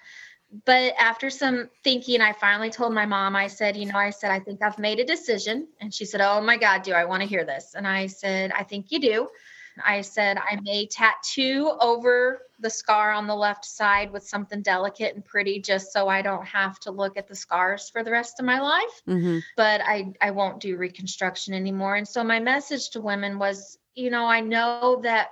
But 0.64 0.94
after 0.98 1.28
some 1.30 1.68
thinking, 1.84 2.20
I 2.20 2.32
finally 2.32 2.70
told 2.70 2.94
my 2.94 3.06
mom, 3.06 3.36
I 3.36 3.48
said, 3.48 3.76
you 3.76 3.86
know, 3.86 3.98
I 3.98 4.10
said, 4.10 4.30
I 4.30 4.40
think 4.40 4.62
I've 4.62 4.78
made 4.78 4.98
a 4.98 5.04
decision. 5.04 5.68
And 5.80 5.92
she 5.92 6.06
said, 6.06 6.22
Oh 6.22 6.40
my 6.40 6.56
God, 6.56 6.82
do 6.82 6.92
I 6.92 7.04
want 7.04 7.22
to 7.22 7.28
hear 7.28 7.44
this? 7.44 7.74
And 7.74 7.86
I 7.86 8.06
said, 8.06 8.52
I 8.52 8.62
think 8.62 8.86
you 8.90 9.00
do. 9.00 9.28
I 9.84 10.02
said, 10.02 10.38
I 10.38 10.58
may 10.62 10.86
tattoo 10.86 11.72
over 11.80 12.42
the 12.58 12.70
scar 12.70 13.12
on 13.12 13.26
the 13.26 13.34
left 13.34 13.64
side 13.64 14.10
with 14.12 14.26
something 14.26 14.62
delicate 14.62 15.14
and 15.14 15.24
pretty 15.24 15.60
just 15.60 15.92
so 15.92 16.08
I 16.08 16.22
don't 16.22 16.46
have 16.46 16.78
to 16.80 16.90
look 16.90 17.16
at 17.16 17.28
the 17.28 17.34
scars 17.36 17.88
for 17.90 18.02
the 18.02 18.10
rest 18.10 18.40
of 18.40 18.46
my 18.46 18.60
life. 18.60 19.02
hmm 19.06 19.38
But 19.56 19.80
I, 19.82 20.12
I 20.20 20.32
won't 20.32 20.60
do 20.60 20.76
reconstruction 20.76 21.54
anymore. 21.54 21.96
And 21.96 22.08
so 22.08 22.24
my 22.24 22.40
message 22.40 22.90
to 22.90 23.00
women 23.00 23.38
was, 23.38 23.78
you 23.94 24.10
know, 24.10 24.26
I 24.26 24.40
know 24.40 25.00
that 25.02 25.30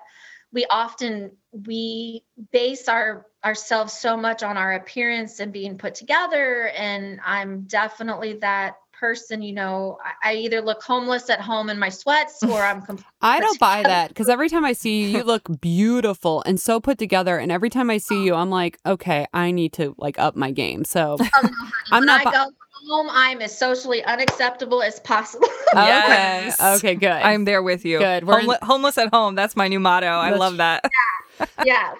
we 0.53 0.65
often 0.71 1.33
we 1.53 2.25
base 2.53 2.89
our 2.89 3.27
ourselves 3.45 3.93
so 3.93 4.17
much 4.17 4.43
on 4.43 4.57
our 4.57 4.73
appearance 4.73 5.39
and 5.39 5.53
being 5.53 5.79
put 5.79 5.95
together. 5.95 6.69
And 6.69 7.21
I'm 7.25 7.63
definitely 7.63 8.35
that 8.35 8.77
person, 8.99 9.43
you 9.43 9.53
know, 9.53 9.99
I, 10.23 10.31
I 10.31 10.35
either 10.37 10.61
look 10.61 10.83
homeless 10.83 11.29
at 11.31 11.41
home 11.41 11.71
in 11.71 11.79
my 11.79 11.89
sweats 11.89 12.43
or 12.43 12.61
I'm 12.61 12.83
completely 12.83 13.07
I 13.23 13.41
don't 13.41 13.59
buy 13.59 13.83
that 13.85 14.09
because 14.09 14.29
every 14.29 14.49
time 14.49 14.65
I 14.65 14.73
see 14.73 15.03
you, 15.03 15.19
you 15.19 15.25
look 15.25 15.61
beautiful 15.61 16.43
and 16.47 16.61
so 16.61 16.81
put 16.81 16.99
together. 16.99 17.39
And 17.39 17.51
every 17.53 17.71
time 17.71 17.91
I 17.91 17.99
see 17.99 18.25
you, 18.25 18.35
I'm 18.35 18.51
like, 18.51 18.79
okay, 18.87 19.27
I 19.33 19.51
need 19.51 19.73
to 19.75 19.95
like 19.99 20.19
up 20.19 20.37
my 20.37 20.51
game. 20.51 20.85
So 20.85 21.17
um, 21.43 21.51
I'm 21.91 22.01
when 22.01 22.07
not. 22.07 22.21
I 22.27 22.31
bu- 22.31 22.31
go 22.31 22.51
home, 22.89 23.09
I'm 23.11 23.41
as 23.41 23.57
socially 23.57 24.05
unacceptable 24.05 24.83
as 24.83 25.01
possible. 25.01 25.49
Yes. 25.75 26.61
Okay. 26.61 26.75
Okay, 26.77 26.95
good. 26.95 27.11
I'm 27.11 27.45
there 27.45 27.63
with 27.63 27.85
you. 27.85 27.99
Good. 27.99 28.25
We're 28.25 28.41
in- 28.41 28.51
homeless 28.63 28.99
at 28.99 29.13
home. 29.13 29.35
That's 29.35 29.57
my 29.57 29.69
new 29.69 29.81
motto. 29.81 30.07
I 30.07 30.31
love 30.31 30.59
that. 30.59 30.83
yeah, 30.85 30.91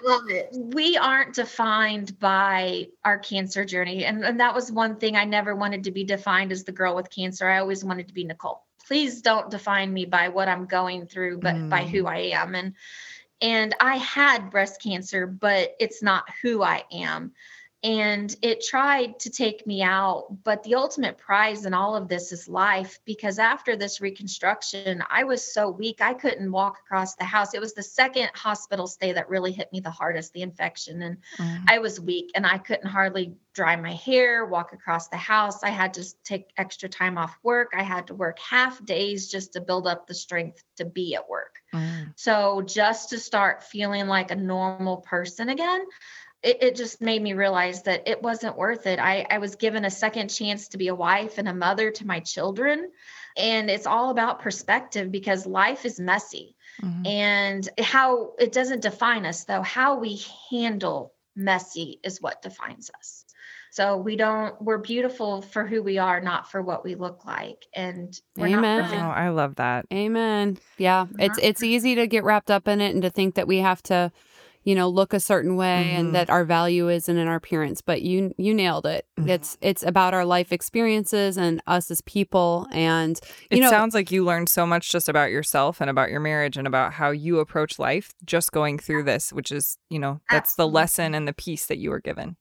love 0.03 0.29
it. 0.29 0.49
We 0.51 0.97
aren't 0.97 1.35
defined 1.35 2.19
by 2.19 2.87
our 3.03 3.17
cancer 3.17 3.65
journey. 3.65 4.05
And, 4.05 4.23
and 4.23 4.39
that 4.39 4.53
was 4.53 4.71
one 4.71 4.97
thing 4.97 5.15
I 5.15 5.25
never 5.25 5.55
wanted 5.55 5.83
to 5.85 5.91
be 5.91 6.03
defined 6.03 6.51
as 6.51 6.63
the 6.63 6.71
girl 6.71 6.95
with 6.95 7.09
cancer. 7.09 7.47
I 7.47 7.59
always 7.59 7.83
wanted 7.83 8.07
to 8.07 8.13
be 8.13 8.23
Nicole. 8.23 8.63
Please 8.87 9.21
don't 9.21 9.49
define 9.51 9.93
me 9.93 10.05
by 10.05 10.29
what 10.29 10.47
I'm 10.47 10.65
going 10.65 11.07
through, 11.07 11.39
but 11.39 11.69
by 11.69 11.83
who 11.83 12.03
mm. 12.03 12.09
I 12.09 12.19
am. 12.39 12.55
And 12.55 12.73
and 13.41 13.75
I 13.79 13.97
had 13.97 14.49
breast 14.49 14.81
cancer, 14.81 15.27
but 15.27 15.75
it's 15.79 16.01
not 16.01 16.25
who 16.41 16.63
I 16.63 16.83
am. 16.91 17.33
And 17.87 18.35
it 18.41 18.65
tried 18.65 19.17
to 19.19 19.29
take 19.29 19.65
me 19.65 19.81
out. 19.81 20.43
But 20.43 20.61
the 20.63 20.75
ultimate 20.75 21.17
prize 21.17 21.65
in 21.65 21.73
all 21.73 21.95
of 21.95 22.09
this 22.09 22.33
is 22.33 22.49
life 22.49 22.99
because 23.05 23.39
after 23.39 23.77
this 23.77 24.01
reconstruction, 24.01 25.01
I 25.09 25.23
was 25.23 25.53
so 25.53 25.69
weak, 25.69 26.01
I 26.01 26.13
couldn't 26.13 26.51
walk 26.51 26.79
across 26.85 27.15
the 27.15 27.23
house. 27.23 27.53
It 27.53 27.61
was 27.61 27.73
the 27.73 27.83
second 27.83 28.29
hospital 28.35 28.87
stay 28.87 29.13
that 29.13 29.29
really 29.29 29.53
hit 29.53 29.71
me 29.71 29.79
the 29.79 29.89
hardest, 29.89 30.33
the 30.33 30.41
infection. 30.41 31.01
And 31.01 31.17
mm. 31.37 31.63
I 31.69 31.79
was 31.79 31.97
weak 31.97 32.31
and 32.35 32.45
I 32.45 32.57
couldn't 32.57 32.89
hardly 32.89 33.35
dry 33.53 33.77
my 33.77 33.93
hair, 33.93 34.45
walk 34.45 34.73
across 34.73 35.07
the 35.07 35.15
house. 35.15 35.63
I 35.63 35.69
had 35.69 35.93
to 35.93 36.05
take 36.25 36.51
extra 36.57 36.89
time 36.89 37.17
off 37.17 37.39
work. 37.41 37.71
I 37.73 37.83
had 37.83 38.07
to 38.07 38.15
work 38.15 38.37
half 38.37 38.83
days 38.85 39.31
just 39.31 39.53
to 39.53 39.61
build 39.61 39.87
up 39.87 40.07
the 40.07 40.13
strength 40.13 40.61
to 40.75 40.83
be 40.83 41.15
at 41.15 41.29
work. 41.29 41.55
Mm. 41.73 42.13
So 42.17 42.61
just 42.61 43.09
to 43.09 43.17
start 43.17 43.63
feeling 43.63 44.07
like 44.07 44.31
a 44.31 44.35
normal 44.35 44.97
person 44.97 45.49
again, 45.49 45.85
it, 46.43 46.61
it 46.61 46.75
just 46.75 47.01
made 47.01 47.21
me 47.21 47.33
realize 47.33 47.83
that 47.83 48.07
it 48.07 48.21
wasn't 48.21 48.57
worth 48.57 48.85
it. 48.85 48.99
I, 48.99 49.25
I 49.29 49.37
was 49.39 49.55
given 49.55 49.85
a 49.85 49.89
second 49.89 50.29
chance 50.29 50.69
to 50.69 50.77
be 50.77 50.87
a 50.87 50.95
wife 50.95 51.37
and 51.37 51.47
a 51.47 51.53
mother 51.53 51.91
to 51.91 52.07
my 52.07 52.19
children. 52.19 52.91
And 53.35 53.69
it's 53.69 53.87
all 53.87 54.09
about 54.09 54.41
perspective 54.41 55.11
because 55.11 55.45
life 55.45 55.85
is 55.85 55.99
messy. 55.99 56.55
Mm-hmm. 56.81 57.05
And 57.07 57.69
how 57.79 58.33
it 58.39 58.51
doesn't 58.51 58.81
define 58.81 59.25
us, 59.25 59.45
though, 59.45 59.61
how 59.61 59.97
we 59.97 60.21
handle 60.51 61.13
messy 61.35 61.99
is 62.03 62.21
what 62.21 62.41
defines 62.41 62.91
us. 62.97 63.25
So 63.71 63.97
we 63.97 64.15
don't, 64.15 64.59
we're 64.59 64.79
beautiful 64.79 65.41
for 65.41 65.65
who 65.65 65.83
we 65.83 65.99
are, 65.99 66.19
not 66.19 66.49
for 66.49 66.63
what 66.63 66.83
we 66.83 66.95
look 66.95 67.25
like. 67.25 67.67
And 67.75 68.19
we're 68.35 68.57
Amen. 68.57 68.91
not 68.91 68.93
Oh. 68.93 69.11
I 69.11 69.29
love 69.29 69.55
that. 69.55 69.85
Amen. 69.93 70.57
Yeah, 70.77 71.05
it's 71.19 71.37
it's 71.39 71.61
easy 71.61 71.93
to 71.95 72.07
get 72.07 72.23
wrapped 72.23 72.49
up 72.49 72.67
in 72.67 72.81
it 72.81 72.93
and 72.93 73.03
to 73.03 73.11
think 73.11 73.35
that 73.35 73.47
we 73.47 73.59
have 73.59 73.83
to, 73.83 74.11
you 74.67 74.75
know, 74.75 74.89
look 74.89 75.13
a 75.13 75.19
certain 75.21 75.55
way 75.55 75.91
Mhm. 75.93 75.99
and 75.99 76.15
that 76.15 76.29
our 76.29 76.43
value 76.43 76.89
isn't 76.89 77.17
in 77.17 77.25
our 77.27 77.37
appearance. 77.37 77.81
But 77.81 78.01
you 78.01 78.33
you 78.37 78.53
nailed 78.53 78.85
it. 78.85 79.05
Mhm. 79.17 79.29
It's 79.29 79.57
it's 79.61 79.81
about 79.81 80.13
our 80.13 80.25
life 80.25 80.51
experiences 80.51 81.37
and 81.37 81.61
us 81.67 81.89
as 81.89 82.01
people. 82.01 82.67
And 82.71 83.17
you 83.49 83.59
it 83.59 83.61
know, 83.61 83.69
sounds 83.69 83.93
like 83.95 84.11
you 84.11 84.25
learned 84.25 84.49
so 84.49 84.65
much 84.67 84.91
just 84.91 85.07
about 85.07 85.31
yourself 85.31 85.79
and 85.79 85.89
about 85.89 86.09
your 86.09 86.19
marriage 86.19 86.57
and 86.57 86.67
about 86.67 86.91
how 86.93 87.11
you 87.11 87.39
approach 87.39 87.79
life 87.79 88.11
just 88.25 88.51
going 88.51 88.77
through 88.77 89.03
this, 89.03 89.31
which 89.31 89.53
is, 89.53 89.77
you 89.89 89.99
know, 89.99 90.19
that's 90.29 90.55
the 90.55 90.67
lesson 90.67 91.15
and 91.15 91.27
the 91.27 91.33
piece 91.33 91.67
that 91.67 91.77
you 91.77 91.89
were 91.89 92.01
given. 92.01 92.35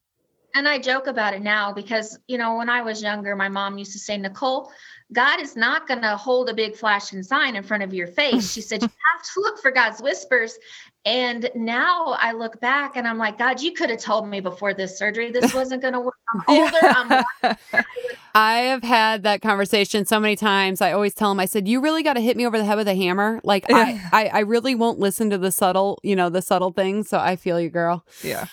And 0.57 0.67
I 0.67 0.79
joke 0.79 1.07
about 1.07 1.35
it 1.35 1.43
now 1.43 1.71
because, 1.71 2.19
you 2.29 2.39
know, 2.39 2.57
when 2.57 2.71
I 2.71 2.81
was 2.81 3.03
younger, 3.03 3.37
my 3.37 3.51
mom 3.51 3.77
used 3.77 3.93
to 3.93 3.99
say, 3.99 4.17
Nicole, 4.17 4.73
God 5.13 5.39
is 5.39 5.55
not 5.55 5.87
going 5.87 6.01
to 6.01 6.17
hold 6.17 6.49
a 6.49 6.55
big 6.55 6.75
flashing 6.75 7.23
sign 7.23 7.57
in 7.57 7.63
front 7.63 7.83
of 7.83 7.93
your 7.93 8.07
face. 8.07 8.53
She 8.53 8.63
said, 8.63 8.81
You 8.81 8.89
have 8.89 9.23
to 9.35 9.41
look 9.41 9.59
for 9.59 9.71
God's 9.71 10.01
whispers. 10.01 10.59
And 11.05 11.51
now 11.55 12.17
I 12.19 12.33
look 12.33 12.59
back 12.59 12.97
and 12.97 13.07
I'm 13.07 13.19
like, 13.19 13.37
God, 13.37 13.61
you 13.61 13.73
could 13.73 13.91
have 13.91 13.99
told 13.99 14.31
me 14.31 14.41
before 14.41 14.73
this 14.73 14.97
surgery 14.97 15.31
this 15.31 15.53
wasn't 15.55 15.83
going 15.83 15.93
to 15.93 16.01
work. 16.01 16.15
I'm 16.33 16.43
older. 16.49 17.25
I'm 17.43 17.57
I 18.35 18.55
have 18.61 18.83
had 18.83 19.25
that 19.25 19.43
conversation 19.43 20.07
so 20.07 20.19
many 20.19 20.37
times. 20.37 20.81
I 20.81 20.93
always 20.93 21.13
tell 21.13 21.31
him, 21.33 21.39
I 21.39 21.47
said, 21.47 21.69
"You 21.69 21.83
really 21.83 22.03
got 22.03 22.15
to 22.15 22.21
hit 22.21 22.35
me 22.35 22.47
over 22.47 22.57
the 22.57 22.65
head 22.65 22.77
with 22.77 22.89
a 22.89 22.95
hammer. 22.95 23.41
Like 23.45 23.67
I, 23.71 24.01
I, 24.11 24.27
I 24.29 24.39
really 24.41 24.75
won't 24.75 24.99
listen 24.99 25.29
to 25.31 25.39
the 25.39 25.53
subtle, 25.53 25.99
you 26.03 26.17
know, 26.17 26.31
the 26.31 26.43
subtle 26.43 26.73
things. 26.73 27.11
So 27.11 27.19
I 27.19 27.37
feel 27.37 27.61
you, 27.61 27.69
girl." 27.69 28.05
Yeah. 28.23 28.47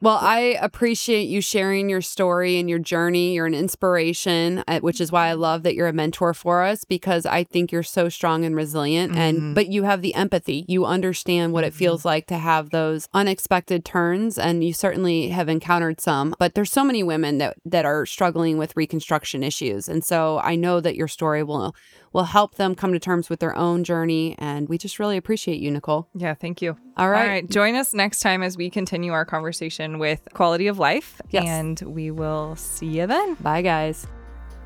Well, 0.00 0.18
I 0.20 0.56
appreciate 0.60 1.28
you 1.28 1.40
sharing 1.40 1.88
your 1.90 2.00
story 2.00 2.58
and 2.58 2.68
your 2.68 2.78
journey. 2.78 3.34
You're 3.34 3.46
an 3.46 3.54
inspiration, 3.54 4.62
uh, 4.68 4.80
which 4.80 5.00
is 5.00 5.10
why 5.10 5.28
I 5.28 5.32
love 5.32 5.62
that 5.64 5.74
you're 5.74 5.88
a 5.88 5.92
mentor 5.92 6.34
for 6.34 6.62
us 6.62 6.84
because 6.84 7.26
I 7.26 7.44
think 7.44 7.72
you're 7.72 7.82
so 7.82 8.08
strong 8.08 8.44
and 8.44 8.54
resilient 8.54 9.16
and 9.16 9.38
Mhm. 9.40 9.54
but 9.54 9.68
you 9.68 9.82
have 9.84 10.02
the 10.02 10.14
empathy. 10.14 10.64
You 10.68 10.84
understand 10.84 11.52
what 11.52 11.64
it 11.64 11.74
feels 11.74 12.04
like 12.04 12.26
to 12.28 12.38
have 12.38 12.70
those 12.70 13.08
unexpected 13.12 13.84
turns 13.84 14.38
and 14.38 14.64
you 14.64 14.72
certainly 14.72 15.28
have 15.28 15.48
encountered 15.48 16.00
some. 16.00 16.34
But 16.38 16.54
there's 16.54 16.72
so 16.72 16.84
many 16.84 17.02
women 17.02 17.38
that 17.38 17.56
that 17.64 17.84
are 17.84 18.06
struggling 18.06 18.58
with 18.58 18.76
reconstruction 18.76 19.42
issues. 19.42 19.88
And 19.88 20.04
so 20.04 20.40
I 20.42 20.54
know 20.56 20.80
that 20.80 20.96
your 20.96 21.08
story 21.08 21.42
will 21.42 21.74
will 22.12 22.24
help 22.24 22.56
them 22.56 22.74
come 22.74 22.92
to 22.92 22.98
terms 22.98 23.30
with 23.30 23.40
their 23.40 23.56
own 23.56 23.84
journey 23.84 24.34
and 24.38 24.68
we 24.68 24.78
just 24.78 24.98
really 24.98 25.16
appreciate 25.16 25.60
you, 25.60 25.70
Nicole. 25.70 26.08
Yeah. 26.14 26.34
Thank 26.34 26.62
you. 26.62 26.76
All 26.96 27.08
right. 27.10 27.22
All 27.22 27.28
right. 27.28 27.50
Join 27.50 27.74
us 27.74 27.94
next 27.94 28.20
time 28.20 28.42
as 28.42 28.56
we 28.56 28.70
continue 28.70 29.12
our 29.12 29.24
conversation 29.24 29.98
with 29.98 30.20
quality 30.34 30.66
of 30.66 30.78
life. 30.78 31.20
Yes. 31.30 31.44
And 31.46 31.80
we 31.80 32.10
will 32.10 32.56
see 32.56 32.86
you 32.86 33.06
then. 33.06 33.34
Bye, 33.34 33.62
guys. 33.62 34.06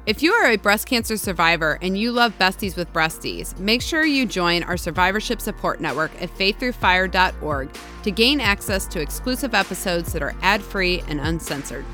If 0.06 0.22
you 0.22 0.32
are 0.34 0.46
a 0.52 0.56
breast 0.56 0.86
cancer 0.86 1.16
survivor 1.16 1.80
and 1.82 1.98
you 1.98 2.12
love 2.12 2.32
Besties 2.38 2.76
with 2.76 2.92
Breasties, 2.92 3.58
make 3.58 3.82
sure 3.82 4.04
you 4.04 4.24
join 4.24 4.62
our 4.62 4.76
survivorship 4.76 5.40
support 5.40 5.80
network 5.80 6.12
at 6.22 6.30
faiththroughfire.org 6.30 7.70
to 8.04 8.10
gain 8.12 8.40
access 8.40 8.86
to 8.86 9.00
exclusive 9.00 9.52
episodes 9.52 10.12
that 10.12 10.22
are 10.22 10.36
ad 10.42 10.62
free 10.62 11.02
and 11.08 11.20
uncensored. 11.20 11.84